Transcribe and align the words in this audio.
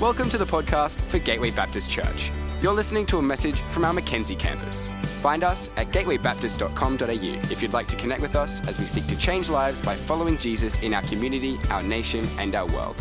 Welcome 0.00 0.30
to 0.30 0.38
the 0.38 0.46
podcast 0.46 0.98
for 1.10 1.18
Gateway 1.18 1.50
Baptist 1.50 1.90
Church. 1.90 2.32
You're 2.62 2.72
listening 2.72 3.04
to 3.04 3.18
a 3.18 3.22
message 3.22 3.60
from 3.60 3.84
our 3.84 3.92
Mackenzie 3.92 4.34
campus. 4.34 4.88
Find 5.20 5.44
us 5.44 5.68
at 5.76 5.88
gatewaybaptist.com.au 5.92 7.52
if 7.52 7.60
you'd 7.60 7.74
like 7.74 7.86
to 7.88 7.96
connect 7.96 8.22
with 8.22 8.34
us 8.34 8.66
as 8.66 8.78
we 8.78 8.86
seek 8.86 9.06
to 9.08 9.18
change 9.18 9.50
lives 9.50 9.82
by 9.82 9.94
following 9.94 10.38
Jesus 10.38 10.78
in 10.78 10.94
our 10.94 11.02
community, 11.02 11.58
our 11.68 11.82
nation, 11.82 12.26
and 12.38 12.54
our 12.54 12.66
world. 12.68 12.98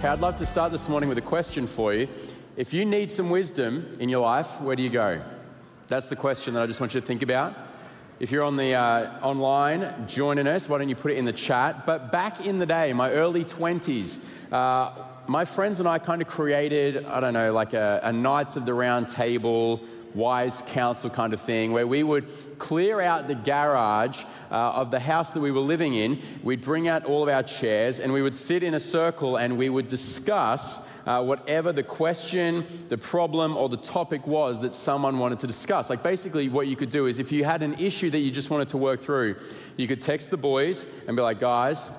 Hey, 0.00 0.08
I'd 0.08 0.20
love 0.20 0.36
to 0.36 0.46
start 0.46 0.72
this 0.72 0.88
morning 0.88 1.10
with 1.10 1.18
a 1.18 1.20
question 1.20 1.66
for 1.66 1.92
you. 1.92 2.08
If 2.56 2.72
you 2.72 2.86
need 2.86 3.10
some 3.10 3.28
wisdom 3.28 3.98
in 4.00 4.08
your 4.08 4.22
life, 4.22 4.62
where 4.62 4.76
do 4.76 4.82
you 4.82 4.88
go? 4.88 5.20
That's 5.88 6.08
the 6.08 6.16
question 6.16 6.54
that 6.54 6.62
I 6.62 6.66
just 6.66 6.80
want 6.80 6.94
you 6.94 7.02
to 7.02 7.06
think 7.06 7.20
about. 7.20 7.54
If 8.20 8.30
you're 8.30 8.44
on 8.44 8.56
the 8.56 8.74
uh, 8.74 9.18
online 9.22 10.06
joining 10.06 10.46
us, 10.46 10.68
why 10.68 10.76
don't 10.76 10.90
you 10.90 10.94
put 10.94 11.12
it 11.12 11.16
in 11.16 11.24
the 11.24 11.32
chat? 11.32 11.86
But 11.86 12.12
back 12.12 12.44
in 12.44 12.58
the 12.58 12.66
day, 12.66 12.92
my 12.92 13.10
early 13.12 13.46
20s, 13.46 14.18
uh, 14.52 14.92
my 15.26 15.46
friends 15.46 15.80
and 15.80 15.88
I 15.88 15.98
kind 15.98 16.20
of 16.20 16.28
created, 16.28 17.06
I 17.06 17.20
don't 17.20 17.32
know, 17.32 17.54
like 17.54 17.72
a, 17.72 17.98
a 18.02 18.12
Knights 18.12 18.56
of 18.56 18.66
the 18.66 18.74
Round 18.74 19.08
Table, 19.08 19.80
wise 20.12 20.62
counsel 20.66 21.08
kind 21.08 21.32
of 21.32 21.40
thing, 21.40 21.72
where 21.72 21.86
we 21.86 22.02
would 22.02 22.26
clear 22.58 23.00
out 23.00 23.26
the 23.26 23.36
garage 23.36 24.22
uh, 24.50 24.72
of 24.72 24.90
the 24.90 25.00
house 25.00 25.30
that 25.30 25.40
we 25.40 25.50
were 25.50 25.60
living 25.60 25.94
in. 25.94 26.20
We'd 26.42 26.60
bring 26.60 26.88
out 26.88 27.06
all 27.06 27.22
of 27.22 27.30
our 27.30 27.42
chairs 27.42 28.00
and 28.00 28.12
we 28.12 28.20
would 28.20 28.36
sit 28.36 28.62
in 28.62 28.74
a 28.74 28.80
circle 28.80 29.38
and 29.38 29.56
we 29.56 29.70
would 29.70 29.88
discuss 29.88 30.86
uh, 31.06 31.22
whatever 31.22 31.72
the 31.72 31.82
question, 31.82 32.64
the 32.88 32.98
problem, 32.98 33.56
or 33.56 33.68
the 33.68 33.76
topic 33.76 34.26
was 34.26 34.60
that 34.60 34.74
someone 34.74 35.18
wanted 35.18 35.38
to 35.40 35.46
discuss. 35.46 35.90
Like 35.90 36.02
basically, 36.02 36.48
what 36.48 36.66
you 36.66 36.76
could 36.76 36.90
do 36.90 37.06
is 37.06 37.18
if 37.18 37.32
you 37.32 37.44
had 37.44 37.62
an 37.62 37.74
issue 37.74 38.10
that 38.10 38.18
you 38.18 38.30
just 38.30 38.50
wanted 38.50 38.68
to 38.68 38.76
work 38.76 39.00
through, 39.00 39.36
you 39.76 39.86
could 39.86 40.00
text 40.00 40.30
the 40.30 40.36
boys 40.36 40.86
and 41.06 41.16
be 41.16 41.22
like, 41.22 41.40
guys, 41.40 41.90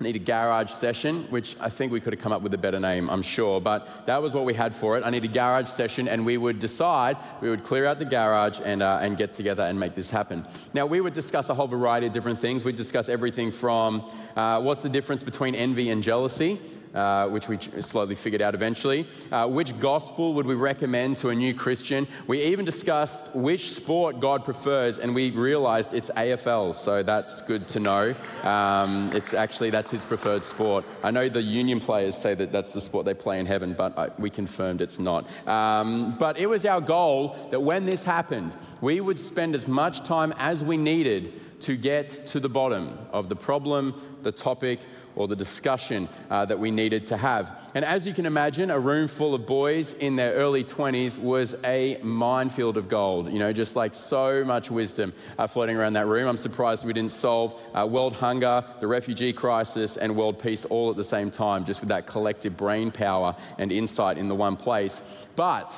need 0.00 0.16
a 0.16 0.20
garage 0.20 0.70
session, 0.70 1.24
which 1.30 1.56
I 1.60 1.68
think 1.68 1.92
we 1.92 2.00
could 2.00 2.12
have 2.12 2.22
come 2.22 2.32
up 2.32 2.42
with 2.42 2.52
a 2.54 2.58
better 2.58 2.80
name, 2.80 3.08
I'm 3.08 3.22
sure, 3.22 3.60
but 3.60 4.06
that 4.06 4.20
was 4.22 4.34
what 4.34 4.44
we 4.44 4.54
had 4.54 4.74
for 4.74 4.96
it. 4.96 5.04
I 5.04 5.10
need 5.10 5.24
a 5.24 5.28
garage 5.28 5.68
session, 5.68 6.08
and 6.08 6.26
we 6.26 6.36
would 6.36 6.58
decide, 6.58 7.16
we 7.40 7.48
would 7.48 7.64
clear 7.64 7.86
out 7.86 7.98
the 7.98 8.04
garage 8.04 8.60
and, 8.64 8.82
uh, 8.82 8.98
and 9.00 9.16
get 9.16 9.34
together 9.34 9.62
and 9.62 9.78
make 9.78 9.94
this 9.94 10.10
happen. 10.10 10.46
Now, 10.74 10.86
we 10.86 11.00
would 11.00 11.14
discuss 11.14 11.48
a 11.48 11.54
whole 11.54 11.68
variety 11.68 12.06
of 12.06 12.12
different 12.12 12.38
things. 12.38 12.64
We'd 12.64 12.76
discuss 12.76 13.08
everything 13.08 13.50
from 13.52 14.10
uh, 14.36 14.60
what's 14.60 14.82
the 14.82 14.88
difference 14.88 15.22
between 15.22 15.54
envy 15.54 15.90
and 15.90 16.02
jealousy 16.02 16.60
uh, 16.94 17.28
which 17.28 17.48
we 17.48 17.58
slowly 17.80 18.14
figured 18.14 18.42
out 18.42 18.54
eventually. 18.54 19.06
Uh, 19.30 19.46
which 19.48 19.78
gospel 19.80 20.34
would 20.34 20.46
we 20.46 20.54
recommend 20.54 21.16
to 21.18 21.30
a 21.30 21.34
new 21.34 21.54
Christian? 21.54 22.06
We 22.26 22.42
even 22.44 22.64
discussed 22.64 23.34
which 23.34 23.72
sport 23.72 24.20
God 24.20 24.44
prefers, 24.44 24.98
and 24.98 25.14
we 25.14 25.30
realized 25.30 25.92
it's 25.92 26.10
AFL, 26.10 26.74
so 26.74 27.02
that's 27.02 27.40
good 27.42 27.66
to 27.68 27.80
know. 27.80 28.14
Um, 28.42 29.10
it's 29.12 29.34
actually, 29.34 29.70
that's 29.70 29.90
his 29.90 30.04
preferred 30.04 30.44
sport. 30.44 30.84
I 31.02 31.10
know 31.10 31.28
the 31.28 31.42
union 31.42 31.80
players 31.80 32.16
say 32.16 32.34
that 32.34 32.52
that's 32.52 32.72
the 32.72 32.80
sport 32.80 33.04
they 33.04 33.14
play 33.14 33.38
in 33.40 33.46
heaven, 33.46 33.74
but 33.74 33.98
I, 33.98 34.10
we 34.18 34.30
confirmed 34.30 34.80
it's 34.80 34.98
not. 34.98 35.26
Um, 35.46 36.16
but 36.18 36.38
it 36.38 36.46
was 36.46 36.64
our 36.64 36.80
goal 36.80 37.36
that 37.50 37.60
when 37.60 37.86
this 37.86 38.04
happened, 38.04 38.56
we 38.80 39.00
would 39.00 39.18
spend 39.18 39.54
as 39.54 39.68
much 39.68 40.02
time 40.02 40.32
as 40.38 40.62
we 40.62 40.76
needed 40.76 41.40
to 41.60 41.76
get 41.76 42.26
to 42.26 42.40
the 42.40 42.48
bottom 42.48 42.98
of 43.12 43.28
the 43.28 43.36
problem, 43.36 43.94
the 44.24 44.32
topic, 44.32 44.80
or 45.16 45.28
the 45.28 45.36
discussion 45.36 46.08
uh, 46.30 46.44
that 46.44 46.58
we 46.58 46.70
needed 46.70 47.06
to 47.08 47.16
have. 47.16 47.60
And 47.74 47.84
as 47.84 48.06
you 48.06 48.12
can 48.12 48.26
imagine, 48.26 48.70
a 48.70 48.78
room 48.78 49.08
full 49.08 49.34
of 49.34 49.46
boys 49.46 49.92
in 49.94 50.16
their 50.16 50.34
early 50.34 50.64
20s 50.64 51.18
was 51.18 51.54
a 51.64 51.98
minefield 52.02 52.76
of 52.76 52.88
gold, 52.88 53.32
you 53.32 53.38
know, 53.38 53.52
just 53.52 53.76
like 53.76 53.94
so 53.94 54.44
much 54.44 54.70
wisdom 54.70 55.12
uh, 55.38 55.46
floating 55.46 55.76
around 55.76 55.94
that 55.94 56.06
room. 56.06 56.28
I'm 56.28 56.36
surprised 56.36 56.84
we 56.84 56.92
didn't 56.92 57.12
solve 57.12 57.60
uh, 57.74 57.86
world 57.86 58.14
hunger, 58.14 58.64
the 58.80 58.86
refugee 58.86 59.32
crisis, 59.32 59.96
and 59.96 60.16
world 60.16 60.38
peace 60.38 60.64
all 60.64 60.90
at 60.90 60.96
the 60.96 61.04
same 61.04 61.30
time, 61.30 61.64
just 61.64 61.80
with 61.80 61.88
that 61.90 62.06
collective 62.06 62.56
brain 62.56 62.90
power 62.90 63.36
and 63.58 63.70
insight 63.70 64.18
in 64.18 64.28
the 64.28 64.34
one 64.34 64.56
place. 64.56 65.00
But 65.36 65.74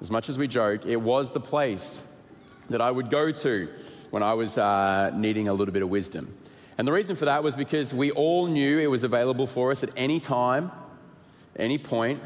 as 0.00 0.10
much 0.10 0.28
as 0.28 0.38
we 0.38 0.48
joke, 0.48 0.86
it 0.86 0.96
was 0.96 1.30
the 1.30 1.40
place 1.40 2.02
that 2.70 2.80
I 2.80 2.90
would 2.90 3.10
go 3.10 3.30
to 3.30 3.68
when 4.10 4.22
I 4.22 4.34
was 4.34 4.56
uh, 4.56 5.10
needing 5.14 5.48
a 5.48 5.52
little 5.52 5.72
bit 5.72 5.82
of 5.82 5.90
wisdom. 5.90 6.34
And 6.78 6.86
the 6.86 6.92
reason 6.92 7.16
for 7.16 7.24
that 7.24 7.42
was 7.42 7.56
because 7.56 7.92
we 7.92 8.12
all 8.12 8.46
knew 8.46 8.78
it 8.78 8.86
was 8.86 9.02
available 9.02 9.48
for 9.48 9.72
us 9.72 9.82
at 9.82 9.90
any 9.96 10.20
time, 10.20 10.70
any 11.56 11.76
point. 11.76 12.22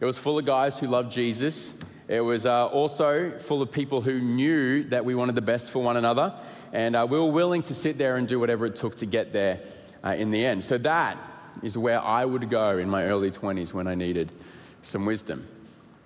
It 0.00 0.06
was 0.06 0.16
full 0.16 0.38
of 0.38 0.46
guys 0.46 0.78
who 0.78 0.86
loved 0.86 1.12
Jesus. 1.12 1.74
It 2.08 2.22
was 2.22 2.46
uh, 2.46 2.68
also 2.68 3.38
full 3.38 3.60
of 3.60 3.70
people 3.70 4.00
who 4.00 4.18
knew 4.18 4.82
that 4.84 5.04
we 5.04 5.14
wanted 5.14 5.34
the 5.34 5.42
best 5.42 5.70
for 5.70 5.82
one 5.82 5.98
another. 5.98 6.34
And 6.72 6.96
uh, 6.96 7.06
we 7.08 7.18
were 7.18 7.30
willing 7.30 7.62
to 7.64 7.74
sit 7.74 7.98
there 7.98 8.16
and 8.16 8.26
do 8.26 8.40
whatever 8.40 8.64
it 8.64 8.74
took 8.74 8.96
to 8.96 9.06
get 9.06 9.34
there 9.34 9.60
uh, 10.02 10.14
in 10.16 10.30
the 10.30 10.44
end. 10.44 10.64
So 10.64 10.78
that 10.78 11.18
is 11.62 11.76
where 11.76 12.00
I 12.00 12.24
would 12.24 12.48
go 12.48 12.78
in 12.78 12.88
my 12.88 13.04
early 13.04 13.30
20s 13.30 13.74
when 13.74 13.86
I 13.86 13.94
needed 13.94 14.32
some 14.80 15.04
wisdom. 15.04 15.46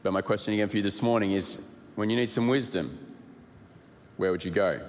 But 0.02 0.12
my 0.12 0.22
question 0.22 0.54
again 0.54 0.69
for 0.69 0.76
you 0.76 0.82
this 0.82 1.02
morning 1.02 1.32
is 1.32 1.60
when 1.94 2.10
you 2.10 2.16
need 2.16 2.30
some 2.30 2.48
wisdom, 2.48 2.98
where 4.16 4.32
would 4.32 4.44
you 4.44 4.50
go? 4.50 4.80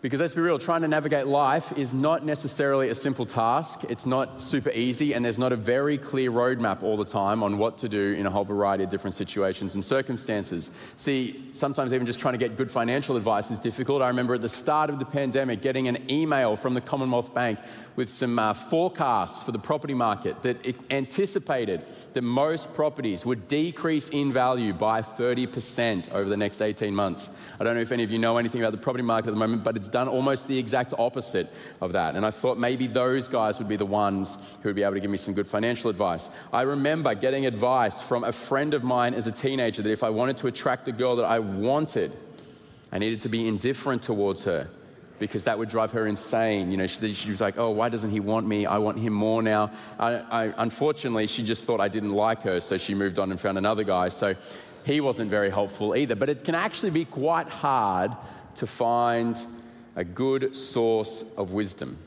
Because 0.00 0.20
let's 0.20 0.34
be 0.34 0.40
real, 0.40 0.60
trying 0.60 0.82
to 0.82 0.88
navigate 0.88 1.26
life 1.26 1.76
is 1.76 1.92
not 1.92 2.24
necessarily 2.24 2.88
a 2.88 2.94
simple 2.94 3.26
task. 3.26 3.82
It's 3.88 4.06
not 4.06 4.40
super 4.40 4.70
easy, 4.70 5.12
and 5.12 5.24
there's 5.24 5.38
not 5.38 5.50
a 5.50 5.56
very 5.56 5.98
clear 5.98 6.30
roadmap 6.30 6.84
all 6.84 6.96
the 6.96 7.04
time 7.04 7.42
on 7.42 7.58
what 7.58 7.78
to 7.78 7.88
do 7.88 8.12
in 8.12 8.24
a 8.24 8.30
whole 8.30 8.44
variety 8.44 8.84
of 8.84 8.90
different 8.90 9.14
situations 9.14 9.74
and 9.74 9.84
circumstances. 9.84 10.70
See, 10.94 11.48
sometimes 11.50 11.92
even 11.92 12.06
just 12.06 12.20
trying 12.20 12.34
to 12.34 12.38
get 12.38 12.56
good 12.56 12.70
financial 12.70 13.16
advice 13.16 13.50
is 13.50 13.58
difficult. 13.58 14.00
I 14.00 14.06
remember 14.06 14.36
at 14.36 14.40
the 14.40 14.48
start 14.48 14.88
of 14.88 15.00
the 15.00 15.04
pandemic 15.04 15.62
getting 15.62 15.88
an 15.88 16.08
email 16.08 16.54
from 16.54 16.74
the 16.74 16.80
Commonwealth 16.80 17.34
Bank 17.34 17.58
with 17.96 18.08
some 18.08 18.38
uh, 18.38 18.54
forecasts 18.54 19.42
for 19.42 19.50
the 19.50 19.58
property 19.58 19.94
market 19.94 20.40
that 20.44 20.64
it 20.64 20.76
anticipated 20.88 21.84
that 22.12 22.22
most 22.22 22.72
properties 22.72 23.26
would 23.26 23.48
decrease 23.48 24.08
in 24.10 24.30
value 24.30 24.72
by 24.72 25.02
30% 25.02 26.12
over 26.12 26.28
the 26.28 26.36
next 26.36 26.62
18 26.62 26.94
months. 26.94 27.28
I 27.58 27.64
don't 27.64 27.74
know 27.74 27.80
if 27.80 27.90
any 27.90 28.04
of 28.04 28.12
you 28.12 28.20
know 28.20 28.36
anything 28.36 28.60
about 28.60 28.70
the 28.70 28.78
property 28.78 29.02
market 29.02 29.26
at 29.26 29.34
the 29.34 29.40
moment, 29.40 29.64
but 29.64 29.76
it's 29.76 29.87
done 29.90 30.08
almost 30.08 30.48
the 30.48 30.58
exact 30.58 30.94
opposite 30.98 31.48
of 31.80 31.92
that. 31.92 32.16
And 32.16 32.24
I 32.24 32.30
thought 32.30 32.58
maybe 32.58 32.86
those 32.86 33.28
guys 33.28 33.58
would 33.58 33.68
be 33.68 33.76
the 33.76 33.86
ones 33.86 34.36
who 34.62 34.68
would 34.68 34.76
be 34.76 34.82
able 34.82 34.94
to 34.94 35.00
give 35.00 35.10
me 35.10 35.18
some 35.18 35.34
good 35.34 35.48
financial 35.48 35.90
advice. 35.90 36.30
I 36.52 36.62
remember 36.62 37.14
getting 37.14 37.46
advice 37.46 38.02
from 38.02 38.24
a 38.24 38.32
friend 38.32 38.74
of 38.74 38.84
mine 38.84 39.14
as 39.14 39.26
a 39.26 39.32
teenager 39.32 39.82
that 39.82 39.90
if 39.90 40.02
I 40.02 40.10
wanted 40.10 40.36
to 40.38 40.46
attract 40.46 40.88
a 40.88 40.92
girl 40.92 41.16
that 41.16 41.24
I 41.24 41.38
wanted, 41.38 42.12
I 42.92 42.98
needed 42.98 43.20
to 43.22 43.28
be 43.28 43.46
indifferent 43.46 44.02
towards 44.02 44.44
her 44.44 44.68
because 45.18 45.44
that 45.44 45.58
would 45.58 45.68
drive 45.68 45.92
her 45.92 46.06
insane. 46.06 46.70
You 46.70 46.76
know, 46.76 46.86
she, 46.86 47.12
she, 47.14 47.30
was 47.30 47.40
like, 47.40 47.58
oh, 47.58 47.70
why 47.70 47.88
doesn't 47.88 48.10
he 48.10 48.20
want 48.20 48.46
me? 48.46 48.66
I 48.66 48.78
want 48.78 48.98
him 48.98 49.12
more 49.12 49.42
now. 49.42 49.70
I, 49.98 50.14
I, 50.14 50.54
unfortunately, 50.58 51.26
she 51.26 51.42
just 51.42 51.66
thought 51.66 51.80
I 51.80 51.88
didn't 51.88 52.12
like 52.12 52.42
her, 52.44 52.60
so 52.60 52.78
she 52.78 52.94
moved 52.94 53.18
on 53.18 53.30
and 53.30 53.40
found 53.40 53.58
another 53.58 53.84
guy. 53.84 54.08
So 54.08 54.34
he 54.84 55.00
wasn't 55.00 55.30
very 55.30 55.50
helpful 55.50 55.96
either. 55.96 56.14
But 56.14 56.28
it 56.28 56.44
can 56.44 56.54
actually 56.54 56.90
be 56.90 57.04
quite 57.04 57.48
hard 57.48 58.12
to 58.56 58.66
find 58.66 59.38
a 59.98 60.04
good 60.04 60.54
source 60.54 61.24
of 61.36 61.52
wisdom. 61.52 61.98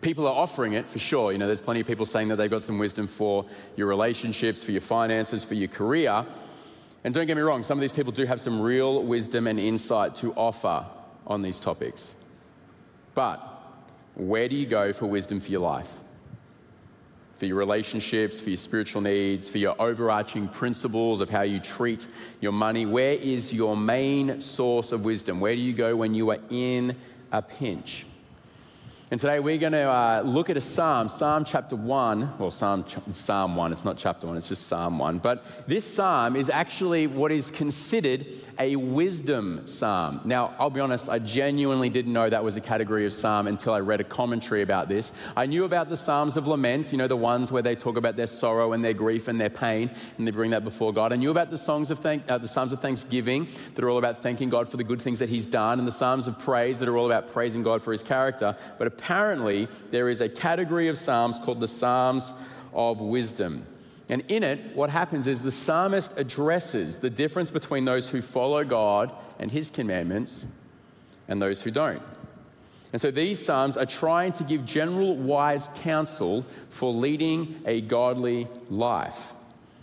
People 0.00 0.26
are 0.26 0.34
offering 0.34 0.72
it 0.72 0.88
for 0.88 0.98
sure. 0.98 1.30
You 1.30 1.38
know, 1.38 1.46
there's 1.46 1.60
plenty 1.60 1.78
of 1.78 1.86
people 1.86 2.04
saying 2.04 2.26
that 2.28 2.36
they've 2.36 2.50
got 2.50 2.64
some 2.64 2.78
wisdom 2.78 3.06
for 3.06 3.46
your 3.76 3.86
relationships, 3.86 4.64
for 4.64 4.72
your 4.72 4.80
finances, 4.80 5.44
for 5.44 5.54
your 5.54 5.68
career. 5.68 6.26
And 7.04 7.14
don't 7.14 7.28
get 7.28 7.36
me 7.36 7.44
wrong, 7.44 7.62
some 7.62 7.78
of 7.78 7.80
these 7.80 7.92
people 7.92 8.10
do 8.10 8.26
have 8.26 8.40
some 8.40 8.60
real 8.60 9.04
wisdom 9.04 9.46
and 9.46 9.60
insight 9.60 10.16
to 10.16 10.34
offer 10.34 10.84
on 11.28 11.42
these 11.42 11.60
topics. 11.60 12.16
But 13.14 13.38
where 14.16 14.48
do 14.48 14.56
you 14.56 14.66
go 14.66 14.92
for 14.92 15.06
wisdom 15.06 15.38
for 15.38 15.52
your 15.52 15.60
life? 15.60 15.88
For 17.38 17.46
your 17.46 17.56
relationships, 17.56 18.40
for 18.40 18.50
your 18.50 18.56
spiritual 18.56 19.00
needs, 19.00 19.48
for 19.48 19.58
your 19.58 19.80
overarching 19.80 20.48
principles 20.48 21.20
of 21.20 21.30
how 21.30 21.42
you 21.42 21.60
treat 21.60 22.08
your 22.40 22.50
money? 22.50 22.84
Where 22.84 23.14
is 23.14 23.52
your 23.52 23.76
main 23.76 24.40
source 24.40 24.90
of 24.90 25.04
wisdom? 25.04 25.38
Where 25.38 25.54
do 25.54 25.60
you 25.60 25.72
go 25.72 25.94
when 25.94 26.14
you 26.14 26.30
are 26.32 26.40
in 26.50 26.96
a 27.30 27.40
pinch? 27.40 28.07
And 29.10 29.18
today 29.18 29.40
we're 29.40 29.56
going 29.56 29.72
to 29.72 29.88
uh, 29.88 30.20
look 30.22 30.50
at 30.50 30.58
a 30.58 30.60
psalm, 30.60 31.08
Psalm 31.08 31.42
chapter 31.42 31.74
1. 31.74 32.36
Well, 32.38 32.50
Psalm, 32.50 32.84
psalm 33.14 33.56
1, 33.56 33.72
it's 33.72 33.82
not 33.82 33.96
chapter 33.96 34.26
1, 34.26 34.36
it's 34.36 34.48
just 34.48 34.66
Psalm 34.66 34.98
1. 34.98 35.20
But 35.20 35.66
this 35.66 35.86
psalm 35.86 36.36
is 36.36 36.50
actually 36.50 37.06
what 37.06 37.32
is 37.32 37.50
considered 37.50 38.26
a 38.58 38.76
wisdom 38.76 39.66
psalm. 39.66 40.20
Now, 40.26 40.54
I'll 40.58 40.68
be 40.68 40.80
honest, 40.80 41.08
I 41.08 41.20
genuinely 41.20 41.88
didn't 41.88 42.12
know 42.12 42.28
that 42.28 42.44
was 42.44 42.56
a 42.56 42.60
category 42.60 43.06
of 43.06 43.14
psalm 43.14 43.46
until 43.46 43.72
I 43.72 43.80
read 43.80 44.02
a 44.02 44.04
commentary 44.04 44.60
about 44.60 44.90
this. 44.90 45.10
I 45.34 45.46
knew 45.46 45.64
about 45.64 45.88
the 45.88 45.96
Psalms 45.96 46.36
of 46.36 46.46
Lament, 46.46 46.92
you 46.92 46.98
know, 46.98 47.06
the 47.06 47.16
ones 47.16 47.50
where 47.50 47.62
they 47.62 47.76
talk 47.76 47.96
about 47.96 48.16
their 48.16 48.26
sorrow 48.26 48.74
and 48.74 48.84
their 48.84 48.92
grief 48.92 49.26
and 49.26 49.40
their 49.40 49.48
pain, 49.48 49.90
and 50.18 50.26
they 50.26 50.32
bring 50.32 50.50
that 50.50 50.64
before 50.64 50.92
God. 50.92 51.14
I 51.14 51.16
knew 51.16 51.30
about 51.30 51.50
the 51.50 51.56
songs 51.56 51.90
of 51.90 52.00
thank, 52.00 52.30
uh, 52.30 52.36
the 52.36 52.48
Psalms 52.48 52.74
of 52.74 52.82
Thanksgiving 52.82 53.48
that 53.74 53.82
are 53.82 53.88
all 53.88 53.98
about 53.98 54.22
thanking 54.22 54.50
God 54.50 54.68
for 54.68 54.76
the 54.76 54.84
good 54.84 55.00
things 55.00 55.18
that 55.20 55.30
He's 55.30 55.46
done, 55.46 55.78
and 55.78 55.88
the 55.88 55.92
Psalms 55.92 56.26
of 56.26 56.38
Praise 56.38 56.78
that 56.80 56.90
are 56.90 56.96
all 56.98 57.06
about 57.06 57.32
praising 57.32 57.62
God 57.62 57.82
for 57.82 57.92
His 57.92 58.02
character. 58.02 58.54
But 58.76 58.97
apparently, 58.98 59.68
there 59.90 60.08
is 60.08 60.20
a 60.20 60.28
category 60.28 60.88
of 60.88 60.98
Psalms 60.98 61.38
called 61.38 61.60
the 61.60 61.68
Psalms 61.68 62.32
of 62.72 63.00
Wisdom. 63.00 63.64
And 64.08 64.22
in 64.28 64.42
it, 64.42 64.74
what 64.74 64.90
happens 64.90 65.26
is 65.26 65.42
the 65.42 65.52
psalmist 65.52 66.12
addresses 66.16 66.98
the 66.98 67.10
difference 67.10 67.50
between 67.50 67.84
those 67.84 68.08
who 68.08 68.22
follow 68.22 68.64
God 68.64 69.12
and 69.38 69.50
his 69.50 69.70
commandments 69.70 70.46
and 71.28 71.40
those 71.40 71.62
who 71.62 71.70
don't. 71.70 72.02
And 72.92 73.00
so 73.00 73.10
these 73.10 73.44
Psalms 73.44 73.76
are 73.76 73.86
trying 73.86 74.32
to 74.32 74.44
give 74.44 74.64
general 74.64 75.14
wise 75.14 75.68
counsel 75.76 76.46
for 76.70 76.92
leading 76.92 77.60
a 77.66 77.82
godly 77.82 78.48
life. 78.70 79.34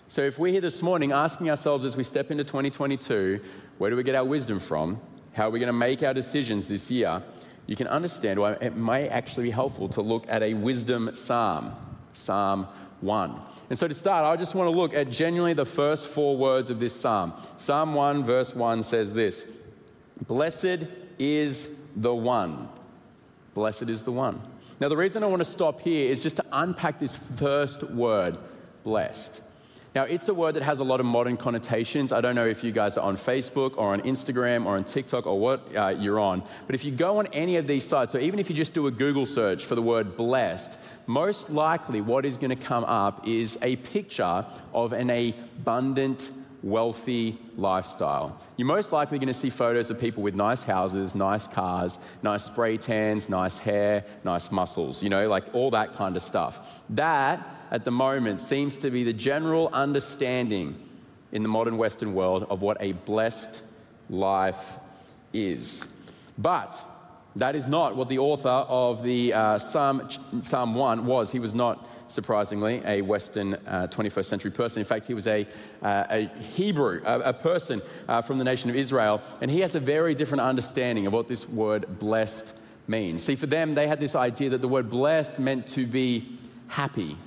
So 0.07 0.21
if 0.21 0.39
we're 0.39 0.53
here 0.53 0.61
this 0.61 0.81
morning 0.81 1.11
asking 1.11 1.49
ourselves 1.49 1.85
as 1.85 1.95
we 1.95 2.03
step 2.03 2.31
into 2.31 2.43
2022, 2.43 3.39
where 3.77 3.91
do 3.91 3.95
we 3.95 4.03
get 4.03 4.15
our 4.15 4.25
wisdom 4.25 4.59
from? 4.59 4.99
How 5.33 5.47
are 5.47 5.51
we 5.51 5.59
going 5.59 5.67
to 5.67 5.73
make 5.73 6.01
our 6.01 6.13
decisions 6.13 6.67
this 6.67 6.89
year? 6.89 7.21
You 7.67 7.75
can 7.75 7.87
understand 7.87 8.39
why 8.39 8.53
it 8.53 8.75
may 8.75 9.07
actually 9.09 9.45
be 9.45 9.51
helpful 9.51 9.89
to 9.89 10.01
look 10.01 10.25
at 10.27 10.43
a 10.43 10.53
wisdom 10.53 11.13
psalm, 11.13 11.73
Psalm 12.13 12.67
1. 13.01 13.41
And 13.69 13.79
so 13.79 13.87
to 13.87 13.93
start, 13.93 14.25
I 14.25 14.35
just 14.35 14.53
want 14.53 14.71
to 14.71 14.77
look 14.77 14.93
at 14.93 15.09
genuinely 15.09 15.53
the 15.53 15.65
first 15.65 16.05
four 16.05 16.37
words 16.37 16.69
of 16.69 16.79
this 16.79 16.93
psalm. 16.93 17.33
Psalm 17.57 17.93
1, 17.93 18.23
verse 18.23 18.55
1 18.55 18.83
says 18.83 19.13
this 19.13 19.47
Blessed 20.27 20.85
is 21.17 21.75
the 21.95 22.13
one. 22.13 22.69
Blessed 23.53 23.89
is 23.89 24.03
the 24.03 24.11
one. 24.11 24.41
Now, 24.79 24.89
the 24.89 24.97
reason 24.97 25.23
I 25.23 25.27
want 25.27 25.41
to 25.41 25.45
stop 25.45 25.79
here 25.79 26.09
is 26.09 26.19
just 26.19 26.35
to 26.35 26.45
unpack 26.51 26.99
this 26.99 27.15
first 27.15 27.83
word, 27.83 28.37
blessed. 28.83 29.41
Now, 29.95 30.03
it's 30.03 30.27
a 30.27 30.33
word 30.33 30.55
that 30.55 30.63
has 30.63 30.79
a 30.79 30.83
lot 30.83 30.99
of 30.99 31.05
modern 31.05 31.37
connotations. 31.37 32.11
I 32.11 32.19
don't 32.19 32.35
know 32.35 32.45
if 32.45 32.65
you 32.65 32.73
guys 32.73 32.97
are 32.97 33.05
on 33.05 33.15
Facebook 33.15 33.77
or 33.77 33.93
on 33.93 34.01
Instagram 34.01 34.65
or 34.65 34.75
on 34.75 34.83
TikTok 34.83 35.25
or 35.25 35.39
what 35.39 35.73
uh, 35.73 35.87
you're 35.97 36.19
on, 36.19 36.43
but 36.65 36.75
if 36.75 36.83
you 36.83 36.91
go 36.91 37.19
on 37.19 37.27
any 37.27 37.55
of 37.55 37.65
these 37.65 37.85
sites, 37.85 38.13
or 38.13 38.19
even 38.19 38.37
if 38.37 38.49
you 38.49 38.55
just 38.57 38.73
do 38.73 38.87
a 38.87 38.91
Google 38.91 39.25
search 39.25 39.63
for 39.63 39.75
the 39.75 39.81
word 39.81 40.17
blessed, 40.17 40.77
most 41.07 41.49
likely 41.49 42.01
what 42.01 42.25
is 42.25 42.35
going 42.35 42.49
to 42.49 42.61
come 42.61 42.83
up 42.83 43.25
is 43.25 43.57
a 43.61 43.77
picture 43.77 44.45
of 44.73 44.91
an 44.91 45.09
abundant, 45.09 46.29
wealthy 46.65 47.37
lifestyle. 47.55 48.41
You're 48.57 48.67
most 48.67 48.91
likely 48.91 49.19
going 49.19 49.27
to 49.27 49.35
see 49.35 49.51
photos 49.51 49.91
of 49.91 49.99
people 49.99 50.23
with 50.23 50.33
nice 50.33 50.63
houses, 50.63 51.13
nice 51.13 51.45
cars, 51.45 51.99
nice 52.23 52.43
spray 52.43 52.77
tans, 52.77 53.29
nice 53.29 53.59
hair, 53.59 54.03
nice 54.23 54.51
muscles, 54.51 55.03
you 55.03 55.11
know, 55.11 55.29
like 55.29 55.53
all 55.53 55.69
that 55.71 55.95
kind 55.95 56.17
of 56.17 56.23
stuff. 56.23 56.81
That 56.89 57.47
at 57.69 57.85
the 57.85 57.91
moment 57.91 58.41
seems 58.41 58.75
to 58.77 58.89
be 58.89 59.03
the 59.03 59.13
general 59.13 59.69
understanding 59.73 60.75
in 61.31 61.43
the 61.43 61.49
modern 61.49 61.77
Western 61.77 62.15
world 62.15 62.47
of 62.49 62.63
what 62.63 62.77
a 62.79 62.93
blessed 62.93 63.61
life 64.09 64.73
is. 65.33 65.85
But 66.35 66.83
that 67.35 67.55
is 67.55 67.67
not 67.67 67.95
what 67.95 68.09
the 68.09 68.17
author 68.17 68.49
of 68.49 69.03
the 69.03 69.33
uh, 69.33 69.59
Psalm, 69.59 70.09
Psalm 70.41 70.73
1 70.73 71.05
was. 71.05 71.31
He 71.31 71.39
was 71.39 71.53
not, 71.53 71.87
surprisingly, 72.07 72.81
a 72.85 73.01
Western 73.01 73.53
uh, 73.53 73.87
21st 73.87 74.25
century 74.25 74.51
person. 74.51 74.79
In 74.79 74.85
fact, 74.85 75.05
he 75.05 75.13
was 75.13 75.27
a, 75.27 75.47
uh, 75.81 76.05
a 76.09 76.27
Hebrew, 76.55 77.01
a, 77.05 77.19
a 77.19 77.33
person 77.33 77.81
uh, 78.07 78.21
from 78.21 78.37
the 78.37 78.43
nation 78.43 78.69
of 78.69 78.75
Israel, 78.75 79.21
and 79.41 79.49
he 79.49 79.61
has 79.61 79.75
a 79.75 79.79
very 79.79 80.15
different 80.15 80.41
understanding 80.41 81.07
of 81.07 81.13
what 81.13 81.27
this 81.27 81.47
word 81.47 81.99
blessed 81.99 82.53
means. 82.87 83.23
See, 83.23 83.35
for 83.35 83.47
them, 83.47 83.75
they 83.75 83.87
had 83.87 83.99
this 83.99 84.15
idea 84.15 84.49
that 84.51 84.61
the 84.61 84.67
word 84.67 84.89
blessed 84.89 85.39
meant 85.39 85.67
to 85.69 85.85
be 85.85 86.37
happy 86.67 87.17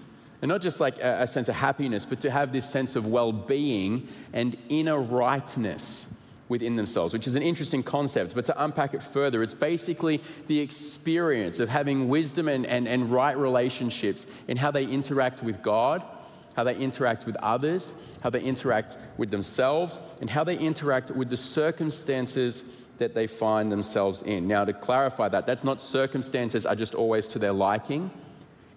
and 0.40 0.48
not 0.48 0.60
just 0.60 0.80
like 0.80 0.98
a, 0.98 1.22
a 1.22 1.26
sense 1.26 1.48
of 1.48 1.56
happiness, 1.56 2.04
but 2.04 2.20
to 2.20 2.30
have 2.30 2.52
this 2.52 2.68
sense 2.68 2.96
of 2.96 3.06
well 3.06 3.32
being 3.32 4.08
and 4.32 4.56
inner 4.68 5.00
rightness 5.00 6.06
within 6.48 6.76
themselves, 6.76 7.12
which 7.12 7.26
is 7.26 7.36
an 7.36 7.42
interesting 7.42 7.82
concept. 7.82 8.34
But 8.34 8.46
to 8.46 8.64
unpack 8.64 8.94
it 8.94 9.02
further, 9.02 9.42
it's 9.42 9.54
basically 9.54 10.22
the 10.46 10.60
experience 10.60 11.58
of 11.60 11.68
having 11.68 12.08
wisdom 12.08 12.48
and, 12.48 12.66
and, 12.66 12.88
and 12.88 13.10
right 13.10 13.36
relationships 13.36 14.26
in 14.46 14.56
how 14.56 14.70
they 14.70 14.84
interact 14.84 15.42
with 15.42 15.62
God, 15.62 16.02
how 16.56 16.64
they 16.64 16.76
interact 16.76 17.26
with 17.26 17.36
others, 17.36 17.94
how 18.22 18.30
they 18.30 18.40
interact 18.40 18.96
with 19.16 19.30
themselves, 19.30 20.00
and 20.20 20.30
how 20.30 20.42
they 20.42 20.58
interact 20.58 21.10
with 21.10 21.30
the 21.30 21.36
circumstances 21.36 22.64
that 22.96 23.14
they 23.14 23.26
find 23.26 23.70
themselves 23.70 24.22
in. 24.22 24.48
Now, 24.48 24.64
to 24.64 24.72
clarify 24.72 25.28
that, 25.28 25.46
that's 25.46 25.64
not 25.64 25.80
circumstances 25.80 26.66
are 26.66 26.74
just 26.74 26.94
always 26.94 27.26
to 27.28 27.38
their 27.38 27.52
liking, 27.52 28.10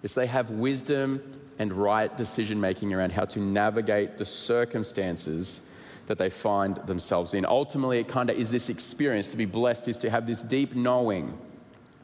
it's 0.02 0.14
they 0.14 0.26
have 0.26 0.50
wisdom 0.50 1.22
and 1.58 1.72
right 1.72 2.16
decision 2.16 2.60
making 2.60 2.92
around 2.92 3.12
how 3.12 3.24
to 3.24 3.40
navigate 3.40 4.18
the 4.18 4.24
circumstances 4.24 5.60
that 6.06 6.18
they 6.18 6.30
find 6.30 6.76
themselves 6.86 7.34
in. 7.34 7.46
Ultimately, 7.46 7.98
it 7.98 8.08
kind 8.08 8.30
of 8.30 8.36
is 8.36 8.50
this 8.50 8.68
experience 8.68 9.28
to 9.28 9.36
be 9.36 9.46
blessed, 9.46 9.88
is 9.88 9.98
to 9.98 10.10
have 10.10 10.26
this 10.26 10.42
deep 10.42 10.74
knowing 10.74 11.38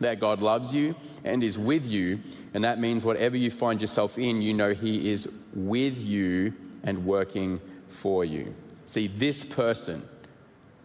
that 0.00 0.20
God 0.20 0.40
loves 0.40 0.74
you 0.74 0.94
and 1.24 1.42
is 1.42 1.58
with 1.58 1.84
you. 1.84 2.20
And 2.54 2.64
that 2.64 2.78
means 2.78 3.04
whatever 3.04 3.36
you 3.36 3.50
find 3.50 3.80
yourself 3.80 4.18
in, 4.18 4.42
you 4.42 4.54
know 4.54 4.72
He 4.72 5.10
is 5.10 5.28
with 5.54 5.98
you 5.98 6.54
and 6.84 7.04
working 7.04 7.60
for 7.88 8.24
you. 8.24 8.54
See, 8.86 9.08
this 9.08 9.44
person 9.44 10.02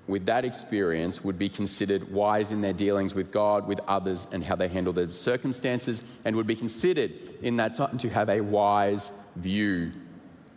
with 0.07 0.25
that 0.25 0.43
experience 0.43 1.23
would 1.23 1.39
be 1.39 1.47
considered 1.47 2.11
wise 2.11 2.51
in 2.51 2.59
their 2.61 2.73
dealings 2.73 3.15
with 3.15 3.31
God, 3.31 3.67
with 3.67 3.79
others, 3.87 4.27
and 4.31 4.43
how 4.43 4.55
they 4.55 4.67
handle 4.67 4.91
their 4.91 5.09
circumstances, 5.11 6.01
and 6.25 6.35
would 6.35 6.47
be 6.47 6.55
considered 6.55 7.13
in 7.41 7.55
that 7.57 7.75
time 7.75 7.97
to 7.99 8.09
have 8.09 8.29
a 8.29 8.41
wise 8.41 9.11
view 9.37 9.91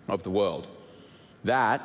of 0.08 0.22
the 0.24 0.30
world. 0.30 0.66
That 1.44 1.80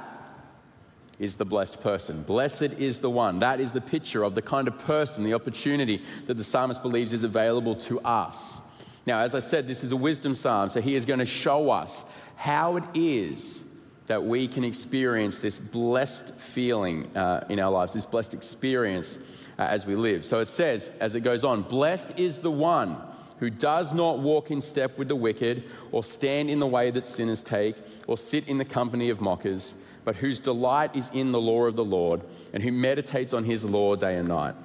is 1.22 1.36
the 1.36 1.46
blessed 1.46 1.82
person. 1.82 2.24
Blessed 2.24 2.74
is 2.80 3.00
the 3.00 3.10
one. 3.10 3.40
That 3.40 3.60
is 3.60 3.74
the 3.74 3.80
picture 3.80 4.24
of 4.24 4.34
the 4.34 4.42
kind 4.42 4.68
of 4.68 4.78
person, 4.80 5.24
the 5.24 5.36
opportunity 5.36 6.02
that 6.26 6.34
the 6.34 6.44
psalmist 6.44 6.82
believes 6.82 7.14
is 7.14 7.24
available 7.24 7.76
to 7.76 8.00
us. 8.00 8.60
Now, 9.06 9.20
as 9.20 9.36
I 9.36 9.40
said, 9.40 9.68
this 9.68 9.84
is 9.84 9.92
a 9.92 9.96
wisdom 9.96 10.34
psalm, 10.34 10.70
so 10.70 10.82
he 10.82 10.96
is 10.96 11.06
going 11.06 11.20
to 11.20 11.26
show 11.26 11.70
us 11.70 12.04
how 12.36 12.78
it 12.78 12.84
is 12.96 13.62
that 14.08 14.24
we 14.24 14.48
can 14.48 14.64
experience 14.64 15.38
this 15.38 15.60
blessed 15.60 16.34
feeling 16.34 17.16
uh, 17.16 17.46
in 17.50 17.60
our 17.60 17.72
lives, 17.72 17.94
this 17.94 18.06
blessed 18.06 18.34
experience 18.34 19.20
uh, 19.60 19.62
as 19.62 19.86
we 19.86 19.94
live. 19.94 20.26
So 20.26 20.40
it 20.40 20.48
says, 20.48 20.92
as 21.00 21.14
it 21.14 21.22
goes 21.22 21.44
on, 21.44 21.62
blessed 21.62 22.20
is 22.20 22.40
the 22.40 22.52
one 22.52 22.98
who 23.38 23.52
does 23.52 23.94
not 23.94 24.20
walk 24.20 24.50
in 24.50 24.60
step 24.60 24.98
with 24.98 25.08
the 25.08 25.16
wicked, 25.16 25.64
or 25.92 26.04
stand 26.04 26.50
in 26.50 26.60
the 26.60 26.68
way 26.68 26.90
that 26.92 27.06
sinners 27.06 27.44
take, 27.44 27.76
or 28.08 28.18
sit 28.18 28.48
in 28.48 28.58
the 28.58 28.66
company 28.66 29.10
of 29.10 29.22
mockers, 29.22 29.76
but 30.04 30.16
whose 30.16 30.40
delight 30.40 30.96
is 30.96 31.10
in 31.14 31.32
the 31.32 31.42
law 31.42 31.66
of 31.66 31.76
the 31.76 31.86
Lord, 31.86 32.22
and 32.54 32.64
who 32.64 32.72
meditates 32.72 33.34
on 33.34 33.44
his 33.44 33.64
law 33.64 33.96
day 33.96 34.18
and 34.18 34.28
night. 34.28 34.56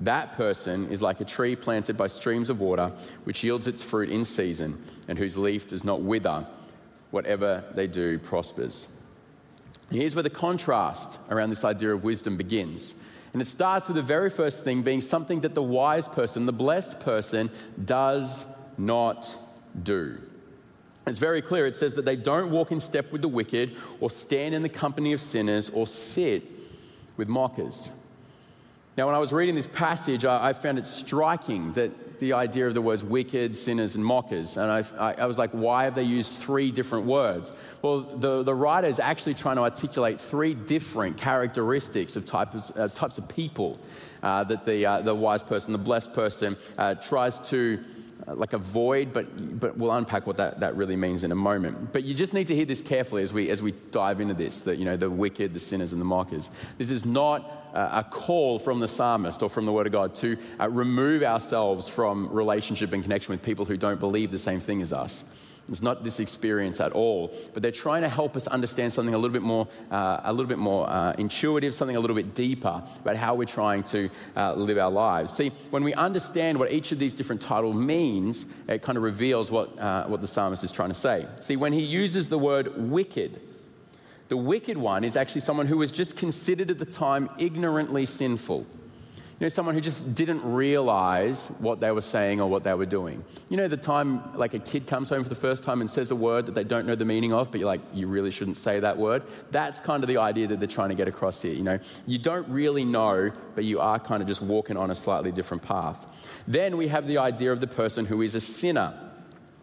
That 0.00 0.32
person 0.34 0.88
is 0.90 1.00
like 1.02 1.20
a 1.20 1.24
tree 1.24 1.54
planted 1.54 1.96
by 1.96 2.08
streams 2.08 2.50
of 2.50 2.60
water, 2.60 2.92
which 3.24 3.44
yields 3.44 3.66
its 3.66 3.82
fruit 3.82 4.10
in 4.10 4.24
season, 4.24 4.82
and 5.08 5.18
whose 5.18 5.36
leaf 5.36 5.68
does 5.68 5.84
not 5.84 6.00
wither. 6.00 6.46
Whatever 7.10 7.62
they 7.74 7.86
do 7.86 8.18
prospers. 8.18 8.88
Here's 9.90 10.16
where 10.16 10.22
the 10.24 10.30
contrast 10.30 11.18
around 11.30 11.50
this 11.50 11.64
idea 11.64 11.92
of 11.92 12.02
wisdom 12.02 12.36
begins. 12.36 12.94
And 13.32 13.42
it 13.42 13.46
starts 13.46 13.86
with 13.86 13.96
the 13.96 14.02
very 14.02 14.30
first 14.30 14.64
thing 14.64 14.82
being 14.82 15.00
something 15.00 15.40
that 15.40 15.54
the 15.54 15.62
wise 15.62 16.08
person, 16.08 16.46
the 16.46 16.52
blessed 16.52 17.00
person, 17.00 17.50
does 17.84 18.44
not 18.78 19.36
do. 19.80 20.18
It's 21.06 21.18
very 21.18 21.42
clear. 21.42 21.66
It 21.66 21.74
says 21.74 21.94
that 21.94 22.04
they 22.04 22.16
don't 22.16 22.50
walk 22.50 22.72
in 22.72 22.80
step 22.80 23.12
with 23.12 23.22
the 23.22 23.28
wicked, 23.28 23.76
or 24.00 24.10
stand 24.10 24.54
in 24.54 24.62
the 24.62 24.68
company 24.68 25.12
of 25.12 25.20
sinners, 25.20 25.68
or 25.70 25.86
sit 25.86 26.44
with 27.16 27.28
mockers. 27.28 27.90
Now, 28.96 29.06
when 29.06 29.14
I 29.14 29.18
was 29.18 29.32
reading 29.32 29.56
this 29.56 29.66
passage, 29.66 30.24
I, 30.24 30.52
found 30.52 30.78
it 30.78 30.86
striking 30.86 31.72
that 31.72 32.20
the 32.20 32.32
idea 32.32 32.68
of 32.68 32.74
the 32.74 32.80
words 32.80 33.02
wicked, 33.02 33.56
sinners, 33.56 33.96
and 33.96 34.04
mockers. 34.04 34.56
And 34.56 34.70
I, 34.70 34.84
I, 34.96 35.14
I 35.14 35.26
was 35.26 35.36
like, 35.36 35.50
why 35.50 35.82
have 35.82 35.96
they 35.96 36.04
used 36.04 36.32
three 36.32 36.70
different 36.70 37.04
words? 37.04 37.50
Well, 37.82 38.02
the, 38.02 38.44
the 38.44 38.54
writer 38.54 38.86
is 38.86 39.00
actually 39.00 39.34
trying 39.34 39.56
to 39.56 39.62
articulate 39.62 40.20
three 40.20 40.54
different 40.54 41.16
characteristics 41.18 42.14
of 42.14 42.24
types, 42.24 42.70
uh, 42.70 42.86
types 42.88 43.18
of 43.18 43.28
people 43.28 43.80
uh, 44.22 44.44
that 44.44 44.64
the, 44.64 44.86
uh, 44.86 45.00
the 45.02 45.14
wise 45.14 45.42
person, 45.42 45.72
the 45.72 45.78
blessed 45.78 46.14
person, 46.14 46.56
uh, 46.78 46.94
tries 46.94 47.40
to 47.50 47.82
like 48.26 48.52
avoid, 48.52 49.12
but, 49.12 49.60
but 49.60 49.76
we'll 49.76 49.92
unpack 49.92 50.26
what 50.26 50.36
that, 50.38 50.60
that 50.60 50.76
really 50.76 50.96
means 50.96 51.24
in 51.24 51.32
a 51.32 51.34
moment. 51.36 51.92
But 51.92 52.04
you 52.04 52.14
just 52.14 52.32
need 52.32 52.46
to 52.46 52.54
hear 52.54 52.64
this 52.64 52.80
carefully 52.80 53.22
as 53.22 53.32
we, 53.32 53.50
as 53.50 53.60
we 53.60 53.72
dive 53.90 54.20
into 54.20 54.34
this, 54.34 54.60
that, 54.60 54.78
you 54.78 54.84
know, 54.84 54.96
the 54.96 55.10
wicked, 55.10 55.52
the 55.52 55.60
sinners, 55.60 55.92
and 55.92 56.00
the 56.00 56.06
mockers. 56.06 56.50
This 56.78 56.90
is 56.90 57.04
not 57.04 57.64
a 57.74 58.04
call 58.08 58.58
from 58.58 58.80
the 58.80 58.88
psalmist 58.88 59.42
or 59.42 59.50
from 59.50 59.66
the 59.66 59.72
Word 59.72 59.86
of 59.86 59.92
God 59.92 60.14
to 60.16 60.38
uh, 60.60 60.70
remove 60.70 61.22
ourselves 61.22 61.88
from 61.88 62.28
relationship 62.32 62.92
and 62.92 63.02
connection 63.02 63.32
with 63.32 63.42
people 63.42 63.64
who 63.64 63.76
don't 63.76 63.98
believe 63.98 64.30
the 64.30 64.38
same 64.38 64.60
thing 64.60 64.80
as 64.80 64.92
us. 64.92 65.24
It's 65.68 65.80
not 65.80 66.04
this 66.04 66.20
experience 66.20 66.78
at 66.78 66.92
all, 66.92 67.32
but 67.54 67.62
they're 67.62 67.72
trying 67.72 68.02
to 68.02 68.08
help 68.08 68.36
us 68.36 68.46
understand 68.46 68.92
something 68.92 69.14
a 69.14 69.18
little 69.18 69.32
bit 69.32 69.42
more, 69.42 69.66
uh, 69.90 70.20
a 70.24 70.32
little 70.32 70.48
bit 70.48 70.58
more 70.58 70.88
uh, 70.88 71.14
intuitive, 71.16 71.74
something 71.74 71.96
a 71.96 72.00
little 72.00 72.16
bit 72.16 72.34
deeper 72.34 72.82
about 73.00 73.16
how 73.16 73.34
we're 73.34 73.46
trying 73.46 73.82
to 73.84 74.10
uh, 74.36 74.52
live 74.54 74.76
our 74.76 74.90
lives. 74.90 75.32
See, 75.32 75.52
when 75.70 75.82
we 75.82 75.94
understand 75.94 76.58
what 76.58 76.70
each 76.70 76.92
of 76.92 76.98
these 76.98 77.14
different 77.14 77.40
titles 77.40 77.74
means, 77.74 78.44
it 78.68 78.82
kind 78.82 78.98
of 78.98 79.04
reveals 79.04 79.50
what, 79.50 79.78
uh, 79.78 80.04
what 80.04 80.20
the 80.20 80.26
psalmist 80.26 80.64
is 80.64 80.70
trying 80.70 80.90
to 80.90 80.94
say. 80.94 81.26
See, 81.40 81.56
when 81.56 81.72
he 81.72 81.82
uses 81.82 82.28
the 82.28 82.38
word 82.38 82.90
wicked, 82.90 83.40
the 84.28 84.36
wicked 84.36 84.76
one 84.76 85.02
is 85.02 85.16
actually 85.16 85.42
someone 85.42 85.66
who 85.66 85.78
was 85.78 85.92
just 85.92 86.16
considered 86.16 86.70
at 86.70 86.78
the 86.78 86.84
time 86.86 87.30
ignorantly 87.38 88.04
sinful. 88.04 88.66
You 89.40 89.46
know, 89.46 89.48
someone 89.48 89.74
who 89.74 89.80
just 89.80 90.14
didn't 90.14 90.44
realize 90.44 91.48
what 91.58 91.80
they 91.80 91.90
were 91.90 92.02
saying 92.02 92.40
or 92.40 92.48
what 92.48 92.62
they 92.62 92.72
were 92.72 92.86
doing. 92.86 93.24
You 93.48 93.56
know, 93.56 93.66
the 93.66 93.76
time 93.76 94.36
like 94.36 94.54
a 94.54 94.60
kid 94.60 94.86
comes 94.86 95.08
home 95.08 95.24
for 95.24 95.28
the 95.28 95.34
first 95.34 95.64
time 95.64 95.80
and 95.80 95.90
says 95.90 96.12
a 96.12 96.16
word 96.16 96.46
that 96.46 96.54
they 96.54 96.62
don't 96.62 96.86
know 96.86 96.94
the 96.94 97.04
meaning 97.04 97.32
of, 97.32 97.50
but 97.50 97.58
you're 97.58 97.66
like, 97.66 97.80
you 97.92 98.06
really 98.06 98.30
shouldn't 98.30 98.56
say 98.56 98.78
that 98.78 98.96
word. 98.96 99.24
That's 99.50 99.80
kind 99.80 100.04
of 100.04 100.08
the 100.08 100.18
idea 100.18 100.46
that 100.46 100.60
they're 100.60 100.68
trying 100.68 100.90
to 100.90 100.94
get 100.94 101.08
across 101.08 101.42
here. 101.42 101.52
You 101.52 101.64
know, 101.64 101.80
you 102.06 102.18
don't 102.18 102.48
really 102.48 102.84
know, 102.84 103.32
but 103.56 103.64
you 103.64 103.80
are 103.80 103.98
kind 103.98 104.22
of 104.22 104.28
just 104.28 104.40
walking 104.40 104.76
on 104.76 104.92
a 104.92 104.94
slightly 104.94 105.32
different 105.32 105.64
path. 105.64 106.06
Then 106.46 106.76
we 106.76 106.86
have 106.88 107.08
the 107.08 107.18
idea 107.18 107.50
of 107.50 107.58
the 107.58 107.66
person 107.66 108.06
who 108.06 108.22
is 108.22 108.36
a 108.36 108.40
sinner. 108.40 109.03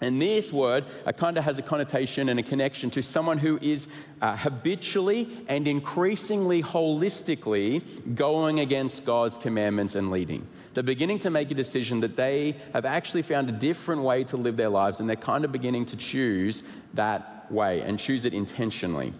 And 0.01 0.20
this 0.20 0.51
word 0.51 0.86
kind 1.17 1.38
of 1.38 1.43
has 1.43 1.60
a 1.60 1.62
connotation 1.62 2.27
and 2.27 2.39
a 2.39 2.43
connection 2.43 2.89
to 2.91 3.03
someone 3.03 3.38
who 3.38 3.60
is 3.62 3.88
uh, 4.22 4.36
habitually 4.36 5.29
and 5.48 5.67
increasingly 5.67 6.63
holistically 6.63 7.84
going 8.15 8.60
against 8.60 9.05
God's 9.05 9.38
commandments 9.38 9.93
and 9.93 10.10
leading. 10.10 10.48
They're 10.74 10.84
beginning 10.84 11.20
to 11.20 11.29
make 11.29 11.51
a 11.51 11.53
decision 11.53 12.00
that 12.00 12.15
they 12.15 12.55
have 12.74 12.86
actually 12.86 13.22
found 13.22 13.50
a 13.50 13.51
different 13.51 14.01
way 14.01 14.24
to 14.25 14.38
live 14.38 14.58
their 14.58 14.70
lives, 14.70 15.00
and 15.00 15.08
they're 15.08 15.17
kind 15.17 15.46
of 15.46 15.51
beginning 15.51 15.86
to 15.88 15.98
choose 15.98 16.63
that 16.96 17.51
way 17.51 17.81
and 17.81 18.00
choose 18.00 18.25
it 18.25 18.34
intentionally. 18.34 19.13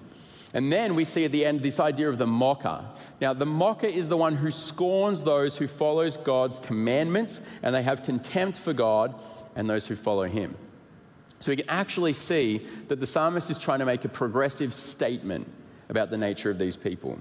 And 0.54 0.72
then 0.72 0.96
we 0.96 1.06
see 1.06 1.26
at 1.26 1.32
the 1.32 1.46
end 1.46 1.62
this 1.62 1.80
idea 1.80 2.10
of 2.10 2.18
the 2.18 2.28
mocker. 2.28 2.84
Now, 3.22 3.34
the 3.34 3.46
mocker 3.46 3.88
is 3.88 4.08
the 4.08 4.18
one 4.18 4.36
who 4.36 4.50
scorns 4.50 5.24
those 5.24 5.58
who 5.58 5.68
follows 5.68 6.18
God's 6.18 6.60
commandments 6.60 7.40
and 7.64 7.74
they 7.74 7.84
have 7.84 8.04
contempt 8.04 8.58
for 8.58 8.74
God 8.74 9.16
and 9.56 9.70
those 9.70 9.88
who 9.88 9.96
follow 9.96 10.24
him. 10.24 10.56
So 11.42 11.52
we 11.52 11.56
can 11.56 11.70
actually 11.70 12.14
see 12.14 12.60
that 12.88 13.00
the 13.00 13.08
psalmist 13.08 13.50
is 13.50 13.58
trying 13.58 13.80
to 13.80 13.86
make 13.86 14.06
a 14.06 14.10
progressive 14.10 14.74
statement 14.74 15.48
about 15.90 16.12
the 16.12 16.18
nature 16.18 16.52
of 16.52 16.60
these 16.60 16.76
people. 16.76 17.20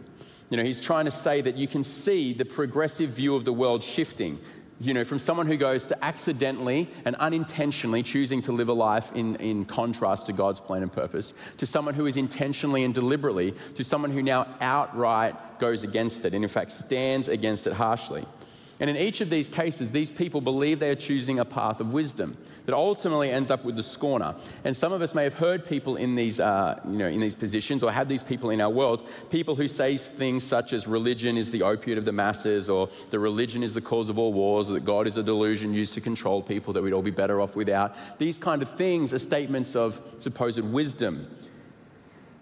You 0.51 0.59
know, 0.59 0.63
he's 0.63 0.81
trying 0.81 1.07
to 1.07 1.11
say 1.11 1.41
that 1.41 1.57
you 1.57 1.67
can 1.67 1.83
see 1.83 2.35
the 2.35 2.45
progressive 2.45 3.11
view 3.11 3.35
of 3.35 3.47
the 3.47 3.53
world 3.53 3.83
shifting. 3.83 4.39
You 4.79 4.95
know, 4.95 5.05
from 5.05 5.19
someone 5.19 5.47
who 5.47 5.57
goes 5.57 5.87
to 5.87 6.05
accidentally 6.05 6.89
and 7.05 7.17
unintentionally 7.17 8.03
choosing 8.03 8.43
to 8.43 8.53
live 8.53 8.69
a 8.69 8.75
life 8.75 9.11
in, 9.15 9.37
in 9.37 9.65
contrast 9.65 10.27
to 10.27 10.33
God's 10.33 10.61
plan 10.61 10.83
and 10.83 10.93
purpose, 10.93 11.33
to 11.59 11.67
someone 11.67 11.95
who 11.95 12.07
is 12.07 12.17
intentionally 12.17 12.85
and 12.85 12.93
deliberately, 12.93 13.55
to 13.75 13.85
someone 13.85 14.11
who 14.11 14.23
now 14.23 14.47
outright 14.61 15.59
goes 15.59 15.83
against 15.83 16.25
it 16.25 16.35
and, 16.35 16.45
in 16.45 16.51
fact, 16.51 16.73
stands 16.73 17.29
against 17.29 17.67
it 17.67 17.73
harshly. 17.73 18.27
And 18.81 18.89
in 18.89 18.97
each 18.97 19.21
of 19.21 19.29
these 19.29 19.47
cases, 19.47 19.93
these 19.93 20.11
people 20.11 20.41
believe 20.41 20.81
they 20.81 20.89
are 20.89 20.95
choosing 20.95 21.39
a 21.39 21.45
path 21.45 21.81
of 21.81 21.93
wisdom 21.93 22.39
that 22.65 22.75
ultimately 22.75 23.31
ends 23.31 23.51
up 23.51 23.63
with 23.63 23.77
the 23.77 23.83
scorner. 23.83 24.35
And 24.65 24.75
some 24.75 24.93
of 24.93 25.03
us 25.03 25.15
may 25.15 25.25
have 25.25 25.35
heard 25.35 25.67
people 25.67 25.97
in 25.97 26.15
these, 26.15 26.41
uh, 26.41 26.81
you 26.87 26.97
know, 26.97 27.07
in 27.07 27.21
these 27.21 27.35
positions 27.35 27.83
or 27.83 27.93
have 27.93 28.09
these 28.09 28.23
people 28.23 28.49
in 28.49 28.61
our 28.61 28.71
worlds, 28.71 29.05
people 29.29 29.55
who 29.55 29.69
say 29.69 29.99
things 29.99 30.45
such 30.45 30.73
as 30.73 30.87
religion 30.87 31.37
is 31.37 31.51
the 31.51 31.63
opiate 31.63 31.99
of 31.99 32.07
the 32.07 32.13
masses, 32.13 32.71
or 32.71 32.89
the 33.11 33.19
religion 33.19 33.63
is 33.63 33.75
the 33.75 33.83
cause 33.83 34.09
of 34.09 34.19
all 34.19 34.33
wars, 34.33 34.71
or 34.71 34.75
that 34.75 34.85
God 34.87 35.07
is 35.07 35.19
a 35.19 35.23
delusion 35.23 35.75
used 35.75 35.93
to 35.95 36.01
control 36.01 36.41
people 36.43 36.73
that 36.73 36.83
we'd 36.83 36.95
all 36.95 37.03
be 37.03 37.11
better 37.11 37.41
off 37.41 37.57
without. 37.57 37.95
These 38.19 38.39
kind 38.39 38.63
of 38.63 38.71
things 38.71 39.13
are 39.13 39.19
statements 39.19 39.77
of 39.77 40.01
supposed 40.19 40.61
wisdom 40.61 41.29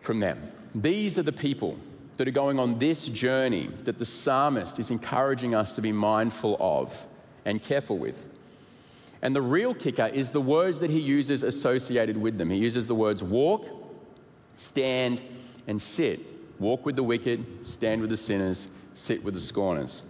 from 0.00 0.20
them. 0.20 0.40
These 0.72 1.18
are 1.18 1.22
the 1.24 1.32
people 1.32 1.78
that 2.18 2.28
are 2.28 2.32
going 2.32 2.58
on 2.58 2.78
this 2.78 3.08
journey 3.08 3.70
that 3.84 3.98
the 3.98 4.04
psalmist 4.04 4.78
is 4.78 4.90
encouraging 4.90 5.54
us 5.54 5.72
to 5.72 5.80
be 5.80 5.92
mindful 5.92 6.56
of 6.60 7.06
and 7.44 7.62
careful 7.62 7.96
with. 7.96 8.26
And 9.22 9.34
the 9.34 9.42
real 9.42 9.72
kicker 9.72 10.06
is 10.06 10.30
the 10.30 10.40
words 10.40 10.80
that 10.80 10.90
he 10.90 11.00
uses 11.00 11.42
associated 11.42 12.16
with 12.16 12.36
them. 12.36 12.50
He 12.50 12.58
uses 12.58 12.86
the 12.88 12.94
words 12.94 13.22
walk, 13.22 13.68
stand, 14.56 15.20
and 15.66 15.80
sit. 15.80 16.20
Walk 16.58 16.84
with 16.84 16.96
the 16.96 17.04
wicked, 17.04 17.66
stand 17.66 18.00
with 18.00 18.10
the 18.10 18.16
sinners, 18.16 18.68
sit 18.94 19.22
with 19.22 19.34
the 19.34 19.40
scorners. 19.40 20.02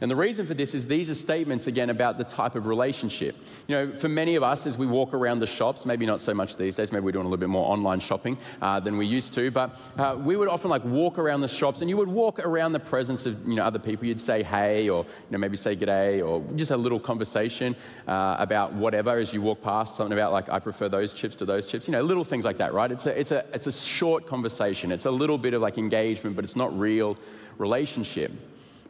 And 0.00 0.10
the 0.10 0.16
reason 0.16 0.46
for 0.46 0.54
this 0.54 0.74
is 0.74 0.86
these 0.86 1.10
are 1.10 1.14
statements, 1.14 1.66
again, 1.66 1.90
about 1.90 2.16
the 2.16 2.24
type 2.24 2.54
of 2.54 2.66
relationship. 2.66 3.36
You 3.66 3.74
know, 3.74 3.92
for 3.96 4.08
many 4.08 4.34
of 4.36 4.42
us, 4.42 4.66
as 4.66 4.78
we 4.78 4.86
walk 4.86 5.12
around 5.12 5.40
the 5.40 5.46
shops, 5.46 5.84
maybe 5.84 6.06
not 6.06 6.22
so 6.22 6.32
much 6.32 6.56
these 6.56 6.74
days, 6.74 6.90
maybe 6.90 7.04
we're 7.04 7.12
doing 7.12 7.26
a 7.26 7.28
little 7.28 7.40
bit 7.40 7.50
more 7.50 7.70
online 7.70 8.00
shopping 8.00 8.38
uh, 8.62 8.80
than 8.80 8.96
we 8.96 9.04
used 9.04 9.34
to, 9.34 9.50
but 9.50 9.78
uh, 9.98 10.16
we 10.18 10.36
would 10.36 10.48
often 10.48 10.70
like 10.70 10.84
walk 10.84 11.18
around 11.18 11.42
the 11.42 11.48
shops 11.48 11.82
and 11.82 11.90
you 11.90 11.98
would 11.98 12.08
walk 12.08 12.38
around 12.38 12.72
the 12.72 12.80
presence 12.80 13.26
of, 13.26 13.46
you 13.46 13.54
know, 13.54 13.64
other 13.64 13.78
people. 13.78 14.06
You'd 14.06 14.20
say 14.20 14.42
hey 14.42 14.88
or, 14.88 15.04
you 15.04 15.32
know, 15.32 15.38
maybe 15.38 15.58
say 15.58 15.76
g'day 15.76 16.26
or 16.26 16.42
just 16.56 16.70
a 16.70 16.76
little 16.76 17.00
conversation 17.00 17.76
uh, 18.08 18.36
about 18.38 18.72
whatever 18.72 19.18
as 19.18 19.34
you 19.34 19.42
walk 19.42 19.62
past, 19.62 19.96
something 19.96 20.16
about 20.16 20.32
like, 20.32 20.48
I 20.48 20.60
prefer 20.60 20.88
those 20.88 21.12
chips 21.12 21.36
to 21.36 21.44
those 21.44 21.66
chips, 21.66 21.86
you 21.86 21.92
know, 21.92 22.02
little 22.02 22.24
things 22.24 22.44
like 22.46 22.56
that, 22.58 22.72
right? 22.72 22.90
It's 22.90 23.04
a, 23.04 23.20
it's 23.20 23.32
a, 23.32 23.44
it's 23.52 23.66
a 23.66 23.72
short 23.72 24.26
conversation. 24.26 24.92
It's 24.92 25.04
a 25.04 25.10
little 25.10 25.36
bit 25.36 25.52
of 25.52 25.60
like 25.60 25.76
engagement, 25.76 26.36
but 26.36 26.44
it's 26.44 26.56
not 26.56 26.76
real 26.78 27.18
relationship. 27.58 28.32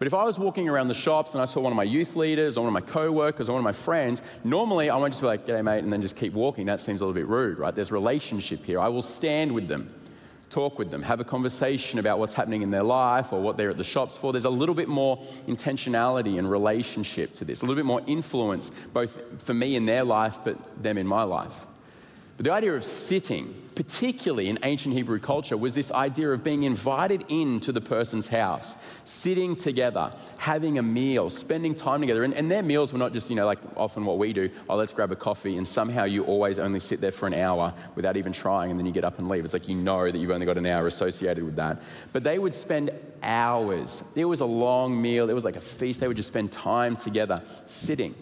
But 0.01 0.07
if 0.07 0.15
I 0.15 0.25
was 0.25 0.39
walking 0.39 0.67
around 0.67 0.89
the 0.89 0.95
shops 0.95 1.35
and 1.35 1.43
I 1.43 1.45
saw 1.45 1.61
one 1.61 1.73
of 1.73 1.77
my 1.77 1.83
youth 1.83 2.17
leaders 2.17 2.57
or 2.57 2.63
one 2.63 2.75
of 2.75 2.87
my 2.87 2.91
co-workers 2.91 3.51
or 3.51 3.53
one 3.53 3.61
of 3.61 3.65
my 3.65 3.73
friends, 3.73 4.23
normally 4.45 4.89
I 4.89 4.97
won't 4.97 5.13
just 5.13 5.21
be 5.21 5.27
like, 5.27 5.45
g'day 5.45 5.63
mate, 5.63 5.85
and 5.85 5.93
then 5.93 6.01
just 6.01 6.17
keep 6.17 6.33
walking. 6.33 6.65
That 6.65 6.81
seems 6.81 7.03
a 7.03 7.05
little 7.05 7.21
bit 7.21 7.29
rude, 7.29 7.59
right? 7.59 7.75
There's 7.75 7.93
relationship 7.93 8.65
here. 8.65 8.81
I 8.81 8.89
will 8.89 9.03
stand 9.03 9.53
with 9.53 9.69
them, 9.69 9.95
talk 10.49 10.79
with 10.79 10.91
them, 10.91 11.03
have 11.03 11.21
a 11.21 11.25
conversation 11.25 11.99
about 11.99 12.19
what's 12.19 12.33
happening 12.33 12.63
in 12.63 12.71
their 12.71 12.83
life 12.83 13.31
or 13.31 13.43
what 13.43 13.59
they're 13.59 13.69
at 13.69 13.77
the 13.77 13.85
shops 13.85 14.17
for. 14.17 14.33
There's 14.33 14.47
a 14.47 14.49
little 14.49 14.75
bit 14.75 14.89
more 14.89 15.19
intentionality 15.47 16.39
and 16.39 16.51
relationship 16.51 17.35
to 17.35 17.45
this, 17.45 17.61
a 17.61 17.67
little 17.67 17.77
bit 17.77 17.85
more 17.85 18.01
influence, 18.07 18.71
both 18.95 19.43
for 19.43 19.53
me 19.53 19.77
in 19.77 19.85
their 19.85 20.05
life, 20.05 20.39
but 20.43 20.83
them 20.83 20.97
in 20.97 21.07
my 21.07 21.25
life. 21.25 21.67
But 22.41 22.45
the 22.45 22.53
idea 22.53 22.73
of 22.73 22.85
sitting, 22.85 23.55
particularly 23.75 24.49
in 24.49 24.59
ancient 24.63 24.95
Hebrew 24.95 25.19
culture, 25.19 25.59
was 25.59 25.75
this 25.75 25.93
idea 25.93 26.33
of 26.33 26.43
being 26.43 26.63
invited 26.63 27.27
into 27.29 27.71
the 27.71 27.83
person's 27.83 28.29
house, 28.29 28.77
sitting 29.05 29.55
together, 29.55 30.11
having 30.39 30.79
a 30.79 30.83
meal, 30.83 31.29
spending 31.29 31.75
time 31.75 32.01
together. 32.01 32.25
And, 32.25 32.33
and, 32.33 32.51
their 32.51 32.63
meals 32.63 32.95
were 32.95 32.99
not 32.99 33.13
just, 33.13 33.29
you 33.29 33.37
know, 33.37 33.45
like 33.45 33.59
often 33.77 34.07
what 34.07 34.17
we 34.17 34.33
do, 34.33 34.49
oh, 34.71 34.77
let's 34.77 34.95
grab 34.95 35.13
a 35.13 35.17
coffee, 35.17 35.59
and 35.59 35.69
somehow 35.69 36.05
you 36.05 36.25
always 36.25 36.59
only 36.59 36.81
sit 36.81 37.03
there 37.03 37.13
for 37.13 37.27
an 37.27 37.35
hour 37.35 37.75
without 37.95 38.17
even 38.17 38.33
trying, 38.33 38.71
and 38.71 38.81
then 38.81 38.87
you 38.87 38.93
get 38.93 39.05
up 39.05 39.19
and 39.19 39.29
leave. 39.29 39.45
It's 39.45 39.53
like 39.53 39.69
you 39.69 39.75
know 39.75 40.11
that 40.11 40.17
you've 40.17 40.31
only 40.31 40.47
got 40.47 40.57
an 40.57 40.65
hour 40.65 40.87
associated 40.87 41.45
with 41.45 41.57
that. 41.57 41.83
But 42.15 42.25
they 42.25 42.39
would 42.39 42.55
spend 42.55 42.91
hours. 43.23 44.03
It 44.17 44.25
was 44.25 44.41
a 44.41 44.47
long 44.47 45.03
meal, 45.03 45.29
it 45.29 45.35
was 45.35 45.45
like 45.45 45.57
a 45.57 45.61
feast. 45.61 46.01
They 46.01 46.09
would 46.09 46.17
just 46.17 46.31
spend 46.31 46.53
time 46.53 46.97
together, 46.97 47.43
sitting, 47.67 48.15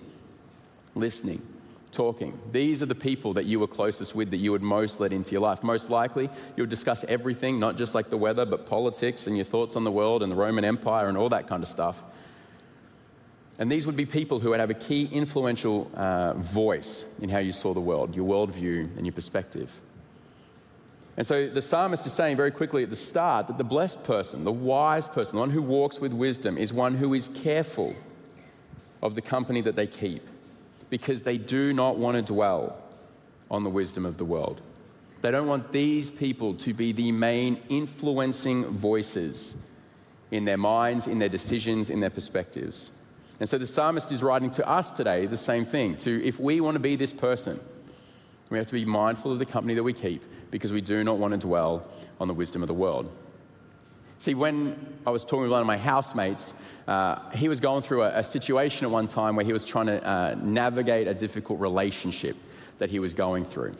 listening 0.97 1.41
talking. 1.89 2.39
These 2.53 2.83
are 2.83 2.87
the 2.87 2.95
people 2.95 3.35
that 3.35 3.45
you 3.47 3.61
were 3.61 3.67
closest 3.67 4.15
with 4.15 4.31
that 4.31 4.39
you 4.39 4.53
would 4.53 4.63
most 4.63 5.01
let 5.01 5.13
into 5.13 5.33
your 5.33 5.41
life. 5.41 5.63
Most 5.63 5.91
likely, 5.91 6.29
you 6.57 6.63
would 6.63 6.71
discuss 6.71 7.05
everything, 7.05 7.59
not 7.59 7.77
just 7.77 7.95
like 7.95 8.11
the 8.11 8.17
weather, 8.17 8.45
but 8.45 8.67
politics 8.67 9.27
and 9.27 9.37
your 9.37 9.45
thoughts 9.45 9.77
on 9.77 9.85
the 9.85 9.91
world 9.91 10.23
and 10.23 10.31
the 10.31 10.37
Roman 10.37 10.65
Empire 10.65 11.09
and 11.09 11.19
all 11.19 11.29
that 11.31 11.49
kind 11.49 11.63
of 11.63 11.69
stuff. 11.69 12.03
And 13.59 13.71
these 13.71 13.87
would 13.87 13.97
be 13.97 14.07
people 14.07 14.39
who 14.39 14.51
would 14.51 14.61
have 14.61 14.71
a 14.71 14.75
key 14.75 15.09
influential 15.11 15.91
uh, 15.95 16.35
voice 16.35 17.07
in 17.21 17.29
how 17.29 17.39
you 17.39 17.53
saw 17.53 17.75
the 17.75 17.81
world, 17.81 18.15
your 18.15 18.27
worldview, 18.27 18.97
and 18.97 19.05
your 19.05 19.13
perspective. 19.13 19.81
And 21.17 21.27
so 21.27 21.49
the 21.49 21.61
psalmist 21.61 22.07
is 22.07 22.13
saying 22.13 22.37
very 22.37 22.53
quickly 22.53 22.85
at 22.85 22.91
the 22.91 22.97
start 22.97 23.49
that 23.49 23.59
the 23.59 23.65
blessed 23.65 24.05
person, 24.05 24.45
the 24.45 24.53
wise 24.53 25.09
person, 25.09 25.35
the 25.35 25.41
one 25.41 25.51
who 25.51 25.63
walks 25.63 25.99
with 25.99 26.13
wisdom, 26.13 26.57
is 26.57 26.73
one 26.73 26.95
who 26.95 27.13
is 27.13 27.29
careful 27.29 27.97
of 29.03 29.17
the 29.17 29.21
company 29.21 29.61
that 29.63 29.75
they 29.75 29.89
keep 29.89 30.23
because 30.91 31.23
they 31.23 31.39
do 31.39 31.73
not 31.73 31.97
want 31.97 32.17
to 32.17 32.23
dwell 32.23 32.83
on 33.51 33.65
the 33.65 33.71
wisdom 33.71 34.05
of 34.05 34.17
the 34.17 34.25
world. 34.25 34.61
They 35.21 35.31
don't 35.31 35.49
want 35.49 35.73
these 35.73 36.11
people 36.11 36.55
to 36.55 36.73
be 36.73 36.93
the 36.93 37.13
main 37.13 37.61
influencing 37.69 38.65
voices 38.67 39.57
in 40.31 40.45
their 40.45 40.59
minds, 40.59 41.07
in 41.07 41.19
their 41.19 41.29
decisions, 41.29 41.91
in 41.91 42.01
their 42.01 42.11
perspectives. 42.11 42.91
And 43.41 43.49
so 43.49 43.59
the 43.59 43.67
psalmist 43.67 44.13
is 44.13 44.23
writing 44.23 44.51
to 44.51 44.69
us 44.69 44.91
today 44.91 45.27
the 45.27 45.37
same 45.37 45.65
thing 45.65 45.97
to 45.99 46.25
if 46.25 46.39
we 46.39 46.61
want 46.61 46.75
to 46.75 46.81
be 46.81 46.97
this 46.97 47.13
person, 47.13 47.61
we 48.51 48.59
have 48.59 48.67
to 48.69 48.73
be 48.73 48.85
mindful 48.85 49.33
of 49.33 49.39
the 49.39 49.47
company 49.47 49.75
that 49.75 49.83
we 49.83 49.93
keep 49.93 50.23
because 50.51 50.73
we 50.73 50.81
do 50.81 51.05
not 51.05 51.19
want 51.19 51.33
to 51.33 51.39
dwell 51.39 51.87
on 52.21 52.29
the 52.29 52.35
wisdom 52.35 52.63
of 52.63 52.69
the 52.69 52.75
world. 52.75 53.11
See, 54.19 54.35
when 54.35 54.77
I 55.07 55.11
was 55.11 55.25
talking 55.25 55.43
with 55.43 55.53
one 55.53 55.61
of 55.61 55.67
my 55.67 55.79
housemates, 55.79 56.53
uh, 56.89 57.31
he 57.31 57.49
was 57.49 57.61
going 57.61 57.83
through 57.83 58.03
a, 58.03 58.19
a, 58.19 58.25
situation 58.25 58.85
at 58.85 58.91
one 58.91 59.07
time 59.07 59.37
where 59.37 59.45
he 59.45 59.53
was 59.53 59.65
trying 59.65 59.87
to 59.87 60.05
uh, 60.05 60.35
navigate 60.43 61.07
a 61.07 61.15
difficult 61.15 61.61
relationship 61.61 62.37
that 62.79 62.91
he 62.91 62.99
was 62.99 63.15
going 63.15 63.45
through. 63.45 63.77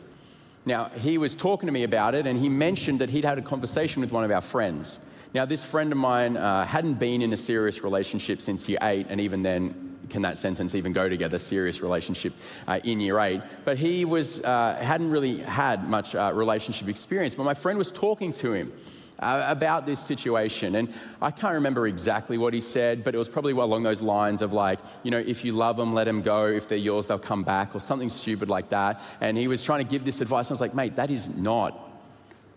Now, 0.65 0.85
he 0.85 1.17
was 1.17 1.35
talking 1.35 1.67
to 1.67 1.73
me 1.73 1.83
about 1.83 2.15
it, 2.15 2.25
and 2.25 2.39
he 2.39 2.47
mentioned 2.47 2.99
that 2.99 3.09
he'd 3.09 3.25
had 3.25 3.37
a 3.37 3.41
conversation 3.41 3.99
with 4.01 4.13
one 4.13 4.23
of 4.23 4.31
our 4.31 4.41
friends. 4.41 4.99
Now, 5.33 5.43
this 5.43 5.63
friend 5.63 5.91
of 5.91 5.97
mine 5.97 6.37
uh, 6.37 6.65
hadn't 6.65 6.99
been 6.99 7.21
in 7.21 7.33
a 7.33 7.37
serious 7.37 7.83
relationship 7.83 8.39
since 8.39 8.69
year 8.69 8.79
eight, 8.81 9.07
and 9.09 9.19
even 9.19 9.43
then, 9.43 9.97
can 10.09 10.21
that 10.21 10.39
sentence 10.39 10.73
even 10.73 10.93
go 10.93 11.09
together? 11.09 11.37
Serious 11.37 11.81
relationship 11.81 12.33
uh, 12.67 12.79
in 12.83 12.99
year 13.01 13.19
eight. 13.19 13.41
But 13.65 13.77
he 13.77 14.05
was 14.05 14.41
uh, 14.41 14.79
hadn't 14.81 15.11
really 15.11 15.39
had 15.39 15.87
much 15.87 16.15
uh, 16.15 16.31
relationship 16.33 16.87
experience. 16.87 17.35
But 17.35 17.43
my 17.43 17.53
friend 17.53 17.77
was 17.77 17.91
talking 17.91 18.33
to 18.33 18.53
him 18.53 18.71
uh, 19.19 19.45
about 19.47 19.85
this 19.85 19.99
situation. 19.99 20.75
And 20.75 20.93
I 21.21 21.31
can't 21.31 21.53
remember 21.53 21.87
exactly 21.87 22.37
what 22.37 22.53
he 22.53 22.61
said, 22.61 23.03
but 23.03 23.13
it 23.13 23.17
was 23.17 23.29
probably 23.29 23.53
along 23.53 23.83
those 23.83 24.01
lines 24.01 24.41
of 24.41 24.53
like, 24.53 24.79
you 25.03 25.11
know, 25.11 25.19
if 25.19 25.43
you 25.45 25.51
love 25.51 25.77
them, 25.77 25.93
let 25.93 26.05
them 26.05 26.21
go. 26.21 26.45
If 26.47 26.67
they're 26.67 26.77
yours, 26.77 27.07
they'll 27.07 27.19
come 27.19 27.43
back, 27.43 27.75
or 27.75 27.79
something 27.79 28.09
stupid 28.09 28.49
like 28.49 28.69
that. 28.69 29.01
And 29.21 29.37
he 29.37 29.47
was 29.47 29.63
trying 29.63 29.85
to 29.85 29.89
give 29.89 30.05
this 30.05 30.21
advice. 30.21 30.47
And 30.47 30.51
I 30.51 30.55
was 30.55 30.61
like, 30.61 30.73
mate, 30.73 30.95
that 30.95 31.09
is 31.09 31.35
not 31.37 31.77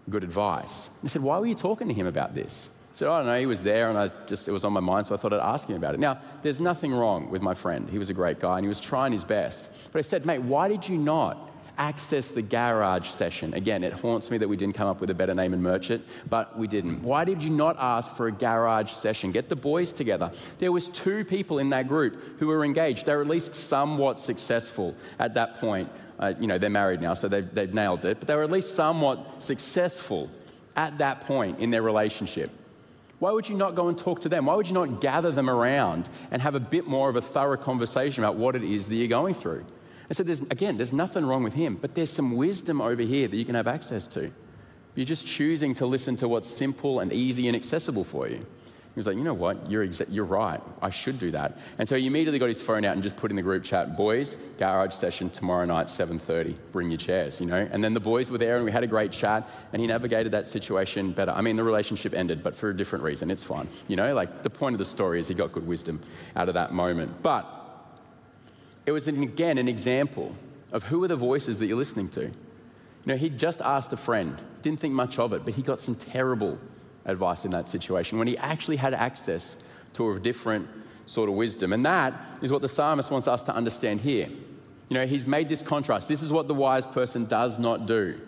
good 0.08 0.24
advice. 0.24 0.88
And 1.00 1.08
I 1.08 1.12
said, 1.12 1.22
why 1.22 1.38
were 1.38 1.46
you 1.46 1.54
talking 1.54 1.88
to 1.88 1.94
him 1.94 2.06
about 2.06 2.34
this? 2.34 2.70
He 2.92 2.98
said, 2.98 3.08
I 3.08 3.18
don't 3.18 3.26
know, 3.26 3.38
he 3.38 3.46
was 3.46 3.62
there 3.62 3.88
and 3.88 3.98
I 3.98 4.10
just, 4.26 4.48
it 4.48 4.52
was 4.52 4.64
on 4.64 4.72
my 4.72 4.80
mind, 4.80 5.06
so 5.06 5.14
I 5.14 5.18
thought 5.18 5.32
I'd 5.32 5.40
ask 5.40 5.68
him 5.68 5.76
about 5.76 5.94
it. 5.94 6.00
Now, 6.00 6.18
there's 6.42 6.60
nothing 6.60 6.92
wrong 6.92 7.30
with 7.30 7.40
my 7.40 7.54
friend. 7.54 7.88
He 7.88 7.98
was 7.98 8.10
a 8.10 8.14
great 8.14 8.38
guy 8.38 8.58
and 8.58 8.64
he 8.64 8.68
was 8.68 8.80
trying 8.80 9.12
his 9.12 9.24
best. 9.24 9.70
But 9.92 10.00
I 10.00 10.02
said, 10.02 10.26
mate, 10.26 10.40
why 10.40 10.68
did 10.68 10.88
you 10.88 10.98
not 10.98 11.38
access 11.78 12.28
the 12.28 12.42
garage 12.42 13.08
session? 13.08 13.54
Again, 13.54 13.84
it 13.84 13.92
haunts 13.92 14.30
me 14.30 14.38
that 14.38 14.48
we 14.48 14.56
didn't 14.56 14.74
come 14.74 14.88
up 14.88 15.00
with 15.00 15.10
a 15.10 15.14
better 15.14 15.34
name 15.34 15.52
and 15.52 15.62
merch 15.62 15.90
it, 15.90 16.02
but 16.28 16.58
we 16.58 16.66
didn't. 16.66 17.02
Why 17.02 17.24
did 17.24 17.42
you 17.42 17.50
not 17.50 17.76
ask 17.78 18.14
for 18.14 18.26
a 18.26 18.32
garage 18.32 18.90
session? 18.90 19.32
Get 19.32 19.48
the 19.48 19.56
boys 19.56 19.92
together. 19.92 20.30
There 20.58 20.72
was 20.72 20.88
two 20.88 21.24
people 21.24 21.58
in 21.58 21.70
that 21.70 21.88
group 21.88 22.38
who 22.38 22.48
were 22.48 22.64
engaged. 22.64 23.06
They 23.06 23.14
were 23.14 23.22
at 23.22 23.28
least 23.28 23.54
somewhat 23.54 24.18
successful 24.18 24.94
at 25.18 25.34
that 25.34 25.58
point. 25.58 25.90
Uh, 26.18 26.34
you 26.38 26.46
know, 26.46 26.58
they're 26.58 26.70
married 26.70 27.00
now, 27.00 27.14
so 27.14 27.28
they've, 27.28 27.52
they've 27.54 27.74
nailed 27.74 28.04
it, 28.04 28.18
but 28.20 28.28
they 28.28 28.34
were 28.34 28.44
at 28.44 28.50
least 28.50 28.76
somewhat 28.76 29.42
successful 29.42 30.30
at 30.76 30.98
that 30.98 31.22
point 31.22 31.58
in 31.58 31.70
their 31.70 31.82
relationship. 31.82 32.50
Why 33.18 33.30
would 33.30 33.48
you 33.48 33.56
not 33.56 33.76
go 33.76 33.88
and 33.88 33.96
talk 33.96 34.22
to 34.22 34.28
them? 34.28 34.46
Why 34.46 34.56
would 34.56 34.66
you 34.66 34.74
not 34.74 35.00
gather 35.00 35.30
them 35.30 35.48
around 35.48 36.08
and 36.32 36.42
have 36.42 36.56
a 36.56 36.60
bit 36.60 36.88
more 36.88 37.08
of 37.08 37.14
a 37.14 37.22
thorough 37.22 37.56
conversation 37.56 38.24
about 38.24 38.34
what 38.34 38.56
it 38.56 38.64
is 38.64 38.88
that 38.88 38.96
you're 38.96 39.06
going 39.06 39.34
through? 39.34 39.64
And 40.12 40.16
so, 40.18 40.24
there's, 40.24 40.42
again, 40.50 40.76
there's 40.76 40.92
nothing 40.92 41.24
wrong 41.24 41.42
with 41.42 41.54
him, 41.54 41.76
but 41.76 41.94
there's 41.94 42.10
some 42.10 42.36
wisdom 42.36 42.82
over 42.82 43.00
here 43.00 43.28
that 43.28 43.34
you 43.34 43.46
can 43.46 43.54
have 43.54 43.66
access 43.66 44.06
to. 44.08 44.30
You're 44.94 45.06
just 45.06 45.26
choosing 45.26 45.72
to 45.76 45.86
listen 45.86 46.16
to 46.16 46.28
what's 46.28 46.48
simple 46.48 47.00
and 47.00 47.10
easy 47.14 47.46
and 47.46 47.56
accessible 47.56 48.04
for 48.04 48.28
you. 48.28 48.36
He 48.36 48.98
was 48.98 49.06
like, 49.06 49.16
you 49.16 49.24
know 49.24 49.32
what? 49.32 49.70
You're, 49.70 49.86
exa- 49.86 50.08
you're 50.10 50.26
right. 50.26 50.60
I 50.82 50.90
should 50.90 51.18
do 51.18 51.30
that. 51.30 51.58
And 51.78 51.88
so 51.88 51.96
he 51.96 52.06
immediately 52.06 52.38
got 52.38 52.48
his 52.50 52.60
phone 52.60 52.84
out 52.84 52.92
and 52.92 53.02
just 53.02 53.16
put 53.16 53.30
in 53.30 53.36
the 53.36 53.42
group 53.42 53.64
chat, 53.64 53.96
boys, 53.96 54.36
garage 54.58 54.92
session 54.92 55.30
tomorrow 55.30 55.64
night, 55.64 55.86
7.30. 55.86 56.56
Bring 56.72 56.90
your 56.90 56.98
chairs, 56.98 57.40
you 57.40 57.46
know? 57.46 57.66
And 57.72 57.82
then 57.82 57.94
the 57.94 58.00
boys 58.00 58.30
were 58.30 58.36
there 58.36 58.56
and 58.56 58.66
we 58.66 58.70
had 58.70 58.84
a 58.84 58.86
great 58.86 59.12
chat 59.12 59.48
and 59.72 59.80
he 59.80 59.88
navigated 59.88 60.32
that 60.32 60.46
situation 60.46 61.12
better. 61.12 61.32
I 61.32 61.40
mean, 61.40 61.56
the 61.56 61.64
relationship 61.64 62.12
ended, 62.12 62.42
but 62.42 62.54
for 62.54 62.68
a 62.68 62.76
different 62.76 63.02
reason. 63.02 63.30
It's 63.30 63.44
fine. 63.44 63.66
You 63.88 63.96
know, 63.96 64.14
like 64.14 64.42
the 64.42 64.50
point 64.50 64.74
of 64.74 64.78
the 64.78 64.84
story 64.84 65.20
is 65.20 65.26
he 65.26 65.32
got 65.32 65.52
good 65.52 65.66
wisdom 65.66 65.98
out 66.36 66.48
of 66.48 66.54
that 66.54 66.74
moment. 66.74 67.22
But 67.22 67.61
it 68.86 68.92
was, 68.92 69.08
an, 69.08 69.22
again, 69.22 69.58
an 69.58 69.68
example 69.68 70.34
of 70.72 70.84
who 70.84 71.02
are 71.04 71.08
the 71.08 71.16
voices 71.16 71.58
that 71.58 71.66
you're 71.66 71.76
listening 71.76 72.08
to. 72.10 72.22
You 72.24 72.32
know, 73.04 73.16
he'd 73.16 73.38
just 73.38 73.60
asked 73.60 73.92
a 73.92 73.96
friend, 73.96 74.38
didn't 74.62 74.80
think 74.80 74.94
much 74.94 75.18
of 75.18 75.32
it, 75.32 75.44
but 75.44 75.54
he 75.54 75.62
got 75.62 75.80
some 75.80 75.94
terrible 75.94 76.58
advice 77.04 77.44
in 77.44 77.50
that 77.50 77.68
situation 77.68 78.18
when 78.18 78.28
he 78.28 78.38
actually 78.38 78.76
had 78.76 78.94
access 78.94 79.56
to 79.94 80.10
a 80.12 80.18
different 80.18 80.68
sort 81.06 81.28
of 81.28 81.34
wisdom. 81.34 81.72
And 81.72 81.84
that 81.84 82.14
is 82.40 82.52
what 82.52 82.62
the 82.62 82.68
psalmist 82.68 83.10
wants 83.10 83.28
us 83.28 83.42
to 83.44 83.54
understand 83.54 84.00
here. 84.00 84.28
You 84.88 84.98
know, 84.98 85.06
he's 85.06 85.26
made 85.26 85.48
this 85.48 85.62
contrast. 85.62 86.08
This 86.08 86.22
is 86.22 86.32
what 86.32 86.48
the 86.48 86.54
wise 86.54 86.86
person 86.86 87.26
does 87.26 87.58
not 87.58 87.86
do. 87.86 88.20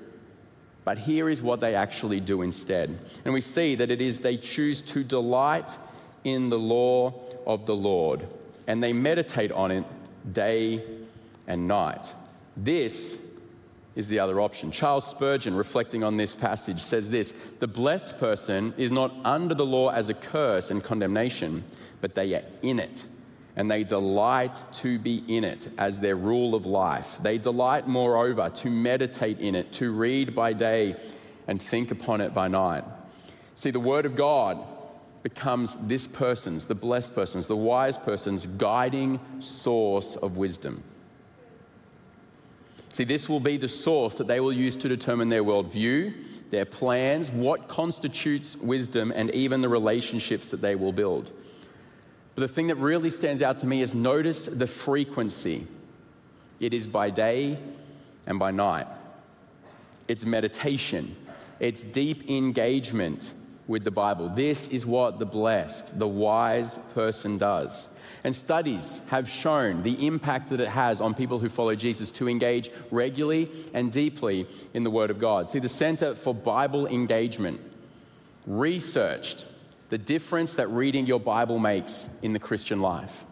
But 0.84 0.98
here 0.98 1.28
is 1.28 1.40
what 1.40 1.60
they 1.60 1.74
actually 1.74 2.20
do 2.20 2.42
instead. 2.42 2.98
And 3.24 3.32
we 3.32 3.40
see 3.40 3.74
that 3.76 3.90
it 3.90 4.00
is 4.00 4.20
they 4.20 4.36
choose 4.36 4.80
to 4.82 5.02
delight 5.02 5.76
in 6.24 6.50
the 6.50 6.58
law 6.58 7.14
of 7.46 7.66
the 7.66 7.74
Lord 7.74 8.26
and 8.66 8.82
they 8.82 8.92
meditate 8.92 9.52
on 9.52 9.70
it 9.70 9.84
day 10.32 10.82
and 11.46 11.68
night. 11.68 12.12
This 12.56 13.18
is 13.94 14.08
the 14.08 14.18
other 14.18 14.40
option. 14.40 14.70
Charles 14.70 15.06
Spurgeon, 15.06 15.54
reflecting 15.54 16.02
on 16.02 16.16
this 16.16 16.34
passage, 16.34 16.80
says 16.80 17.10
this 17.10 17.32
The 17.58 17.66
blessed 17.66 18.18
person 18.18 18.74
is 18.76 18.90
not 18.90 19.14
under 19.24 19.54
the 19.54 19.66
law 19.66 19.90
as 19.90 20.08
a 20.08 20.14
curse 20.14 20.70
and 20.70 20.82
condemnation, 20.82 21.64
but 22.00 22.14
they 22.14 22.34
are 22.34 22.44
in 22.62 22.78
it, 22.78 23.06
and 23.56 23.70
they 23.70 23.84
delight 23.84 24.62
to 24.74 24.98
be 24.98 25.22
in 25.28 25.44
it 25.44 25.68
as 25.78 26.00
their 26.00 26.16
rule 26.16 26.54
of 26.54 26.66
life. 26.66 27.18
They 27.22 27.38
delight, 27.38 27.86
moreover, 27.86 28.50
to 28.50 28.70
meditate 28.70 29.40
in 29.40 29.54
it, 29.54 29.72
to 29.72 29.92
read 29.92 30.34
by 30.34 30.52
day 30.52 30.96
and 31.46 31.60
think 31.60 31.90
upon 31.90 32.20
it 32.20 32.34
by 32.34 32.48
night. 32.48 32.84
See, 33.54 33.70
the 33.70 33.80
Word 33.80 34.06
of 34.06 34.16
God 34.16 34.60
becomes 35.24 35.74
this 35.76 36.06
person's, 36.06 36.66
the 36.66 36.74
blessed 36.74 37.14
person's, 37.14 37.46
the 37.46 37.56
wise 37.56 37.96
person's 37.96 38.44
guiding 38.44 39.18
source 39.38 40.16
of 40.16 40.36
wisdom. 40.36 40.82
See, 42.92 43.04
this 43.04 43.26
will 43.26 43.40
be 43.40 43.56
the 43.56 43.66
source 43.66 44.18
that 44.18 44.26
they 44.26 44.38
will 44.38 44.52
use 44.52 44.76
to 44.76 44.86
determine 44.86 45.30
their 45.30 45.42
worldview, 45.42 46.14
their 46.50 46.66
plans, 46.66 47.30
what 47.30 47.68
constitutes 47.68 48.58
wisdom, 48.58 49.12
and 49.16 49.30
even 49.30 49.62
the 49.62 49.68
relationships 49.68 50.50
that 50.50 50.60
they 50.60 50.74
will 50.74 50.92
build. 50.92 51.32
But 52.34 52.42
the 52.42 52.48
thing 52.48 52.66
that 52.66 52.76
really 52.76 53.10
stands 53.10 53.40
out 53.40 53.58
to 53.60 53.66
me 53.66 53.80
is 53.80 53.94
notice 53.94 54.44
the 54.44 54.66
frequency. 54.66 55.66
It 56.60 56.74
is 56.74 56.86
by 56.86 57.08
day 57.08 57.58
and 58.26 58.38
by 58.38 58.50
night. 58.50 58.86
It's 60.06 60.26
meditation, 60.26 61.16
it's 61.60 61.82
deep 61.82 62.28
engagement 62.28 63.32
with 63.66 63.84
the 63.84 63.90
Bible. 63.90 64.28
This 64.28 64.68
is 64.68 64.84
what 64.84 65.18
the 65.18 65.26
blessed, 65.26 65.98
the 65.98 66.08
wise 66.08 66.78
person 66.94 67.38
does. 67.38 67.88
And 68.24 68.34
studies 68.34 69.02
have 69.08 69.28
shown 69.28 69.82
the 69.82 70.06
impact 70.06 70.48
that 70.48 70.60
it 70.60 70.68
has 70.68 71.02
on 71.02 71.12
people 71.12 71.38
who 71.38 71.50
follow 71.50 71.74
Jesus 71.74 72.10
to 72.12 72.28
engage 72.28 72.70
regularly 72.90 73.50
and 73.74 73.92
deeply 73.92 74.46
in 74.72 74.82
the 74.82 74.90
Word 74.90 75.10
of 75.10 75.18
God. 75.18 75.50
See, 75.50 75.58
the 75.58 75.68
Center 75.68 76.14
for 76.14 76.34
Bible 76.34 76.86
Engagement 76.86 77.60
researched 78.46 79.44
the 79.90 79.98
difference 79.98 80.54
that 80.54 80.68
reading 80.68 81.06
your 81.06 81.20
Bible 81.20 81.58
makes 81.58 82.08
in 82.22 82.32
the 82.32 82.38
Christian 82.38 82.80
life. 82.80 83.24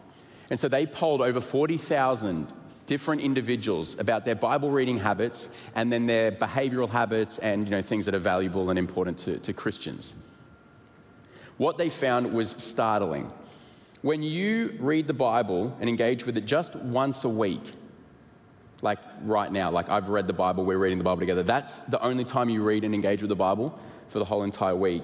And 0.51 0.59
so 0.59 0.67
they 0.67 0.85
polled 0.85 1.21
over 1.21 1.41
40,000 1.41 2.47
different 2.85 3.21
individuals 3.21 3.97
about 3.97 4.25
their 4.25 4.35
Bible 4.35 4.69
reading 4.69 4.99
habits 4.99 5.49
and 5.73 5.91
then 5.91 6.05
their 6.05 6.31
behavioral 6.31 6.89
habits 6.89 7.39
and 7.39 7.65
you 7.65 7.71
know, 7.71 7.81
things 7.81 8.05
that 8.05 8.13
are 8.13 8.19
valuable 8.19 8.69
and 8.69 8.77
important 8.77 9.17
to, 9.19 9.39
to 9.39 9.53
Christians. 9.53 10.13
What 11.57 11.77
they 11.77 11.89
found 11.89 12.33
was 12.33 12.51
startling. 12.51 13.31
When 14.01 14.21
you 14.21 14.75
read 14.79 15.07
the 15.07 15.13
Bible 15.13 15.75
and 15.79 15.89
engage 15.89 16.25
with 16.25 16.37
it 16.37 16.45
just 16.45 16.75
once 16.75 17.23
a 17.23 17.29
week, 17.29 17.61
like 18.81 18.99
right 19.21 19.51
now, 19.51 19.71
like 19.71 19.89
I've 19.89 20.09
read 20.09 20.27
the 20.27 20.33
Bible, 20.33 20.65
we're 20.65 20.77
reading 20.77 20.97
the 20.97 21.03
Bible 21.03 21.21
together, 21.21 21.43
that's 21.43 21.79
the 21.83 22.01
only 22.03 22.25
time 22.25 22.49
you 22.49 22.63
read 22.63 22.83
and 22.83 22.93
engage 22.93 23.21
with 23.21 23.29
the 23.29 23.35
Bible 23.35 23.77
for 24.09 24.19
the 24.19 24.25
whole 24.25 24.43
entire 24.43 24.75
week. 24.75 25.03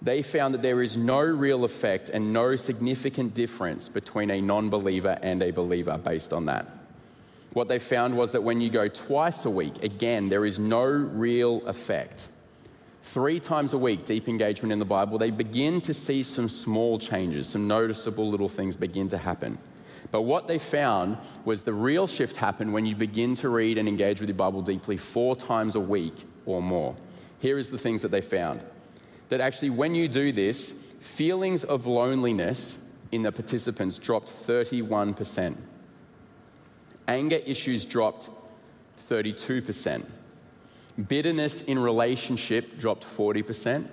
They 0.00 0.22
found 0.22 0.54
that 0.54 0.62
there 0.62 0.82
is 0.82 0.96
no 0.96 1.20
real 1.20 1.64
effect 1.64 2.08
and 2.08 2.32
no 2.32 2.56
significant 2.56 3.34
difference 3.34 3.88
between 3.88 4.30
a 4.30 4.40
non 4.40 4.70
believer 4.70 5.18
and 5.20 5.42
a 5.42 5.50
believer 5.50 5.98
based 5.98 6.32
on 6.32 6.46
that. 6.46 6.66
What 7.52 7.68
they 7.68 7.78
found 7.78 8.16
was 8.16 8.32
that 8.32 8.42
when 8.42 8.60
you 8.60 8.70
go 8.70 8.88
twice 8.88 9.46
a 9.46 9.50
week, 9.50 9.82
again, 9.82 10.28
there 10.28 10.44
is 10.44 10.58
no 10.58 10.84
real 10.84 11.66
effect 11.66 12.28
three 13.06 13.38
times 13.38 13.72
a 13.72 13.78
week, 13.78 14.04
deep 14.04 14.28
engagement 14.28 14.72
in 14.72 14.78
the 14.78 14.84
Bible, 14.84 15.16
they 15.16 15.30
begin 15.30 15.80
to 15.82 15.94
see 15.94 16.22
some 16.22 16.48
small 16.48 16.98
changes, 16.98 17.48
some 17.48 17.68
noticeable 17.68 18.28
little 18.28 18.48
things 18.48 18.74
begin 18.76 19.08
to 19.08 19.16
happen. 19.16 19.56
But 20.10 20.22
what 20.22 20.46
they 20.46 20.58
found 20.58 21.16
was 21.44 21.62
the 21.62 21.72
real 21.72 22.06
shift 22.06 22.36
happened 22.36 22.72
when 22.72 22.84
you 22.84 22.96
begin 22.96 23.34
to 23.36 23.48
read 23.48 23.78
and 23.78 23.88
engage 23.88 24.20
with 24.20 24.28
your 24.28 24.36
Bible 24.36 24.60
deeply 24.60 24.96
four 24.96 25.36
times 25.36 25.76
a 25.76 25.80
week 25.80 26.14
or 26.46 26.60
more. 26.60 26.96
Here 27.38 27.58
is 27.58 27.70
the 27.70 27.78
things 27.78 28.02
that 28.02 28.10
they 28.10 28.20
found 28.20 28.60
that 29.28 29.40
actually, 29.40 29.70
when 29.70 29.94
you 29.94 30.08
do 30.08 30.30
this, 30.30 30.72
feelings 31.00 31.64
of 31.64 31.86
loneliness 31.86 32.78
in 33.12 33.22
the 33.22 33.32
participants 33.32 33.98
dropped 33.98 34.28
31%, 34.28 35.56
anger 37.08 37.40
issues 37.44 37.84
dropped 37.84 38.30
32%. 39.08 40.04
Bitterness 40.96 41.60
in 41.62 41.78
relationship 41.78 42.78
dropped 42.78 43.04
40%. 43.04 43.86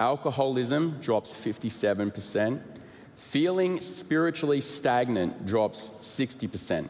Alcoholism 0.00 0.98
drops 1.00 1.32
57%. 1.32 2.60
Feeling 3.16 3.80
spiritually 3.80 4.60
stagnant 4.60 5.46
drops 5.46 5.90
60%. 6.00 6.88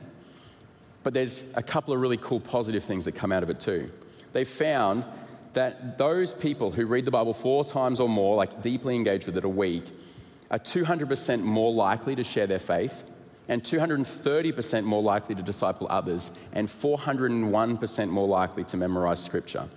But 1.02 1.14
there's 1.14 1.44
a 1.54 1.62
couple 1.62 1.94
of 1.94 2.00
really 2.00 2.16
cool 2.16 2.40
positive 2.40 2.82
things 2.82 3.04
that 3.04 3.12
come 3.12 3.30
out 3.30 3.42
of 3.42 3.50
it 3.50 3.60
too. 3.60 3.92
They 4.32 4.44
found 4.44 5.04
that 5.52 5.98
those 5.98 6.34
people 6.34 6.70
who 6.70 6.86
read 6.86 7.04
the 7.04 7.10
Bible 7.10 7.32
four 7.32 7.64
times 7.64 8.00
or 8.00 8.08
more, 8.08 8.36
like 8.36 8.60
deeply 8.60 8.96
engaged 8.96 9.26
with 9.26 9.36
it 9.36 9.44
a 9.44 9.48
week, 9.48 9.84
are 10.50 10.58
200% 10.58 11.42
more 11.42 11.72
likely 11.72 12.16
to 12.16 12.24
share 12.24 12.46
their 12.46 12.58
faith 12.58 13.04
and 13.48 13.62
230% 13.62 14.84
more 14.84 15.02
likely 15.02 15.34
to 15.34 15.42
disciple 15.42 15.86
others, 15.90 16.30
and 16.52 16.68
401% 16.68 18.08
more 18.08 18.26
likely 18.26 18.64
to 18.64 18.76
memorize 18.76 19.22
scripture. 19.22 19.68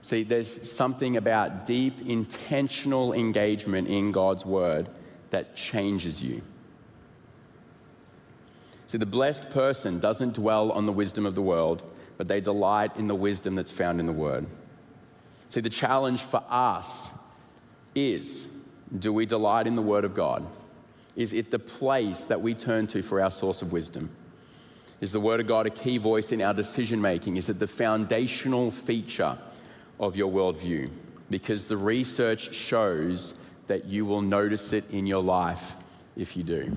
See, 0.00 0.22
there's 0.22 0.70
something 0.70 1.16
about 1.16 1.66
deep, 1.66 2.06
intentional 2.06 3.12
engagement 3.12 3.88
in 3.88 4.12
God's 4.12 4.44
word 4.44 4.88
that 5.30 5.56
changes 5.56 6.22
you. 6.22 6.42
See, 8.86 8.98
the 8.98 9.06
blessed 9.06 9.50
person 9.50 9.98
doesn't 9.98 10.34
dwell 10.34 10.72
on 10.72 10.86
the 10.86 10.92
wisdom 10.92 11.26
of 11.26 11.34
the 11.34 11.42
world, 11.42 11.82
but 12.16 12.26
they 12.26 12.40
delight 12.40 12.96
in 12.96 13.06
the 13.06 13.14
wisdom 13.14 13.54
that's 13.54 13.70
found 13.70 14.00
in 14.00 14.06
the 14.06 14.12
word. 14.12 14.46
See, 15.48 15.60
the 15.60 15.70
challenge 15.70 16.22
for 16.22 16.42
us 16.48 17.12
is 17.94 18.48
do 18.98 19.12
we 19.12 19.26
delight 19.26 19.66
in 19.66 19.76
the 19.76 19.82
word 19.82 20.04
of 20.04 20.14
God? 20.14 20.46
Is 21.18 21.34
it 21.34 21.50
the 21.50 21.58
place 21.58 22.24
that 22.24 22.40
we 22.40 22.54
turn 22.54 22.86
to 22.86 23.02
for 23.02 23.20
our 23.20 23.30
source 23.30 23.60
of 23.60 23.72
wisdom? 23.72 24.08
Is 25.02 25.12
the 25.12 25.20
Word 25.20 25.40
of 25.40 25.46
God 25.46 25.66
a 25.66 25.70
key 25.70 25.98
voice 25.98 26.32
in 26.32 26.40
our 26.40 26.54
decision 26.54 27.02
making? 27.02 27.36
Is 27.36 27.50
it 27.50 27.58
the 27.58 27.66
foundational 27.66 28.70
feature 28.70 29.36
of 30.00 30.16
your 30.16 30.32
worldview? 30.32 30.88
because 31.30 31.66
the 31.66 31.76
research 31.76 32.54
shows 32.54 33.34
that 33.66 33.84
you 33.84 34.06
will 34.06 34.22
notice 34.22 34.72
it 34.72 34.90
in 34.90 35.06
your 35.06 35.22
life 35.22 35.74
if 36.16 36.36
you 36.36 36.42
do. 36.42 36.76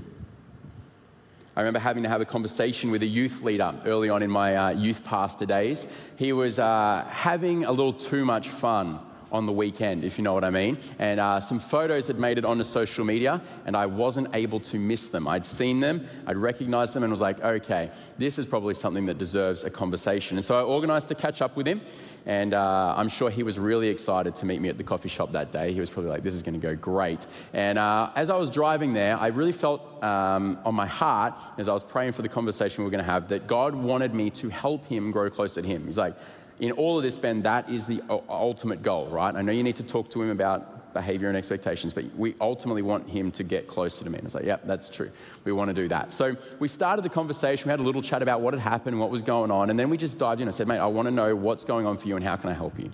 I 1.56 1.62
remember 1.62 1.80
having 1.80 2.04
to 2.04 2.10
have 2.10 2.22
a 2.22 2.26
conversation 2.26 2.92
with 2.92 3.04
a 3.04 3.08
youth 3.08 3.42
leader 3.44 3.74
early 3.86 4.10
on 4.10 4.24
in 4.24 4.30
my 4.30 4.56
uh, 4.56 4.70
youth 4.72 5.04
pastor 5.04 5.46
days. 5.46 5.86
He 6.16 6.34
was 6.34 6.60
uh, 6.60 7.06
having 7.10 7.66
a 7.66 7.72
little 7.72 7.94
too 7.94 8.26
much 8.26 8.50
fun 8.50 9.00
on 9.32 9.46
the 9.46 9.52
weekend, 9.52 10.04
if 10.04 10.18
you 10.18 10.24
know 10.24 10.34
what 10.34 10.44
I 10.44 10.50
mean. 10.50 10.78
And 11.00 11.20
uh, 11.20 11.40
some 11.40 11.60
photos 11.60 12.08
had 12.08 12.20
made 12.20 12.38
it 12.38 12.46
onto 12.46 12.64
social 12.64 13.06
media, 13.06 13.42
and 13.66 13.76
I 13.76 13.86
wasn't 13.86 14.36
able 14.36 14.60
to 14.62 14.78
miss 14.78 15.08
them. 15.08 15.28
I'd 15.28 15.46
seen 15.46 15.80
them, 15.80 16.08
I'd 16.28 16.38
recognized 16.38 16.94
them, 16.94 17.04
and 17.04 17.12
was 17.12 17.22
like, 17.22 17.42
okay, 17.42 17.92
this 18.18 18.38
is 18.38 18.46
probably 18.46 18.74
something 18.74 19.06
that 19.06 19.18
deserves 19.18 19.64
a 19.64 19.70
conversation. 19.70 20.38
And 20.38 20.46
so 20.46 20.60
I 20.60 20.64
organized 20.64 21.08
to 21.10 21.16
catch 21.16 21.42
up 21.42 21.56
with 21.56 21.68
him. 21.68 21.82
And 22.26 22.54
uh, 22.54 22.94
I'm 22.96 23.10
sure 23.10 23.32
he 23.32 23.42
was 23.42 23.58
really 23.58 23.90
excited 23.90 24.36
to 24.36 24.46
meet 24.46 24.62
me 24.62 24.70
at 24.70 24.78
the 24.78 24.84
coffee 24.84 25.10
shop 25.10 25.32
that 25.32 25.52
day. 25.52 25.74
He 25.74 25.80
was 25.80 25.90
probably 25.90 26.12
like, 26.12 26.22
this 26.22 26.36
is 26.36 26.44
going 26.44 26.54
to 26.54 26.60
go 26.60 26.76
great. 26.76 27.26
And 27.52 27.80
uh, 27.80 28.12
as 28.16 28.30
I 28.30 28.38
was 28.38 28.52
driving 28.52 28.94
there, 28.94 29.18
I 29.18 29.28
really 29.28 29.52
felt 29.52 30.04
um, 30.04 30.60
on 30.64 30.76
my 30.76 30.86
heart, 30.86 31.34
as 31.58 31.68
I 31.68 31.74
was 31.74 31.84
praying 31.84 32.12
for 32.12 32.22
the 32.22 32.30
conversation 32.30 32.84
we 32.84 32.86
were 32.86 32.92
going 32.92 33.04
to 33.04 33.12
have, 33.12 33.30
that 33.30 33.48
God 33.48 33.74
wanted 33.74 34.14
me 34.14 34.30
to 34.32 34.50
help 34.50 34.86
him 34.86 35.10
grow 35.10 35.32
closer 35.32 35.64
to 35.64 35.68
him. 35.68 35.88
He's 35.88 35.98
like, 35.98 36.16
in 36.62 36.72
all 36.74 36.96
of 36.96 37.04
this, 37.04 37.18
Ben, 37.18 37.42
that 37.42 37.70
is 37.70 37.88
the 37.88 38.02
ultimate 38.30 38.84
goal, 38.84 39.08
right? 39.08 39.36
I 39.36 39.42
know 39.42 39.52
you 39.52 39.64
need 39.64 39.78
to 39.78 39.84
talk 39.84 40.10
to 40.12 40.22
him 40.22 40.30
about 40.30 40.94
behavior 40.94 41.28
and 41.28 41.36
expectations, 41.36 41.92
but 41.92 42.06
we 42.16 42.36
ultimately 42.40 42.84
want 42.84 43.10
him 43.10 43.32
to 43.32 43.44
get 43.44 43.68
closer 43.68 44.04
to 44.04 44.10
me. 44.10 44.20
And 44.20 44.26
I 44.26 44.28
was 44.28 44.36
like, 44.36 44.46
yep, 44.46 44.62
that's 44.66 44.88
true. 44.88 45.10
We 45.44 45.54
want 45.54 45.70
to 45.70 45.74
do 45.74 45.88
that. 45.88 46.14
So 46.14 46.36
we 46.60 46.68
started 46.68 47.02
the 47.02 47.10
conversation. 47.10 47.68
We 47.68 47.72
had 47.72 47.80
a 47.80 47.84
little 47.84 48.04
chat 48.04 48.22
about 48.22 48.42
what 48.42 48.54
had 48.54 48.62
happened, 48.62 49.00
what 49.00 49.10
was 49.10 49.24
going 49.24 49.50
on, 49.50 49.72
and 49.72 49.80
then 49.80 49.90
we 49.90 49.98
just 49.98 50.20
dived 50.20 50.40
in. 50.40 50.48
I 50.48 50.52
said, 50.52 50.68
mate, 50.68 50.78
I 50.78 50.86
want 50.86 51.08
to 51.08 51.12
know 51.12 51.36
what's 51.36 51.64
going 51.64 51.88
on 51.88 51.98
for 51.98 52.08
you 52.08 52.16
and 52.16 52.24
how 52.24 52.36
can 52.36 52.52
I 52.52 52.54
help 52.54 52.80
you? 52.80 52.92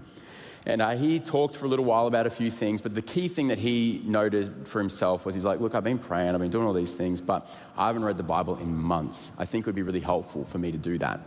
And 0.65 0.81
uh, 0.81 0.91
he 0.91 1.19
talked 1.19 1.57
for 1.57 1.65
a 1.65 1.69
little 1.69 1.85
while 1.85 2.07
about 2.07 2.25
a 2.25 2.29
few 2.29 2.51
things, 2.51 2.81
but 2.81 2.95
the 2.95 3.01
key 3.01 3.27
thing 3.27 3.49
that 3.49 3.57
he 3.57 4.01
noted 4.05 4.67
for 4.67 4.79
himself 4.79 5.25
was 5.25 5.33
he's 5.33 5.45
like, 5.45 5.59
Look, 5.59 5.75
I've 5.75 5.83
been 5.83 5.99
praying, 5.99 6.35
I've 6.35 6.41
been 6.41 6.51
doing 6.51 6.67
all 6.67 6.73
these 6.73 6.93
things, 6.93 7.19
but 7.19 7.49
I 7.77 7.87
haven't 7.87 8.03
read 8.05 8.17
the 8.17 8.23
Bible 8.23 8.57
in 8.57 8.75
months. 8.75 9.31
I 9.37 9.45
think 9.45 9.63
it 9.63 9.67
would 9.67 9.75
be 9.75 9.83
really 9.83 10.01
helpful 10.01 10.45
for 10.45 10.57
me 10.57 10.71
to 10.71 10.77
do 10.77 10.97
that. 10.99 11.19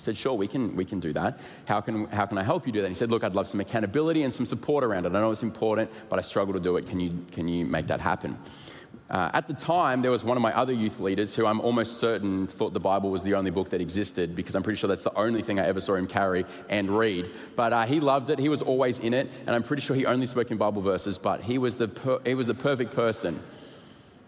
He 0.00 0.04
said, 0.04 0.16
Sure, 0.16 0.32
we 0.32 0.48
can, 0.48 0.74
we 0.76 0.86
can 0.86 0.98
do 0.98 1.12
that. 1.12 1.38
How 1.66 1.82
can, 1.82 2.06
how 2.06 2.24
can 2.24 2.38
I 2.38 2.42
help 2.42 2.66
you 2.66 2.72
do 2.72 2.80
that? 2.80 2.88
He 2.88 2.94
said, 2.94 3.10
Look, 3.10 3.22
I'd 3.22 3.34
love 3.34 3.46
some 3.46 3.60
accountability 3.60 4.22
and 4.22 4.32
some 4.32 4.46
support 4.46 4.82
around 4.82 5.04
it. 5.04 5.10
I 5.10 5.20
know 5.20 5.30
it's 5.30 5.42
important, 5.42 5.90
but 6.08 6.18
I 6.18 6.22
struggle 6.22 6.54
to 6.54 6.60
do 6.60 6.78
it. 6.78 6.86
Can 6.86 6.98
you, 6.98 7.26
can 7.32 7.46
you 7.48 7.66
make 7.66 7.86
that 7.88 8.00
happen? 8.00 8.38
Uh, 9.10 9.30
at 9.34 9.46
the 9.46 9.52
time, 9.52 10.00
there 10.00 10.10
was 10.10 10.24
one 10.24 10.38
of 10.38 10.42
my 10.42 10.56
other 10.56 10.72
youth 10.72 11.00
leaders 11.00 11.36
who 11.36 11.44
I'm 11.44 11.60
almost 11.60 11.98
certain 11.98 12.46
thought 12.46 12.72
the 12.72 12.80
Bible 12.80 13.10
was 13.10 13.22
the 13.22 13.34
only 13.34 13.50
book 13.50 13.68
that 13.70 13.82
existed 13.82 14.34
because 14.34 14.54
I'm 14.54 14.62
pretty 14.62 14.78
sure 14.78 14.88
that's 14.88 15.04
the 15.04 15.14
only 15.18 15.42
thing 15.42 15.60
I 15.60 15.66
ever 15.66 15.82
saw 15.82 15.96
him 15.96 16.06
carry 16.06 16.46
and 16.70 16.88
read. 16.88 17.26
But 17.54 17.74
uh, 17.74 17.84
he 17.84 18.00
loved 18.00 18.30
it. 18.30 18.38
He 18.38 18.48
was 18.48 18.62
always 18.62 19.00
in 19.00 19.12
it, 19.12 19.28
and 19.46 19.54
I'm 19.54 19.64
pretty 19.64 19.82
sure 19.82 19.94
he 19.94 20.06
only 20.06 20.24
spoke 20.24 20.50
in 20.50 20.56
Bible 20.56 20.80
verses. 20.80 21.18
But 21.18 21.42
he 21.42 21.58
was 21.58 21.76
the 21.76 21.88
per- 21.88 22.20
he 22.24 22.32
was 22.32 22.46
the 22.46 22.54
perfect 22.54 22.94
person 22.94 23.38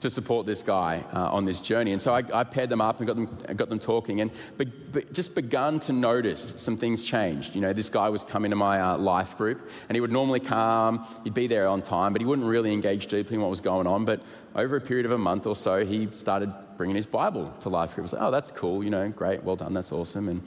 to 0.02 0.10
support 0.10 0.46
this 0.46 0.62
guy 0.62 1.04
uh, 1.12 1.32
on 1.32 1.44
this 1.44 1.60
journey. 1.60 1.92
And 1.92 2.00
so 2.00 2.12
I, 2.12 2.22
I, 2.34 2.44
paired 2.44 2.68
them 2.68 2.80
up 2.80 2.98
and 2.98 3.06
got 3.06 3.16
them, 3.16 3.56
got 3.56 3.68
them 3.68 3.78
talking 3.78 4.20
and 4.20 4.30
be, 4.58 4.64
be, 4.64 5.04
just 5.12 5.34
begun 5.34 5.78
to 5.80 5.92
notice 5.92 6.54
some 6.56 6.76
things 6.76 7.02
changed. 7.02 7.54
You 7.54 7.60
know, 7.60 7.72
this 7.72 7.88
guy 7.88 8.08
was 8.08 8.24
coming 8.24 8.50
to 8.50 8.56
my 8.56 8.80
uh, 8.80 8.98
life 8.98 9.38
group 9.38 9.70
and 9.88 9.96
he 9.96 10.00
would 10.00 10.12
normally 10.12 10.40
come, 10.40 11.06
he'd 11.22 11.34
be 11.34 11.46
there 11.46 11.68
on 11.68 11.82
time, 11.82 12.12
but 12.12 12.20
he 12.20 12.26
wouldn't 12.26 12.46
really 12.46 12.72
engage 12.72 13.06
deeply 13.06 13.36
in 13.36 13.40
what 13.40 13.50
was 13.50 13.60
going 13.60 13.86
on. 13.86 14.04
But 14.04 14.22
over 14.56 14.76
a 14.76 14.80
period 14.80 15.06
of 15.06 15.12
a 15.12 15.18
month 15.18 15.46
or 15.46 15.54
so, 15.54 15.84
he 15.86 16.08
started 16.12 16.52
bringing 16.76 16.96
his 16.96 17.06
Bible 17.06 17.54
to 17.60 17.68
life 17.68 17.94
group. 17.94 18.02
He 18.02 18.02
was 18.02 18.12
like, 18.12 18.22
oh, 18.22 18.30
that's 18.32 18.50
cool, 18.50 18.82
you 18.82 18.90
know, 18.90 19.08
great, 19.08 19.44
well 19.44 19.56
done, 19.56 19.72
that's 19.72 19.92
awesome. 19.92 20.28
And 20.28 20.42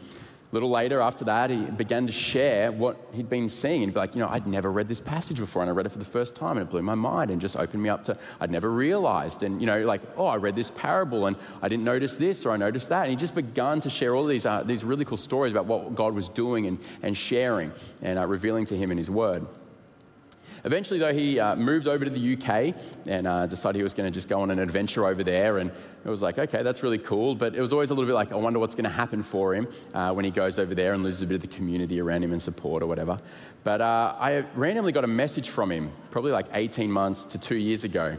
little 0.56 0.70
later 0.70 1.02
after 1.02 1.26
that, 1.26 1.50
he 1.50 1.66
began 1.66 2.08
to 2.08 2.14
share 2.14 2.72
what 2.72 2.96
he'd 3.14 3.30
been 3.30 3.50
seeing. 3.50 3.82
He'd 3.82 3.94
be 3.94 4.00
like, 4.00 4.16
you 4.16 4.22
know, 4.22 4.30
I'd 4.30 4.48
never 4.48 4.72
read 4.72 4.88
this 4.88 5.02
passage 5.02 5.38
before, 5.38 5.62
and 5.62 5.70
I 5.70 5.74
read 5.74 5.86
it 5.86 5.90
for 5.90 6.00
the 6.00 6.06
first 6.06 6.34
time, 6.34 6.58
and 6.58 6.66
it 6.66 6.70
blew 6.70 6.82
my 6.82 6.96
mind 6.96 7.30
and 7.30 7.42
just 7.42 7.58
opened 7.58 7.84
me 7.84 7.90
up 7.90 8.06
to, 8.06 8.18
I'd 8.40 8.52
never 8.52 8.72
realized. 8.72 9.44
And, 9.44 9.60
you 9.60 9.68
know, 9.68 9.84
like, 9.84 10.02
oh, 10.16 10.28
I 10.28 10.38
read 10.38 10.56
this 10.56 10.72
parable, 10.72 11.26
and 11.26 11.36
I 11.62 11.68
didn't 11.68 11.84
notice 11.84 12.16
this, 12.16 12.46
or 12.46 12.52
I 12.52 12.58
noticed 12.58 12.88
that. 12.88 13.02
And 13.02 13.12
he 13.12 13.18
just 13.18 13.36
began 13.36 13.82
to 13.82 13.90
share 13.90 14.16
all 14.16 14.26
these, 14.26 14.46
uh, 14.46 14.64
these 14.64 14.86
really 14.86 15.04
cool 15.04 15.18
stories 15.18 15.52
about 15.52 15.66
what 15.66 15.94
God 15.94 16.16
was 16.16 16.30
doing 16.30 16.68
and, 16.68 16.80
and 17.04 17.18
sharing 17.18 17.74
and 18.02 18.18
uh, 18.18 18.26
revealing 18.26 18.64
to 18.66 18.78
him 18.78 18.92
in 18.92 18.98
his 18.98 19.10
word. 19.10 19.46
Eventually, 20.66 21.00
though, 21.00 21.14
he 21.14 21.40
uh, 21.40 21.56
moved 21.56 21.88
over 21.88 22.04
to 22.04 22.10
the 22.10 22.34
UK 22.34 22.76
and 23.06 23.28
uh, 23.28 23.46
decided 23.46 23.78
he 23.78 23.84
was 23.84 23.94
going 23.94 24.12
to 24.12 24.14
just 24.14 24.28
go 24.28 24.42
on 24.42 24.50
an 24.50 24.58
adventure 24.58 25.06
over 25.06 25.24
there. 25.24 25.60
And 25.60 25.70
it 25.70 26.10
was 26.10 26.24
like, 26.24 26.40
okay, 26.40 26.64
that's 26.64 26.82
really 26.82 26.98
cool. 26.98 27.36
But 27.36 27.56
it 27.56 27.62
was 27.62 27.72
always 27.72 27.92
a 27.92 27.94
little 27.94 28.08
bit 28.08 28.16
like, 28.16 28.32
I 28.32 28.36
wonder 28.36 28.58
what's 28.58 28.74
going 28.74 28.86
to 28.86 28.90
happen 28.90 29.22
for 29.22 29.54
him 29.54 29.68
uh, 29.94 30.12
when 30.12 30.26
he 30.26 30.32
goes 30.32 30.58
over 30.58 30.74
there 30.74 30.94
and 30.94 31.04
loses 31.04 31.22
a 31.22 31.28
bit 31.28 31.36
of 31.36 31.42
the 31.42 31.56
community 31.56 32.02
around 32.02 32.24
him 32.24 32.32
and 32.32 32.42
support 32.42 32.82
or 32.82 32.88
whatever. 32.88 33.20
But 33.64 33.82
uh, 33.82 34.16
I 34.20 34.46
randomly 34.56 34.92
got 34.92 35.04
a 35.04 35.08
message 35.08 35.50
from 35.50 35.72
him, 35.72 35.92
probably 36.10 36.32
like 36.32 36.48
18 36.52 36.92
months 36.92 37.26
to 37.26 37.38
two 37.38 37.58
years 37.58 37.84
ago 37.84 38.18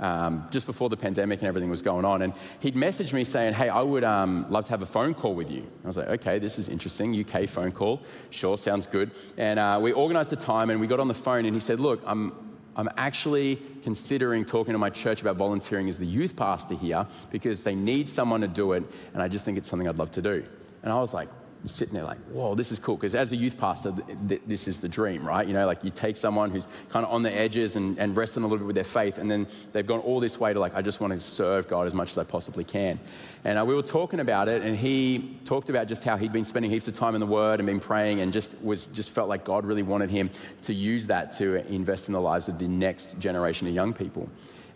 um, 0.00 0.46
just 0.50 0.66
before 0.66 0.88
the 0.88 0.96
pandemic 0.96 1.40
and 1.40 1.48
everything 1.48 1.70
was 1.70 1.82
going 1.82 2.04
on. 2.04 2.22
And 2.22 2.32
he'd 2.60 2.74
messaged 2.74 3.12
me 3.12 3.24
saying, 3.24 3.54
Hey, 3.54 3.68
I 3.68 3.82
would 3.82 4.04
um, 4.04 4.46
love 4.50 4.64
to 4.66 4.70
have 4.70 4.82
a 4.82 4.86
phone 4.86 5.14
call 5.14 5.34
with 5.34 5.50
you. 5.50 5.70
I 5.84 5.86
was 5.86 5.96
like, 5.96 6.08
Okay, 6.08 6.38
this 6.38 6.58
is 6.58 6.68
interesting. 6.68 7.18
UK 7.18 7.48
phone 7.48 7.72
call. 7.72 8.02
Sure, 8.30 8.56
sounds 8.56 8.86
good. 8.86 9.10
And 9.36 9.58
uh, 9.58 9.78
we 9.82 9.92
organized 9.92 10.32
a 10.32 10.36
time 10.36 10.70
and 10.70 10.80
we 10.80 10.86
got 10.86 11.00
on 11.00 11.08
the 11.08 11.14
phone 11.14 11.44
and 11.44 11.54
he 11.54 11.60
said, 11.60 11.80
Look, 11.80 12.00
I'm, 12.06 12.32
I'm 12.76 12.88
actually 12.96 13.60
considering 13.82 14.44
talking 14.44 14.72
to 14.72 14.78
my 14.78 14.90
church 14.90 15.20
about 15.20 15.36
volunteering 15.36 15.88
as 15.88 15.98
the 15.98 16.06
youth 16.06 16.36
pastor 16.36 16.74
here 16.74 17.06
because 17.30 17.64
they 17.64 17.74
need 17.74 18.08
someone 18.08 18.40
to 18.42 18.48
do 18.48 18.72
it. 18.72 18.84
And 19.14 19.22
I 19.22 19.28
just 19.28 19.44
think 19.44 19.58
it's 19.58 19.68
something 19.68 19.88
I'd 19.88 19.98
love 19.98 20.12
to 20.12 20.22
do. 20.22 20.44
And 20.82 20.92
I 20.92 20.96
was 21.00 21.12
like, 21.12 21.28
sitting 21.64 21.94
there 21.94 22.04
like, 22.04 22.18
whoa, 22.32 22.54
this 22.54 22.70
is 22.70 22.78
cool. 22.78 22.96
Because 22.96 23.14
as 23.14 23.32
a 23.32 23.36
youth 23.36 23.58
pastor, 23.58 23.92
th- 23.92 24.18
th- 24.28 24.42
this 24.46 24.68
is 24.68 24.80
the 24.80 24.88
dream, 24.88 25.26
right? 25.26 25.46
You 25.46 25.54
know, 25.54 25.66
like 25.66 25.84
you 25.84 25.90
take 25.90 26.16
someone 26.16 26.50
who's 26.50 26.68
kind 26.90 27.04
of 27.04 27.12
on 27.12 27.22
the 27.22 27.34
edges 27.34 27.76
and, 27.76 27.98
and 27.98 28.16
wrestling 28.16 28.44
a 28.44 28.48
little 28.48 28.58
bit 28.58 28.66
with 28.66 28.76
their 28.76 28.84
faith, 28.84 29.18
and 29.18 29.30
then 29.30 29.46
they've 29.72 29.86
gone 29.86 30.00
all 30.00 30.20
this 30.20 30.38
way 30.38 30.52
to 30.52 30.60
like, 30.60 30.74
I 30.74 30.82
just 30.82 31.00
want 31.00 31.12
to 31.12 31.20
serve 31.20 31.68
God 31.68 31.86
as 31.86 31.94
much 31.94 32.10
as 32.10 32.18
I 32.18 32.24
possibly 32.24 32.64
can. 32.64 33.00
And 33.44 33.58
uh, 33.58 33.64
we 33.64 33.74
were 33.74 33.82
talking 33.82 34.20
about 34.20 34.48
it, 34.48 34.62
and 34.62 34.76
he 34.76 35.36
talked 35.44 35.70
about 35.70 35.88
just 35.88 36.04
how 36.04 36.16
he'd 36.16 36.32
been 36.32 36.44
spending 36.44 36.70
heaps 36.70 36.88
of 36.88 36.94
time 36.94 37.14
in 37.14 37.20
the 37.20 37.26
Word 37.26 37.60
and 37.60 37.66
been 37.66 37.80
praying, 37.80 38.20
and 38.20 38.32
just 38.32 38.50
was 38.62 38.86
just 38.86 39.10
felt 39.10 39.28
like 39.28 39.44
God 39.44 39.64
really 39.64 39.82
wanted 39.82 40.10
him 40.10 40.30
to 40.62 40.74
use 40.74 41.06
that 41.08 41.32
to 41.38 41.66
invest 41.72 42.08
in 42.08 42.12
the 42.12 42.20
lives 42.20 42.48
of 42.48 42.58
the 42.58 42.68
next 42.68 43.18
generation 43.18 43.66
of 43.68 43.74
young 43.74 43.92
people. 43.92 44.28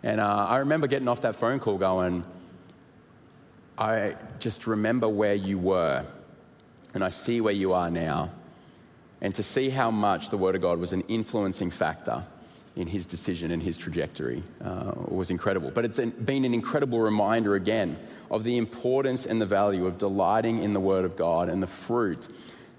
And 0.03 0.19
uh, 0.19 0.47
I 0.49 0.57
remember 0.57 0.87
getting 0.87 1.07
off 1.07 1.21
that 1.21 1.35
phone 1.35 1.59
call 1.59 1.77
going, 1.77 2.23
I 3.77 4.15
just 4.39 4.67
remember 4.67 5.09
where 5.09 5.33
you 5.33 5.57
were 5.57 6.05
and 6.93 7.03
I 7.03 7.09
see 7.09 7.41
where 7.41 7.53
you 7.53 7.73
are 7.73 7.89
now. 7.89 8.29
And 9.21 9.33
to 9.35 9.43
see 9.43 9.69
how 9.69 9.89
much 9.89 10.29
the 10.29 10.37
Word 10.37 10.55
of 10.55 10.61
God 10.61 10.79
was 10.79 10.91
an 10.91 11.01
influencing 11.07 11.71
factor 11.71 12.23
in 12.75 12.87
his 12.87 13.05
decision 13.05 13.51
and 13.51 13.61
his 13.61 13.77
trajectory 13.77 14.43
uh, 14.63 14.93
was 15.07 15.29
incredible. 15.29 15.71
But 15.71 15.85
it's 15.85 15.99
been 15.99 16.43
an 16.43 16.53
incredible 16.53 16.99
reminder 16.99 17.55
again 17.55 17.97
of 18.31 18.43
the 18.43 18.57
importance 18.57 19.25
and 19.25 19.39
the 19.39 19.45
value 19.45 19.85
of 19.85 19.97
delighting 19.97 20.63
in 20.63 20.73
the 20.73 20.79
Word 20.79 21.05
of 21.05 21.15
God 21.15 21.49
and 21.49 21.61
the 21.61 21.67
fruit 21.67 22.27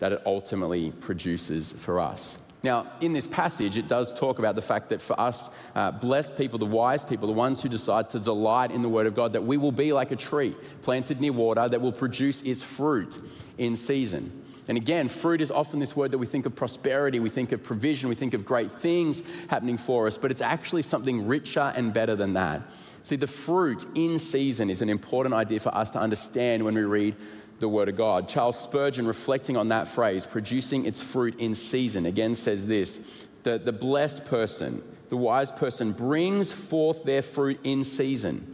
that 0.00 0.12
it 0.12 0.20
ultimately 0.26 0.90
produces 0.90 1.72
for 1.72 2.00
us. 2.00 2.38
Now, 2.64 2.86
in 3.02 3.12
this 3.12 3.26
passage, 3.26 3.76
it 3.76 3.88
does 3.88 4.10
talk 4.10 4.38
about 4.38 4.54
the 4.54 4.62
fact 4.62 4.88
that 4.88 5.02
for 5.02 5.20
us, 5.20 5.50
uh, 5.74 5.90
blessed 5.90 6.34
people, 6.34 6.58
the 6.58 6.64
wise 6.64 7.04
people, 7.04 7.26
the 7.26 7.34
ones 7.34 7.62
who 7.62 7.68
decide 7.68 8.08
to 8.10 8.18
delight 8.18 8.70
in 8.70 8.80
the 8.80 8.88
Word 8.88 9.06
of 9.06 9.14
God, 9.14 9.34
that 9.34 9.44
we 9.44 9.58
will 9.58 9.70
be 9.70 9.92
like 9.92 10.12
a 10.12 10.16
tree 10.16 10.56
planted 10.80 11.20
near 11.20 11.34
water 11.34 11.68
that 11.68 11.82
will 11.82 11.92
produce 11.92 12.40
its 12.40 12.62
fruit 12.62 13.18
in 13.58 13.76
season. 13.76 14.42
And 14.66 14.78
again, 14.78 15.10
fruit 15.10 15.42
is 15.42 15.50
often 15.50 15.78
this 15.78 15.94
word 15.94 16.12
that 16.12 16.18
we 16.18 16.24
think 16.24 16.46
of 16.46 16.56
prosperity, 16.56 17.20
we 17.20 17.28
think 17.28 17.52
of 17.52 17.62
provision, 17.62 18.08
we 18.08 18.14
think 18.14 18.32
of 18.32 18.46
great 18.46 18.72
things 18.72 19.22
happening 19.48 19.76
for 19.76 20.06
us, 20.06 20.16
but 20.16 20.30
it's 20.30 20.40
actually 20.40 20.80
something 20.80 21.26
richer 21.26 21.70
and 21.76 21.92
better 21.92 22.16
than 22.16 22.32
that. 22.32 22.62
See, 23.02 23.16
the 23.16 23.26
fruit 23.26 23.84
in 23.94 24.18
season 24.18 24.70
is 24.70 24.80
an 24.80 24.88
important 24.88 25.34
idea 25.34 25.60
for 25.60 25.74
us 25.74 25.90
to 25.90 25.98
understand 25.98 26.64
when 26.64 26.74
we 26.74 26.84
read 26.84 27.14
the 27.60 27.68
Word 27.68 27.88
of 27.88 27.96
God. 27.96 28.28
Charles 28.28 28.58
Spurgeon, 28.58 29.06
reflecting 29.06 29.56
on 29.56 29.68
that 29.68 29.88
phrase, 29.88 30.26
producing 30.26 30.86
its 30.86 31.00
fruit 31.00 31.38
in 31.38 31.54
season, 31.54 32.06
again 32.06 32.34
says 32.34 32.66
this 32.66 33.00
the, 33.42 33.58
the 33.58 33.72
blessed 33.72 34.24
person, 34.24 34.82
the 35.08 35.16
wise 35.16 35.52
person, 35.52 35.92
brings 35.92 36.52
forth 36.52 37.04
their 37.04 37.22
fruit 37.22 37.60
in 37.62 37.84
season. 37.84 38.50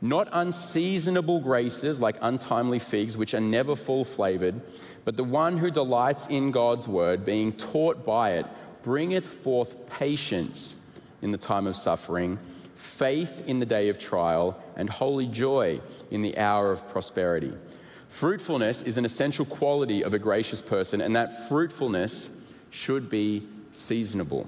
Not 0.00 0.28
unseasonable 0.30 1.40
graces 1.40 2.00
like 2.00 2.16
untimely 2.20 2.78
figs, 2.78 3.16
which 3.16 3.34
are 3.34 3.40
never 3.40 3.74
full 3.74 4.04
flavored, 4.04 4.60
but 5.04 5.16
the 5.16 5.24
one 5.24 5.56
who 5.56 5.70
delights 5.70 6.26
in 6.26 6.50
God's 6.50 6.86
word, 6.86 7.24
being 7.24 7.52
taught 7.52 8.04
by 8.04 8.32
it, 8.32 8.46
bringeth 8.82 9.24
forth 9.24 9.88
patience 9.88 10.76
in 11.22 11.32
the 11.32 11.38
time 11.38 11.66
of 11.66 11.76
suffering, 11.76 12.38
faith 12.76 13.42
in 13.46 13.58
the 13.58 13.66
day 13.66 13.88
of 13.88 13.98
trial, 13.98 14.62
and 14.76 14.90
holy 14.90 15.26
joy 15.26 15.80
in 16.10 16.20
the 16.22 16.36
hour 16.36 16.70
of 16.70 16.86
prosperity. 16.88 17.52
Fruitfulness 18.16 18.80
is 18.80 18.96
an 18.96 19.04
essential 19.04 19.44
quality 19.44 20.02
of 20.02 20.14
a 20.14 20.18
gracious 20.18 20.62
person, 20.62 21.02
and 21.02 21.14
that 21.14 21.50
fruitfulness 21.50 22.30
should 22.70 23.10
be 23.10 23.42
seasonable. 23.72 24.46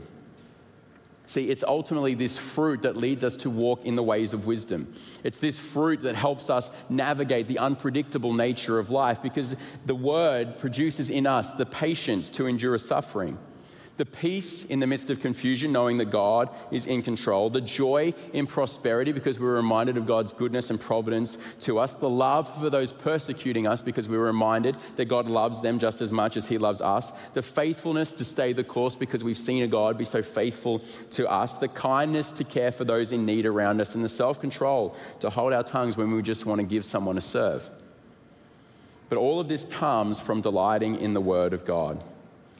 See, 1.26 1.50
it's 1.50 1.62
ultimately 1.62 2.14
this 2.14 2.38
fruit 2.38 2.80
that 2.80 2.96
leads 2.96 3.24
us 3.24 3.36
to 3.36 3.50
walk 3.50 3.84
in 3.84 3.94
the 3.94 4.02
ways 4.02 4.32
of 4.32 4.46
wisdom. 4.46 4.90
It's 5.22 5.38
this 5.38 5.60
fruit 5.60 6.00
that 6.04 6.14
helps 6.16 6.48
us 6.48 6.70
navigate 6.88 7.46
the 7.46 7.58
unpredictable 7.58 8.32
nature 8.32 8.78
of 8.78 8.88
life 8.88 9.22
because 9.22 9.54
the 9.84 9.94
word 9.94 10.56
produces 10.56 11.10
in 11.10 11.26
us 11.26 11.52
the 11.52 11.66
patience 11.66 12.30
to 12.30 12.46
endure 12.46 12.78
suffering, 12.78 13.36
the 13.98 14.06
peace 14.06 14.64
in 14.64 14.78
the 14.78 14.86
midst 14.86 15.10
of 15.10 15.18
confusion, 15.18 15.72
knowing 15.72 15.98
that 15.98 16.06
God 16.06 16.48
is 16.70 16.86
in 16.86 17.02
control, 17.02 17.50
the 17.50 17.60
joy 17.60 18.14
in 18.32 18.46
prosperity 18.46 19.10
because 19.10 19.40
we're 19.40 19.56
reminded 19.56 19.96
of 19.96 20.06
God's 20.06 20.32
goodness 20.32 20.70
and 20.70 20.80
providence 20.80 21.36
to 21.60 21.80
us, 21.80 21.94
the 21.94 22.08
love 22.08 22.48
for 22.60 22.70
those 22.70 22.92
persecuting 22.92 23.66
us 23.66 23.82
because 23.82 24.08
we're 24.08 24.24
reminded 24.24 24.76
that 24.94 25.06
God 25.06 25.26
loves 25.26 25.60
them 25.60 25.80
just 25.80 26.00
as 26.00 26.12
much 26.12 26.36
as 26.36 26.46
He 26.46 26.58
loves 26.58 26.80
us, 26.80 27.10
the 27.34 27.42
faithfulness 27.42 28.12
to 28.12 28.24
stay 28.24 28.52
the 28.52 28.62
course 28.62 28.94
because 28.94 29.24
we've 29.24 29.36
seen 29.36 29.64
a 29.64 29.66
God 29.66 29.98
be 29.98 30.04
so 30.04 30.22
faithful 30.22 30.78
to 31.10 31.28
us, 31.28 31.56
the 31.56 31.66
kindness 31.66 32.30
to 32.30 32.44
care 32.44 32.70
for 32.70 32.84
those 32.84 33.10
in 33.10 33.26
need 33.26 33.46
around 33.46 33.80
us, 33.80 33.96
and 33.96 34.04
the 34.04 34.08
self 34.08 34.40
control 34.40 34.94
to 35.18 35.28
hold 35.28 35.52
our 35.52 35.64
tongues 35.64 35.96
when 35.96 36.12
we 36.12 36.22
just 36.22 36.46
want 36.46 36.60
to 36.60 36.66
give 36.66 36.84
someone 36.84 37.18
a 37.18 37.20
serve. 37.20 37.68
But 39.08 39.18
all 39.18 39.40
of 39.40 39.48
this 39.48 39.64
comes 39.64 40.20
from 40.20 40.40
delighting 40.40 41.00
in 41.00 41.14
the 41.14 41.20
Word 41.20 41.52
of 41.52 41.64
God. 41.64 42.04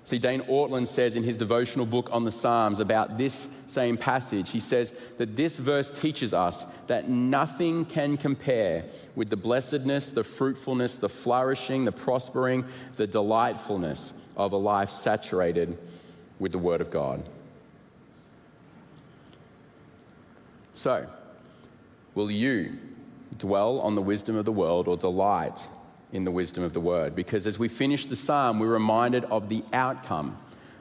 See, 0.08 0.18
Dane 0.18 0.40
Ortlund 0.44 0.86
says 0.86 1.16
in 1.16 1.22
his 1.22 1.36
devotional 1.36 1.84
book 1.84 2.08
on 2.10 2.24
the 2.24 2.30
Psalms 2.30 2.80
about 2.80 3.18
this 3.18 3.46
same 3.66 3.98
passage, 3.98 4.48
he 4.48 4.58
says 4.58 4.90
that 5.18 5.36
this 5.36 5.58
verse 5.58 5.90
teaches 5.90 6.32
us 6.32 6.64
that 6.86 7.10
nothing 7.10 7.84
can 7.84 8.16
compare 8.16 8.86
with 9.14 9.28
the 9.28 9.36
blessedness, 9.36 10.10
the 10.10 10.24
fruitfulness, 10.24 10.96
the 10.96 11.10
flourishing, 11.10 11.84
the 11.84 11.92
prospering, 11.92 12.64
the 12.96 13.06
delightfulness 13.06 14.14
of 14.34 14.52
a 14.52 14.56
life 14.56 14.88
saturated 14.88 15.76
with 16.38 16.52
the 16.52 16.58
Word 16.58 16.80
of 16.80 16.90
God. 16.90 17.22
So, 20.72 21.06
will 22.14 22.30
you 22.30 22.78
dwell 23.36 23.78
on 23.80 23.94
the 23.94 24.00
wisdom 24.00 24.36
of 24.36 24.46
the 24.46 24.52
world 24.52 24.88
or 24.88 24.96
delight 24.96 25.68
in 26.12 26.24
the 26.24 26.30
wisdom 26.30 26.64
of 26.64 26.72
the 26.72 26.80
word. 26.80 27.14
Because 27.14 27.46
as 27.46 27.58
we 27.58 27.68
finish 27.68 28.06
the 28.06 28.16
psalm, 28.16 28.58
we're 28.58 28.72
reminded 28.72 29.24
of 29.24 29.48
the 29.48 29.62
outcome 29.72 30.36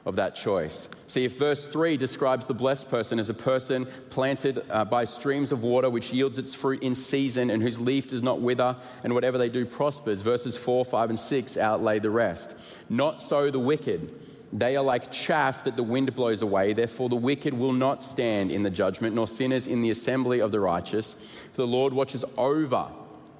of 0.08 0.16
that 0.16 0.34
choice. 0.34 0.88
See, 1.06 1.26
if 1.26 1.38
verse 1.38 1.68
3 1.68 1.98
describes 1.98 2.46
the 2.46 2.54
blessed 2.54 2.88
person 2.88 3.18
as 3.18 3.28
a 3.28 3.34
person 3.34 3.86
planted 4.08 4.64
uh, 4.70 4.86
by 4.86 5.04
streams 5.04 5.52
of 5.52 5.62
water 5.62 5.90
which 5.90 6.12
yields 6.14 6.38
its 6.38 6.54
fruit 6.54 6.82
in 6.82 6.94
season 6.94 7.50
and 7.50 7.62
whose 7.62 7.78
leaf 7.78 8.08
does 8.08 8.22
not 8.22 8.40
wither, 8.40 8.74
and 9.04 9.12
whatever 9.12 9.36
they 9.36 9.50
do 9.50 9.66
prospers, 9.66 10.22
verses 10.22 10.56
4, 10.56 10.86
5, 10.86 11.10
and 11.10 11.18
6 11.18 11.56
outlay 11.58 11.98
the 11.98 12.08
rest. 12.08 12.54
Not 12.88 13.20
so 13.20 13.50
the 13.50 13.58
wicked. 13.58 14.08
They 14.50 14.76
are 14.76 14.84
like 14.84 15.12
chaff 15.12 15.64
that 15.64 15.76
the 15.76 15.82
wind 15.82 16.14
blows 16.14 16.40
away. 16.40 16.72
Therefore, 16.72 17.10
the 17.10 17.16
wicked 17.16 17.52
will 17.52 17.74
not 17.74 18.02
stand 18.02 18.50
in 18.50 18.62
the 18.62 18.70
judgment, 18.70 19.14
nor 19.14 19.28
sinners 19.28 19.66
in 19.66 19.82
the 19.82 19.90
assembly 19.90 20.40
of 20.40 20.52
the 20.52 20.60
righteous. 20.60 21.14
For 21.52 21.62
the 21.62 21.66
Lord 21.66 21.92
watches 21.92 22.24
over 22.38 22.88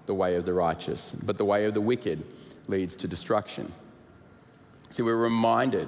the 0.09 0.14
way 0.14 0.35
of 0.35 0.44
the 0.44 0.53
righteous, 0.53 1.12
but 1.12 1.38
the 1.38 1.44
way 1.44 1.66
of 1.66 1.75
the 1.75 1.81
wicked 1.81 2.25
leads 2.66 2.97
to 2.97 3.07
destruction. 3.07 3.71
See, 4.90 5.03
we're 5.03 5.14
reminded 5.14 5.87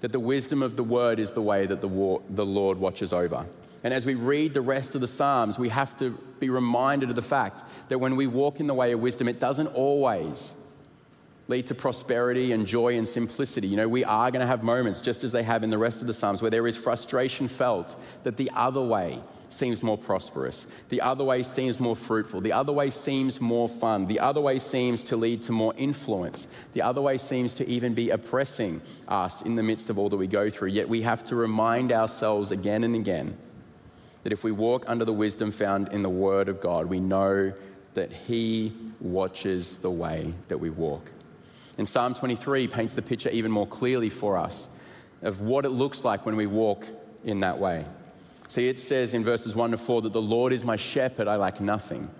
that 0.00 0.12
the 0.12 0.20
wisdom 0.20 0.62
of 0.62 0.76
the 0.76 0.84
word 0.84 1.18
is 1.18 1.32
the 1.32 1.42
way 1.42 1.66
that 1.66 1.82
the, 1.82 1.88
war, 1.88 2.22
the 2.30 2.46
Lord 2.46 2.78
watches 2.78 3.12
over. 3.12 3.44
And 3.82 3.92
as 3.92 4.06
we 4.06 4.14
read 4.14 4.54
the 4.54 4.60
rest 4.60 4.94
of 4.94 5.00
the 5.00 5.08
Psalms, 5.08 5.58
we 5.58 5.68
have 5.68 5.96
to 5.96 6.10
be 6.38 6.48
reminded 6.48 7.10
of 7.10 7.16
the 7.16 7.22
fact 7.22 7.64
that 7.88 7.98
when 7.98 8.16
we 8.16 8.26
walk 8.26 8.60
in 8.60 8.66
the 8.66 8.74
way 8.74 8.92
of 8.92 9.00
wisdom, 9.00 9.28
it 9.28 9.40
doesn't 9.40 9.66
always 9.68 10.54
lead 11.48 11.66
to 11.66 11.74
prosperity 11.74 12.52
and 12.52 12.66
joy 12.66 12.96
and 12.96 13.08
simplicity. 13.08 13.66
You 13.66 13.76
know, 13.76 13.88
we 13.88 14.04
are 14.04 14.30
going 14.30 14.40
to 14.40 14.46
have 14.46 14.62
moments, 14.62 15.00
just 15.00 15.24
as 15.24 15.32
they 15.32 15.42
have 15.42 15.64
in 15.64 15.70
the 15.70 15.78
rest 15.78 16.00
of 16.00 16.06
the 16.06 16.14
Psalms, 16.14 16.40
where 16.40 16.50
there 16.50 16.66
is 16.68 16.76
frustration 16.76 17.48
felt 17.48 17.96
that 18.22 18.36
the 18.36 18.50
other 18.54 18.80
way 18.80 19.20
seems 19.52 19.82
more 19.82 19.98
prosperous. 19.98 20.66
The 20.88 21.00
other 21.00 21.24
way 21.24 21.42
seems 21.42 21.78
more 21.78 21.96
fruitful. 21.96 22.40
The 22.40 22.52
other 22.52 22.72
way 22.72 22.90
seems 22.90 23.40
more 23.40 23.68
fun. 23.68 24.06
The 24.06 24.20
other 24.20 24.40
way 24.40 24.58
seems 24.58 25.04
to 25.04 25.16
lead 25.16 25.42
to 25.42 25.52
more 25.52 25.74
influence. 25.76 26.48
The 26.72 26.82
other 26.82 27.00
way 27.00 27.18
seems 27.18 27.54
to 27.54 27.68
even 27.68 27.94
be 27.94 28.10
oppressing 28.10 28.80
us 29.08 29.42
in 29.42 29.56
the 29.56 29.62
midst 29.62 29.90
of 29.90 29.98
all 29.98 30.08
that 30.08 30.16
we 30.16 30.26
go 30.26 30.50
through. 30.50 30.68
Yet 30.68 30.88
we 30.88 31.02
have 31.02 31.24
to 31.26 31.36
remind 31.36 31.92
ourselves 31.92 32.50
again 32.50 32.84
and 32.84 32.94
again 32.94 33.36
that 34.22 34.32
if 34.32 34.44
we 34.44 34.52
walk 34.52 34.84
under 34.86 35.04
the 35.04 35.12
wisdom 35.12 35.50
found 35.50 35.88
in 35.88 36.02
the 36.02 36.10
Word 36.10 36.48
of 36.48 36.60
God, 36.60 36.86
we 36.86 37.00
know 37.00 37.52
that 37.94 38.12
He 38.12 38.72
watches 39.00 39.78
the 39.78 39.90
way 39.90 40.34
that 40.48 40.58
we 40.58 40.70
walk. 40.70 41.10
And 41.78 41.88
Psalm 41.88 42.14
23 42.14 42.68
paints 42.68 42.94
the 42.94 43.02
picture 43.02 43.30
even 43.30 43.50
more 43.50 43.66
clearly 43.66 44.10
for 44.10 44.36
us 44.36 44.68
of 45.22 45.40
what 45.40 45.64
it 45.64 45.70
looks 45.70 46.04
like 46.04 46.26
when 46.26 46.36
we 46.36 46.46
walk 46.46 46.86
in 47.24 47.40
that 47.40 47.58
way. 47.58 47.84
See, 48.50 48.68
it 48.68 48.80
says 48.80 49.14
in 49.14 49.22
verses 49.22 49.54
1 49.54 49.70
to 49.70 49.78
4 49.78 50.02
that 50.02 50.12
the 50.12 50.20
Lord 50.20 50.52
is 50.52 50.64
my 50.64 50.74
shepherd, 50.74 51.28
I 51.28 51.36
lack 51.36 51.60
nothing. 51.60 52.10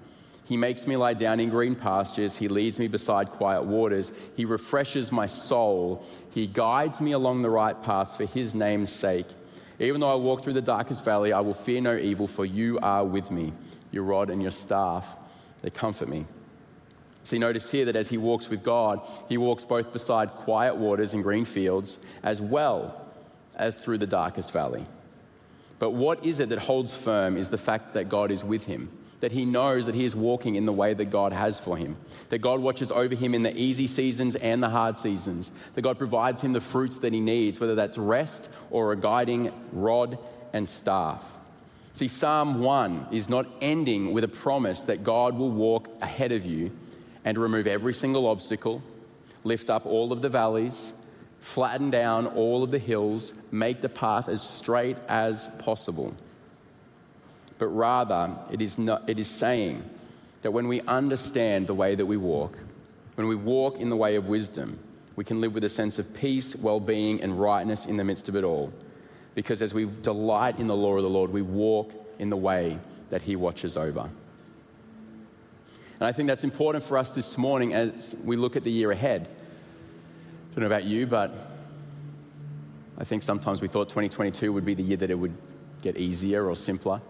He 0.44 0.56
makes 0.56 0.86
me 0.86 0.96
lie 0.96 1.14
down 1.14 1.40
in 1.40 1.50
green 1.50 1.74
pastures. 1.74 2.36
He 2.36 2.46
leads 2.46 2.78
me 2.78 2.86
beside 2.86 3.30
quiet 3.30 3.64
waters. 3.64 4.12
He 4.36 4.44
refreshes 4.44 5.10
my 5.10 5.26
soul. 5.26 6.06
He 6.30 6.46
guides 6.46 7.00
me 7.00 7.10
along 7.10 7.42
the 7.42 7.50
right 7.50 7.74
paths 7.82 8.14
for 8.14 8.26
his 8.26 8.54
name's 8.54 8.92
sake. 8.92 9.26
Even 9.80 10.00
though 10.00 10.12
I 10.12 10.14
walk 10.14 10.44
through 10.44 10.52
the 10.52 10.62
darkest 10.62 11.04
valley, 11.04 11.32
I 11.32 11.40
will 11.40 11.52
fear 11.52 11.80
no 11.80 11.96
evil, 11.96 12.28
for 12.28 12.46
you 12.46 12.78
are 12.80 13.04
with 13.04 13.32
me. 13.32 13.52
Your 13.90 14.04
rod 14.04 14.30
and 14.30 14.40
your 14.40 14.52
staff, 14.52 15.16
they 15.62 15.70
comfort 15.70 16.08
me. 16.08 16.26
See, 17.24 17.40
notice 17.40 17.72
here 17.72 17.86
that 17.86 17.96
as 17.96 18.08
he 18.08 18.18
walks 18.18 18.48
with 18.48 18.62
God, 18.62 19.00
he 19.28 19.36
walks 19.36 19.64
both 19.64 19.92
beside 19.92 20.30
quiet 20.30 20.76
waters 20.76 21.12
and 21.12 21.24
green 21.24 21.44
fields, 21.44 21.98
as 22.22 22.40
well 22.40 23.04
as 23.56 23.84
through 23.84 23.98
the 23.98 24.06
darkest 24.06 24.52
valley. 24.52 24.86
But 25.80 25.94
what 25.94 26.24
is 26.24 26.38
it 26.40 26.50
that 26.50 26.58
holds 26.58 26.94
firm 26.94 27.36
is 27.36 27.48
the 27.48 27.58
fact 27.58 27.94
that 27.94 28.10
God 28.10 28.30
is 28.30 28.44
with 28.44 28.66
him, 28.66 28.90
that 29.20 29.32
he 29.32 29.46
knows 29.46 29.86
that 29.86 29.94
he 29.94 30.04
is 30.04 30.14
walking 30.14 30.54
in 30.54 30.66
the 30.66 30.72
way 30.74 30.92
that 30.92 31.06
God 31.06 31.32
has 31.32 31.58
for 31.58 31.76
him, 31.76 31.96
that 32.28 32.38
God 32.38 32.60
watches 32.60 32.92
over 32.92 33.16
him 33.16 33.34
in 33.34 33.42
the 33.42 33.58
easy 33.58 33.86
seasons 33.86 34.36
and 34.36 34.62
the 34.62 34.68
hard 34.68 34.98
seasons, 34.98 35.50
that 35.74 35.80
God 35.80 35.96
provides 35.96 36.42
him 36.42 36.52
the 36.52 36.60
fruits 36.60 36.98
that 36.98 37.14
he 37.14 37.20
needs, 37.20 37.58
whether 37.58 37.74
that's 37.74 37.96
rest 37.96 38.50
or 38.70 38.92
a 38.92 38.96
guiding 38.96 39.52
rod 39.72 40.18
and 40.52 40.68
staff. 40.68 41.24
See, 41.94 42.08
Psalm 42.08 42.60
1 42.60 43.06
is 43.10 43.30
not 43.30 43.50
ending 43.62 44.12
with 44.12 44.22
a 44.22 44.28
promise 44.28 44.82
that 44.82 45.02
God 45.02 45.36
will 45.36 45.50
walk 45.50 45.88
ahead 46.02 46.30
of 46.30 46.44
you 46.44 46.70
and 47.24 47.38
remove 47.38 47.66
every 47.66 47.94
single 47.94 48.26
obstacle, 48.26 48.82
lift 49.44 49.70
up 49.70 49.86
all 49.86 50.12
of 50.12 50.20
the 50.20 50.28
valleys, 50.28 50.92
flatten 51.40 51.90
down 51.90 52.26
all 52.26 52.62
of 52.62 52.70
the 52.70 52.78
hills, 52.78 53.32
make 53.50 53.80
the 53.80 53.88
path 53.88 54.28
as 54.28 54.42
straight 54.42 54.96
as 55.08 55.48
possible. 55.58 56.14
But 57.58 57.68
rather, 57.68 58.36
it 58.50 58.62
is, 58.62 58.78
not, 58.78 59.08
it 59.08 59.18
is 59.18 59.28
saying 59.28 59.82
that 60.42 60.50
when 60.50 60.68
we 60.68 60.80
understand 60.82 61.66
the 61.66 61.74
way 61.74 61.94
that 61.94 62.06
we 62.06 62.16
walk, 62.16 62.58
when 63.16 63.26
we 63.26 63.34
walk 63.34 63.78
in 63.78 63.90
the 63.90 63.96
way 63.96 64.16
of 64.16 64.26
wisdom, 64.26 64.78
we 65.16 65.24
can 65.24 65.40
live 65.40 65.52
with 65.52 65.64
a 65.64 65.68
sense 65.68 65.98
of 65.98 66.14
peace, 66.14 66.56
well 66.56 66.80
being, 66.80 67.20
and 67.22 67.38
rightness 67.38 67.84
in 67.84 67.96
the 67.96 68.04
midst 68.04 68.28
of 68.28 68.36
it 68.36 68.44
all. 68.44 68.72
Because 69.34 69.60
as 69.60 69.74
we 69.74 69.86
delight 70.02 70.58
in 70.58 70.66
the 70.66 70.76
law 70.76 70.96
of 70.96 71.02
the 71.02 71.10
Lord, 71.10 71.30
we 71.30 71.42
walk 71.42 71.92
in 72.18 72.30
the 72.30 72.36
way 72.36 72.78
that 73.10 73.22
He 73.22 73.36
watches 73.36 73.76
over. 73.76 74.08
And 76.00 76.06
I 76.08 76.12
think 76.12 76.28
that's 76.28 76.44
important 76.44 76.82
for 76.82 76.96
us 76.96 77.10
this 77.10 77.36
morning 77.36 77.74
as 77.74 78.16
we 78.24 78.36
look 78.36 78.56
at 78.56 78.64
the 78.64 78.70
year 78.70 78.90
ahead. 78.90 79.28
Don't 80.54 80.62
know 80.62 80.66
about 80.66 80.84
you, 80.84 81.06
but 81.06 81.32
I 82.98 83.04
think 83.04 83.22
sometimes 83.22 83.62
we 83.62 83.68
thought 83.68 83.88
2022 83.88 84.52
would 84.52 84.64
be 84.64 84.74
the 84.74 84.82
year 84.82 84.96
that 84.96 85.10
it 85.10 85.14
would 85.14 85.34
get 85.80 85.96
easier 85.96 86.48
or 86.48 86.56
simpler. 86.56 87.00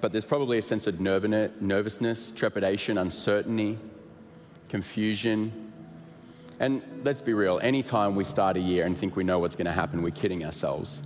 But 0.00 0.12
there's 0.12 0.24
probably 0.24 0.58
a 0.58 0.62
sense 0.62 0.86
of 0.86 1.00
nervousness, 1.00 2.32
trepidation, 2.32 2.98
uncertainty, 2.98 3.78
confusion. 4.68 5.72
And 6.58 6.82
let's 7.04 7.20
be 7.20 7.32
real, 7.32 7.60
anytime 7.62 8.16
we 8.16 8.24
start 8.24 8.56
a 8.56 8.60
year 8.60 8.86
and 8.86 8.98
think 8.98 9.14
we 9.14 9.22
know 9.24 9.38
what's 9.38 9.54
going 9.54 9.66
to 9.66 9.72
happen, 9.72 10.02
we're 10.02 10.10
kidding 10.10 10.44
ourselves. 10.44 11.00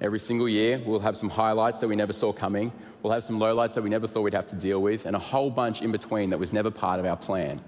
Every 0.00 0.20
single 0.20 0.48
year, 0.48 0.78
we'll 0.78 1.00
have 1.00 1.16
some 1.16 1.28
highlights 1.28 1.80
that 1.80 1.88
we 1.88 1.96
never 1.96 2.12
saw 2.12 2.32
coming, 2.32 2.72
we'll 3.02 3.12
have 3.12 3.24
some 3.24 3.38
lowlights 3.38 3.74
that 3.74 3.82
we 3.82 3.90
never 3.90 4.06
thought 4.06 4.22
we'd 4.22 4.34
have 4.34 4.48
to 4.48 4.56
deal 4.56 4.80
with, 4.80 5.06
and 5.06 5.16
a 5.16 5.18
whole 5.20 5.50
bunch 5.50 5.82
in 5.82 5.92
between 5.92 6.30
that 6.30 6.38
was 6.38 6.52
never 6.52 6.70
part 6.70 7.00
of 7.00 7.04
our 7.04 7.16
plan. 7.16 7.60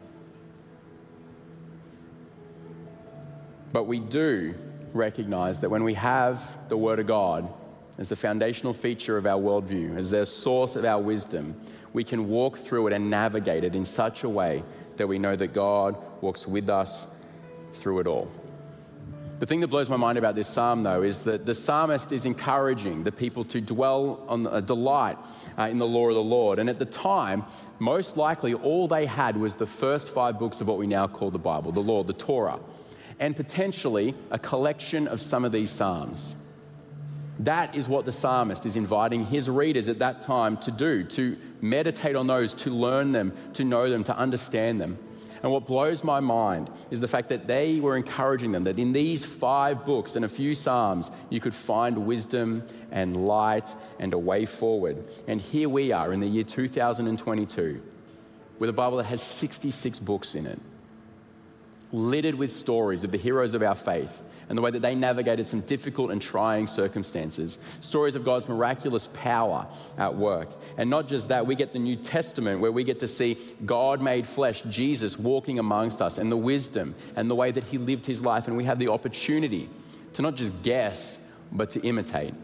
But 3.73 3.85
we 3.85 3.99
do 3.99 4.55
recognize 4.93 5.61
that 5.61 5.71
when 5.71 5.83
we 5.83 5.95
have 5.95 6.57
the 6.69 6.77
Word 6.77 6.99
of 6.99 7.07
God 7.07 7.51
as 7.99 8.11
the 8.11 8.17
foundational 8.17 8.75
feature 8.75 9.17
of 9.17 9.27
our 9.27 9.41
worldview, 9.41 9.97
as 9.97 10.11
the 10.11 10.27
source 10.27 10.77
of 10.77 10.85
our 10.85 11.01
wisdom, 11.01 11.59
we 11.93 12.05
can 12.05 12.29
walk 12.29 12.59
through 12.59 12.89
it 12.89 12.93
and 12.93 13.11
navigate 13.11 13.65
it 13.65 13.75
in 13.75 13.85
such 13.85 14.25
a 14.25 14.29
way 14.29 14.63
that 14.97 15.07
we 15.07 15.19
know 15.19 15.37
that 15.37 15.49
God 15.49 15.97
walks 16.21 16.47
with 16.47 16.69
us 16.69 17.07
through 17.73 18.01
it 18.01 18.07
all. 18.07 18.31
The 19.39 19.47
thing 19.47 19.61
that 19.61 19.69
blows 19.69 19.89
my 19.89 19.97
mind 19.97 20.19
about 20.19 20.37
this 20.37 20.47
psalm, 20.47 20.85
though, 20.85 21.03
is 21.03 21.21
that 21.21 21.47
the 21.47 21.55
psalmist 21.55 22.13
is 22.13 22.27
encouraging 22.27 23.03
the 23.03 23.11
people 23.11 23.45
to 23.47 23.61
dwell 23.61 24.25
on 24.29 24.47
a 24.47 24.61
delight 24.61 25.19
uh, 25.59 25.65
in 25.65 25.79
the 25.79 25.87
law 25.87 26.09
of 26.09 26.15
the 26.15 26.23
Lord. 26.23 26.61
And 26.61 26.71
at 26.71 26.79
the 26.79 26.85
time, 26.85 27.43
most 27.81 28.17
likely 28.17 28.55
all 28.55 28.87
they 28.87 29.05
had 29.05 29.37
was 29.37 29.57
the 29.57 29.67
first 29.67 30.09
five 30.09 30.39
books 30.39 30.61
of 30.61 30.69
what 30.69 30.79
we 30.79 30.87
now 30.87 31.09
call 31.09 31.33
the 31.33 31.41
Bible, 31.41 31.73
the 31.73 31.81
law, 31.81 32.05
the 32.05 32.13
Torah 32.13 32.61
and 33.23 33.37
potentially 33.37 34.17
a 34.33 34.39
collection 34.39 35.07
of 35.07 35.23
some 35.23 35.45
of 35.45 35.53
these 35.53 35.71
Psalms. 35.71 36.35
That 37.39 37.73
is 37.77 37.89
what 37.89 38.05
the 38.05 38.11
psalmist 38.11 38.67
is 38.67 38.75
inviting 38.75 39.27
his 39.27 39.49
readers 39.49 39.89
at 39.89 40.01
that 40.01 40.23
time 40.23 40.57
to 40.59 40.73
do 40.73 41.05
to 41.05 41.37
meditate 41.61 42.17
on 42.17 42.27
those, 42.27 42.53
to 42.55 42.71
learn 42.71 43.13
them, 43.13 43.33
to 43.53 43.63
know 43.63 43.89
them, 43.89 44.03
to 44.05 44.19
understand 44.19 44.81
them. 44.81 44.99
And 45.41 45.53
what 45.53 45.67
blows 45.67 46.03
my 46.03 46.19
mind 46.19 46.69
is 46.91 46.99
the 46.99 47.07
fact 47.07 47.29
that 47.29 47.47
they 47.47 47.79
were 47.79 47.97
encouraging 47.97 48.51
them 48.51 48.65
that 48.65 48.81
in 48.81 48.93
these 48.93 49.25
five 49.25 49.85
books 49.85 50.17
and 50.17 50.25
a 50.25 50.29
few 50.29 50.57
Psalms, 50.57 51.09
you 51.31 51.39
could 51.39 51.55
find 51.55 52.05
wisdom 52.05 52.67
and 52.91 53.29
light 53.29 53.73
and 54.01 54.13
a 54.15 54.19
way 54.19 54.47
forward. 54.47 54.97
And 55.29 55.41
here 55.41 55.69
we 55.69 55.93
are 55.93 56.13
in 56.13 56.19
the 56.19 56.27
year 56.27 56.45
2022 56.45 57.83
with 58.59 58.69
a 58.69 58.73
Bible 58.73 58.97
that 58.97 59.07
has 59.07 59.23
66 59.23 60.01
books 60.01 60.35
in 60.35 60.47
it, 60.47 60.59
littered 61.93 62.35
with 62.35 62.51
stories 62.51 63.05
of 63.05 63.11
the 63.11 63.19
heroes 63.19 63.55
of 63.55 63.63
our 63.63 63.75
faith 63.75 64.23
and 64.49 64.59
the 64.59 64.63
way 64.63 64.71
that 64.71 64.83
they 64.83 64.95
navigated 64.95 65.47
some 65.47 65.61
difficult 65.61 66.11
and 66.11 66.21
trying 66.21 66.67
circumstances. 66.67 67.59
Stories 67.81 68.15
of 68.15 68.25
God's 68.25 68.49
miraculous 68.49 69.07
power 69.09 69.67
at 69.97 70.15
work. 70.15 70.49
And 70.77 70.91
not 70.91 71.09
just 71.09 71.29
that, 71.29 71.47
we 71.47 71.55
get 71.55 71.73
the 71.73 71.79
New 71.79 71.97
Testament 71.97 72.61
where 72.61 72.73
we 72.73 72.85
get 72.85 73.01
to 73.01 73.09
see 73.09 73.39
God 73.65 74.03
made 74.03 74.27
flesh, 74.27 74.63
Jesus, 74.63 75.19
walking 75.19 75.59
amongst 75.59 76.03
us, 76.03 76.19
and 76.19 76.31
the 76.31 76.37
wisdom 76.37 76.95
and 77.17 77.31
the 77.31 77.35
way 77.35 77.51
that 77.51 77.65
he 77.65 77.79
lived 77.79 78.05
his 78.05 78.23
life. 78.23 78.49
And 78.49 78.57
we 78.57 78.65
have 78.65 78.79
the 78.79 78.89
opportunity 78.89 79.71
to 80.15 80.23
not 80.23 80.35
just 80.35 80.63
guess, 80.63 81.19
but 81.51 81.71
to 81.71 81.81
imitate. 81.81 82.35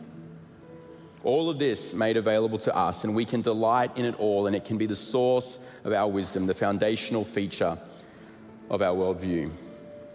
All 1.25 1.51
of 1.51 1.59
this 1.59 1.95
made 1.95 2.17
available 2.17 2.59
to 2.59 2.75
us, 2.75 3.05
and 3.05 3.15
we 3.15 3.25
can 3.25 3.43
delight 3.43 3.97
in 3.97 4.05
it 4.05 4.19
all, 4.19 4.47
and 4.47 4.55
it 4.55 4.65
can 4.65 4.79
be 4.79 4.87
the 4.87 4.97
source 4.97 5.59
of 5.85 5.93
our 5.93 6.09
wisdom, 6.09 6.47
the 6.47 6.55
foundational 6.55 7.25
feature 7.25 7.77
of 8.71 8.83
our 8.83 8.95
worldview. 8.95 9.51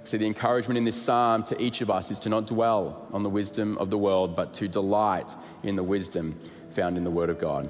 See, 0.06 0.18
the 0.18 0.26
encouragement 0.26 0.78
in 0.78 0.84
this 0.84 1.02
psalm 1.02 1.44
to 1.44 1.62
each 1.62 1.82
of 1.82 1.90
us 1.90 2.12
is 2.12 2.20
to 2.20 2.30
not 2.30 2.48
dwell 2.48 3.08
on 3.14 3.24
the 3.24 3.30
wisdom 3.30 3.78
of 3.78 3.90
the 3.90 3.98
world, 3.98 4.36
but 4.36 4.54
to 4.56 4.68
delight 4.68 5.34
in 5.64 5.76
the 5.76 5.84
wisdom 5.84 6.38
found 6.72 6.98
in 6.98 7.04
the 7.04 7.12
Word 7.12 7.30
of 7.30 7.40
God. 7.40 7.70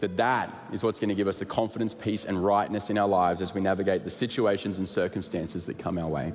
That 0.00 0.16
that 0.16 0.52
is 0.72 0.82
what's 0.82 0.98
going 0.98 1.08
to 1.10 1.14
give 1.14 1.28
us 1.28 1.38
the 1.38 1.44
confidence, 1.44 1.94
peace, 1.94 2.24
and 2.24 2.42
rightness 2.42 2.90
in 2.90 2.98
our 2.98 3.08
lives 3.08 3.42
as 3.42 3.54
we 3.54 3.60
navigate 3.60 4.04
the 4.04 4.10
situations 4.10 4.78
and 4.78 4.88
circumstances 4.88 5.66
that 5.66 5.78
come 5.78 5.98
our 5.98 6.08
way. 6.08 6.32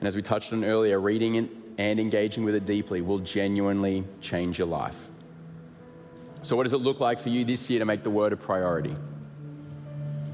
And 0.00 0.08
as 0.08 0.16
we 0.16 0.22
touched 0.22 0.52
on 0.52 0.64
earlier, 0.64 0.98
reading 0.98 1.36
it 1.36 1.50
and 1.78 2.00
engaging 2.00 2.44
with 2.44 2.54
it 2.54 2.64
deeply 2.64 3.00
will 3.00 3.18
genuinely 3.18 4.04
change 4.20 4.58
your 4.58 4.68
life. 4.68 5.08
So, 6.42 6.56
what 6.56 6.62
does 6.64 6.72
it 6.72 6.78
look 6.78 7.00
like 7.00 7.20
for 7.20 7.28
you 7.28 7.44
this 7.44 7.68
year 7.68 7.80
to 7.80 7.84
make 7.84 8.02
the 8.02 8.10
Word 8.10 8.32
a 8.32 8.36
priority? 8.36 8.96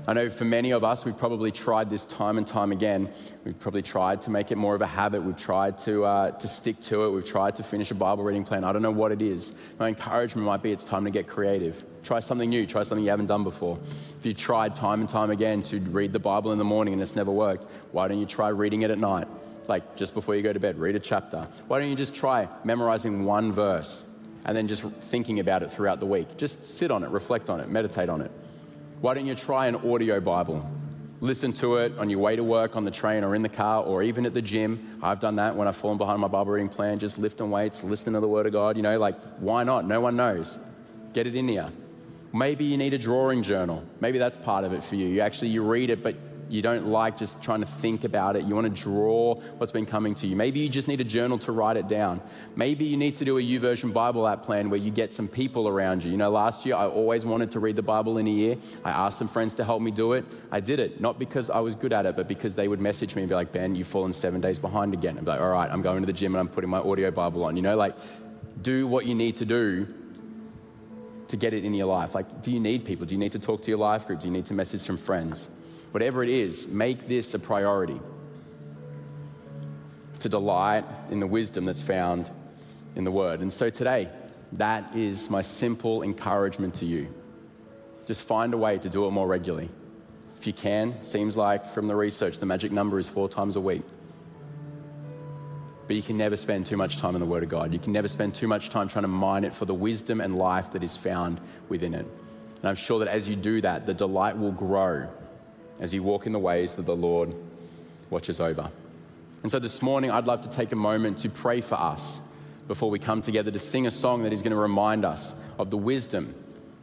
I 0.08 0.12
know 0.12 0.30
for 0.30 0.44
many 0.44 0.70
of 0.70 0.84
us, 0.84 1.04
we've 1.04 1.18
probably 1.18 1.50
tried 1.50 1.90
this 1.90 2.04
time 2.04 2.38
and 2.38 2.46
time 2.46 2.70
again. 2.70 3.10
We've 3.44 3.58
probably 3.58 3.82
tried 3.82 4.20
to 4.22 4.30
make 4.30 4.52
it 4.52 4.56
more 4.56 4.76
of 4.76 4.80
a 4.80 4.86
habit. 4.86 5.24
We've 5.24 5.36
tried 5.36 5.78
to, 5.78 6.04
uh, 6.04 6.30
to 6.30 6.46
stick 6.46 6.78
to 6.82 7.06
it. 7.06 7.10
We've 7.10 7.24
tried 7.24 7.56
to 7.56 7.64
finish 7.64 7.90
a 7.90 7.96
Bible 7.96 8.22
reading 8.22 8.44
plan. 8.44 8.62
I 8.62 8.72
don't 8.72 8.82
know 8.82 8.92
what 8.92 9.10
it 9.10 9.20
is. 9.20 9.52
My 9.80 9.88
encouragement 9.88 10.46
might 10.46 10.62
be 10.62 10.70
it's 10.70 10.84
time 10.84 11.04
to 11.06 11.10
get 11.10 11.26
creative. 11.26 11.82
Try 12.04 12.20
something 12.20 12.48
new. 12.48 12.66
Try 12.66 12.84
something 12.84 13.02
you 13.02 13.10
haven't 13.10 13.26
done 13.26 13.42
before. 13.42 13.80
If 14.20 14.24
you 14.24 14.32
tried 14.32 14.76
time 14.76 15.00
and 15.00 15.08
time 15.08 15.30
again 15.30 15.60
to 15.62 15.80
read 15.80 16.12
the 16.12 16.20
Bible 16.20 16.52
in 16.52 16.58
the 16.58 16.64
morning 16.64 16.92
and 16.94 17.02
it's 17.02 17.16
never 17.16 17.32
worked, 17.32 17.66
why 17.90 18.06
don't 18.06 18.20
you 18.20 18.26
try 18.26 18.50
reading 18.50 18.82
it 18.82 18.92
at 18.92 18.98
night? 18.98 19.26
Like 19.66 19.96
just 19.96 20.14
before 20.14 20.36
you 20.36 20.42
go 20.42 20.52
to 20.52 20.60
bed, 20.60 20.78
read 20.78 20.94
a 20.94 21.00
chapter. 21.00 21.48
Why 21.66 21.80
don't 21.80 21.90
you 21.90 21.96
just 21.96 22.14
try 22.14 22.46
memorizing 22.62 23.24
one 23.24 23.50
verse 23.50 24.04
and 24.44 24.56
then 24.56 24.68
just 24.68 24.84
thinking 24.84 25.40
about 25.40 25.64
it 25.64 25.72
throughout 25.72 25.98
the 25.98 26.06
week? 26.06 26.36
Just 26.36 26.64
sit 26.64 26.92
on 26.92 27.02
it, 27.02 27.10
reflect 27.10 27.50
on 27.50 27.58
it, 27.58 27.68
meditate 27.68 28.08
on 28.08 28.20
it. 28.20 28.30
Why 29.00 29.12
don't 29.12 29.26
you 29.26 29.34
try 29.34 29.66
an 29.66 29.76
audio 29.76 30.20
Bible? 30.20 30.68
Listen 31.20 31.52
to 31.54 31.76
it 31.76 31.96
on 31.98 32.08
your 32.08 32.18
way 32.18 32.34
to 32.34 32.42
work, 32.42 32.76
on 32.76 32.84
the 32.84 32.90
train, 32.90 33.24
or 33.24 33.34
in 33.34 33.42
the 33.42 33.48
car, 33.48 33.82
or 33.82 34.02
even 34.02 34.24
at 34.24 34.32
the 34.32 34.40
gym. 34.40 34.98
I've 35.02 35.20
done 35.20 35.36
that 35.36 35.54
when 35.54 35.68
I've 35.68 35.76
fallen 35.76 35.98
behind 35.98 36.20
my 36.20 36.28
Bible 36.28 36.52
reading 36.52 36.68
plan, 36.70 36.98
just 36.98 37.18
lifting 37.18 37.50
weights, 37.50 37.84
listening 37.84 38.14
to 38.14 38.20
the 38.20 38.28
Word 38.28 38.46
of 38.46 38.52
God. 38.52 38.76
You 38.76 38.82
know, 38.82 38.98
like, 38.98 39.20
why 39.38 39.64
not? 39.64 39.86
No 39.86 40.00
one 40.00 40.16
knows. 40.16 40.58
Get 41.12 41.26
it 41.26 41.34
in 41.34 41.46
there. 41.46 41.68
Maybe 42.32 42.64
you 42.64 42.78
need 42.78 42.94
a 42.94 42.98
drawing 42.98 43.42
journal. 43.42 43.84
Maybe 44.00 44.18
that's 44.18 44.36
part 44.38 44.64
of 44.64 44.72
it 44.72 44.82
for 44.82 44.94
you. 44.94 45.06
You 45.06 45.20
actually 45.20 45.48
you 45.48 45.62
read 45.62 45.90
it, 45.90 46.02
but 46.02 46.16
you 46.48 46.62
don't 46.62 46.86
like 46.86 47.16
just 47.16 47.42
trying 47.42 47.60
to 47.60 47.66
think 47.66 48.04
about 48.04 48.36
it. 48.36 48.44
You 48.44 48.54
want 48.54 48.74
to 48.74 48.82
draw 48.82 49.34
what's 49.58 49.72
been 49.72 49.86
coming 49.86 50.14
to 50.16 50.26
you. 50.26 50.36
Maybe 50.36 50.60
you 50.60 50.68
just 50.68 50.88
need 50.88 51.00
a 51.00 51.04
journal 51.04 51.38
to 51.38 51.52
write 51.52 51.76
it 51.76 51.88
down. 51.88 52.20
Maybe 52.54 52.84
you 52.84 52.96
need 52.96 53.16
to 53.16 53.24
do 53.24 53.38
a 53.38 53.40
YouVersion 53.40 53.92
Bible 53.92 54.26
app 54.26 54.44
plan 54.44 54.70
where 54.70 54.78
you 54.78 54.90
get 54.90 55.12
some 55.12 55.28
people 55.28 55.68
around 55.68 56.04
you. 56.04 56.10
You 56.10 56.16
know, 56.16 56.30
last 56.30 56.64
year 56.64 56.76
I 56.76 56.86
always 56.86 57.26
wanted 57.26 57.50
to 57.52 57.60
read 57.60 57.76
the 57.76 57.82
Bible 57.82 58.18
in 58.18 58.26
a 58.26 58.30
year. 58.30 58.56
I 58.84 58.90
asked 58.90 59.18
some 59.18 59.28
friends 59.28 59.54
to 59.54 59.64
help 59.64 59.82
me 59.82 59.90
do 59.90 60.12
it. 60.12 60.24
I 60.52 60.60
did 60.60 60.78
it, 60.78 61.00
not 61.00 61.18
because 61.18 61.50
I 61.50 61.60
was 61.60 61.74
good 61.74 61.92
at 61.92 62.06
it, 62.06 62.16
but 62.16 62.28
because 62.28 62.54
they 62.54 62.68
would 62.68 62.80
message 62.80 63.16
me 63.16 63.22
and 63.22 63.28
be 63.28 63.34
like, 63.34 63.52
Ben, 63.52 63.74
you've 63.74 63.88
fallen 63.88 64.12
seven 64.12 64.40
days 64.40 64.58
behind 64.58 64.94
again. 64.94 65.18
I'd 65.18 65.24
be 65.24 65.30
like, 65.30 65.40
all 65.40 65.52
right, 65.52 65.70
I'm 65.70 65.82
going 65.82 66.00
to 66.00 66.06
the 66.06 66.12
gym 66.12 66.34
and 66.34 66.40
I'm 66.40 66.48
putting 66.48 66.70
my 66.70 66.78
audio 66.78 67.10
Bible 67.10 67.44
on. 67.44 67.56
You 67.56 67.62
know, 67.62 67.76
like, 67.76 67.94
do 68.62 68.86
what 68.86 69.06
you 69.06 69.14
need 69.14 69.36
to 69.38 69.44
do 69.44 69.86
to 71.28 71.36
get 71.36 71.52
it 71.54 71.64
in 71.64 71.74
your 71.74 71.86
life. 71.86 72.14
Like, 72.14 72.42
do 72.42 72.50
you 72.50 72.60
need 72.60 72.84
people? 72.84 73.06
Do 73.06 73.14
you 73.14 73.18
need 73.18 73.32
to 73.32 73.38
talk 73.38 73.62
to 73.62 73.70
your 73.70 73.78
life 73.78 74.06
group? 74.06 74.20
Do 74.20 74.28
you 74.28 74.32
need 74.32 74.46
to 74.46 74.54
message 74.54 74.80
some 74.80 74.96
friends? 74.96 75.48
Whatever 75.96 76.22
it 76.22 76.28
is, 76.28 76.68
make 76.68 77.08
this 77.08 77.32
a 77.32 77.38
priority. 77.38 77.98
To 80.20 80.28
delight 80.28 80.84
in 81.08 81.20
the 81.20 81.26
wisdom 81.26 81.64
that's 81.64 81.80
found 81.80 82.30
in 82.96 83.04
the 83.04 83.10
Word. 83.10 83.40
And 83.40 83.50
so 83.50 83.70
today, 83.70 84.10
that 84.52 84.94
is 84.94 85.30
my 85.30 85.40
simple 85.40 86.02
encouragement 86.02 86.74
to 86.74 86.84
you. 86.84 87.08
Just 88.06 88.24
find 88.24 88.52
a 88.52 88.58
way 88.58 88.76
to 88.76 88.90
do 88.90 89.06
it 89.06 89.10
more 89.12 89.26
regularly. 89.26 89.70
If 90.38 90.46
you 90.46 90.52
can, 90.52 91.02
seems 91.02 91.34
like 91.34 91.70
from 91.70 91.88
the 91.88 91.96
research, 91.96 92.40
the 92.40 92.44
magic 92.44 92.72
number 92.72 92.98
is 92.98 93.08
four 93.08 93.26
times 93.26 93.56
a 93.56 93.60
week. 93.62 93.82
But 95.86 95.96
you 95.96 96.02
can 96.02 96.18
never 96.18 96.36
spend 96.36 96.66
too 96.66 96.76
much 96.76 96.98
time 96.98 97.14
in 97.14 97.20
the 97.22 97.26
Word 97.26 97.42
of 97.42 97.48
God. 97.48 97.72
You 97.72 97.78
can 97.78 97.94
never 97.94 98.08
spend 98.08 98.34
too 98.34 98.48
much 98.48 98.68
time 98.68 98.88
trying 98.88 99.04
to 99.04 99.08
mine 99.08 99.44
it 99.44 99.54
for 99.54 99.64
the 99.64 99.72
wisdom 99.72 100.20
and 100.20 100.36
life 100.36 100.72
that 100.72 100.84
is 100.84 100.94
found 100.94 101.40
within 101.70 101.94
it. 101.94 102.04
And 102.56 102.64
I'm 102.66 102.76
sure 102.76 102.98
that 102.98 103.08
as 103.08 103.26
you 103.26 103.34
do 103.34 103.62
that, 103.62 103.86
the 103.86 103.94
delight 103.94 104.36
will 104.36 104.52
grow 104.52 105.08
as 105.80 105.92
you 105.92 106.02
walk 106.02 106.26
in 106.26 106.32
the 106.32 106.38
ways 106.38 106.74
that 106.74 106.86
the 106.86 106.96
Lord 106.96 107.34
watches 108.10 108.40
over. 108.40 108.70
And 109.42 109.50
so 109.50 109.58
this 109.58 109.82
morning, 109.82 110.10
I'd 110.10 110.26
love 110.26 110.40
to 110.42 110.48
take 110.48 110.72
a 110.72 110.76
moment 110.76 111.18
to 111.18 111.28
pray 111.28 111.60
for 111.60 111.76
us 111.76 112.20
before 112.66 112.90
we 112.90 112.98
come 112.98 113.20
together 113.20 113.50
to 113.50 113.58
sing 113.58 113.86
a 113.86 113.90
song 113.90 114.24
that 114.24 114.32
is 114.32 114.42
going 114.42 114.52
to 114.52 114.56
remind 114.56 115.04
us 115.04 115.34
of 115.58 115.70
the 115.70 115.76
wisdom 115.76 116.34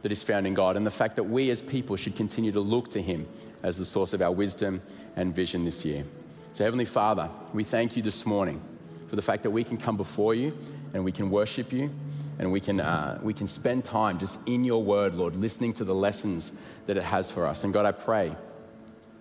that 0.02 0.12
is 0.12 0.22
found 0.22 0.46
in 0.46 0.54
God 0.54 0.76
and 0.76 0.86
the 0.86 0.90
fact 0.90 1.16
that 1.16 1.24
we 1.24 1.50
as 1.50 1.60
people 1.60 1.96
should 1.96 2.16
continue 2.16 2.52
to 2.52 2.60
look 2.60 2.88
to 2.90 3.02
Him 3.02 3.26
as 3.62 3.76
the 3.76 3.84
source 3.84 4.12
of 4.12 4.22
our 4.22 4.32
wisdom 4.32 4.80
and 5.16 5.34
vision 5.34 5.64
this 5.64 5.84
year. 5.84 6.04
So, 6.52 6.64
Heavenly 6.64 6.84
Father, 6.84 7.28
we 7.52 7.64
thank 7.64 7.96
you 7.96 8.02
this 8.02 8.24
morning 8.24 8.60
for 9.08 9.16
the 9.16 9.22
fact 9.22 9.42
that 9.42 9.50
we 9.50 9.64
can 9.64 9.76
come 9.76 9.96
before 9.96 10.34
you 10.34 10.56
and 10.92 11.04
we 11.04 11.12
can 11.12 11.30
worship 11.30 11.72
you 11.72 11.90
and 12.38 12.50
we 12.50 12.60
can, 12.60 12.80
uh, 12.80 13.18
we 13.22 13.34
can 13.34 13.46
spend 13.46 13.84
time 13.84 14.18
just 14.18 14.38
in 14.46 14.64
your 14.64 14.82
word, 14.82 15.14
Lord, 15.14 15.36
listening 15.36 15.72
to 15.74 15.84
the 15.84 15.94
lessons 15.94 16.52
that 16.86 16.96
it 16.96 17.02
has 17.02 17.30
for 17.30 17.46
us. 17.46 17.64
And 17.64 17.72
God, 17.72 17.86
I 17.86 17.92
pray 17.92 18.34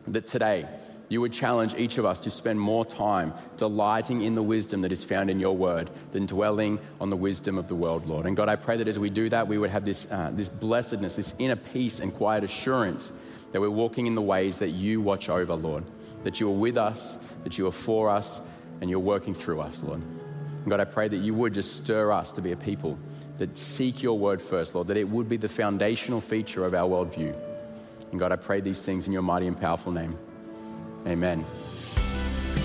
that 0.08 0.28
today 0.28 0.66
you 1.10 1.22
would 1.22 1.34
challenge 1.34 1.76
each 1.76 1.98
of 1.98 2.06
us 2.06 2.20
to 2.22 2.30
spend 2.30 2.60
more 2.60 2.86
time 2.86 3.34
delighting 3.58 4.24
in 4.24 4.36
the 4.36 4.42
wisdom 4.42 4.82
that 4.82 4.92
is 4.92 5.04
found 5.04 5.30
in 5.30 5.40
your 5.40 5.56
word 5.56 5.90
than 6.12 6.26
dwelling 6.26 6.80
on 7.00 7.10
the 7.10 7.16
wisdom 7.16 7.58
of 7.58 7.68
the 7.68 7.76
world, 7.76 8.08
Lord. 8.08 8.26
And 8.26 8.36
God, 8.36 8.50
I 8.50 8.56
pray 8.56 8.78
that 8.78 8.88
as 8.88 8.98
we 8.98 9.10
do 9.10 9.30
that, 9.30 9.48
we 9.48 9.58
would 9.58 9.70
have 9.70 9.86
this, 9.86 10.10
uh, 10.12 10.32
this 10.34 10.50
blessedness, 10.50 11.16
this 11.16 11.36
inner 11.38 11.56
peace 11.56 12.00
and 12.00 12.14
quiet 12.14 12.44
assurance 12.44 13.12
that 13.52 13.62
we're 13.62 13.70
walking 13.70 14.08
in 14.08 14.16
the 14.16 14.22
ways 14.22 14.58
that 14.58 14.70
you 14.70 15.02
watch 15.02 15.30
over, 15.30 15.54
Lord. 15.54 15.84
That 16.24 16.40
you 16.40 16.50
are 16.50 16.56
with 16.56 16.78
us, 16.78 17.16
that 17.44 17.58
you 17.58 17.68
are 17.68 17.72
for 17.72 18.10
us, 18.10 18.42
and 18.82 18.90
you're 18.90 19.00
working 19.00 19.36
through 19.36 19.62
us, 19.62 19.84
Lord. 19.84 20.02
And 20.02 20.70
God, 20.70 20.80
I 20.80 20.86
pray 20.86 21.08
that 21.08 21.18
you 21.18 21.34
would 21.34 21.54
just 21.54 21.76
stir 21.76 22.12
us 22.12 22.32
to 22.32 22.42
be 22.42 22.54
a 22.54 22.58
people 22.58 22.98
that 23.38 23.58
seek 23.58 24.02
your 24.02 24.18
word 24.18 24.42
first, 24.42 24.74
Lord, 24.74 24.88
that 24.88 24.98
it 24.98 25.08
would 25.08 25.28
be 25.28 25.38
the 25.38 25.50
foundational 25.50 26.22
feature 26.22 26.66
of 26.66 26.74
our 26.74 26.90
worldview. 26.90 27.36
And 28.14 28.20
God, 28.20 28.32
I 28.32 28.36
pray 28.36 28.62
these 28.62 28.84
things 28.84 29.08
in 29.08 29.12
your 29.12 29.24
mighty 29.24 29.48
and 29.48 29.60
powerful 29.60 29.92
name. 29.92 30.16
Amen. 31.08 31.44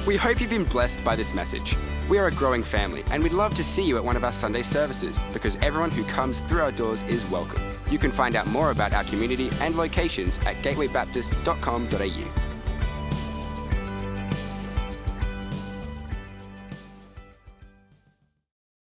We 0.07 0.15
hope 0.15 0.43
you've 0.43 0.51
been 0.51 0.65
blessed 0.65 1.03
by 1.03 1.17
this 1.17 1.33
message. 1.33 1.75
We 2.11 2.19
are 2.19 2.27
a 2.27 2.31
growing 2.31 2.63
family, 2.63 3.03
and 3.11 3.23
we'd 3.23 3.33
love 3.33 3.55
to 3.55 3.65
see 3.65 3.83
you 3.83 3.97
at 3.97 4.05
one 4.05 4.15
of 4.15 4.25
our 4.25 4.33
Sunday 4.33 4.61
services 4.63 5.19
because 5.33 5.57
everyone 5.63 5.91
who 5.91 6.05
comes 6.05 6.43
through 6.43 6.61
our 6.61 6.71
doors 6.71 7.01
is 7.09 7.25
welcome. 7.31 7.63
You 7.91 7.99
can 7.99 8.11
find 8.11 8.37
out 8.37 8.47
more 8.47 8.73
about 8.73 8.93
our 8.93 9.05
community 9.05 9.49
and 9.63 9.75
locations 9.75 10.37
at 10.41 10.57
gatewaybaptist.com.au. 10.57 12.48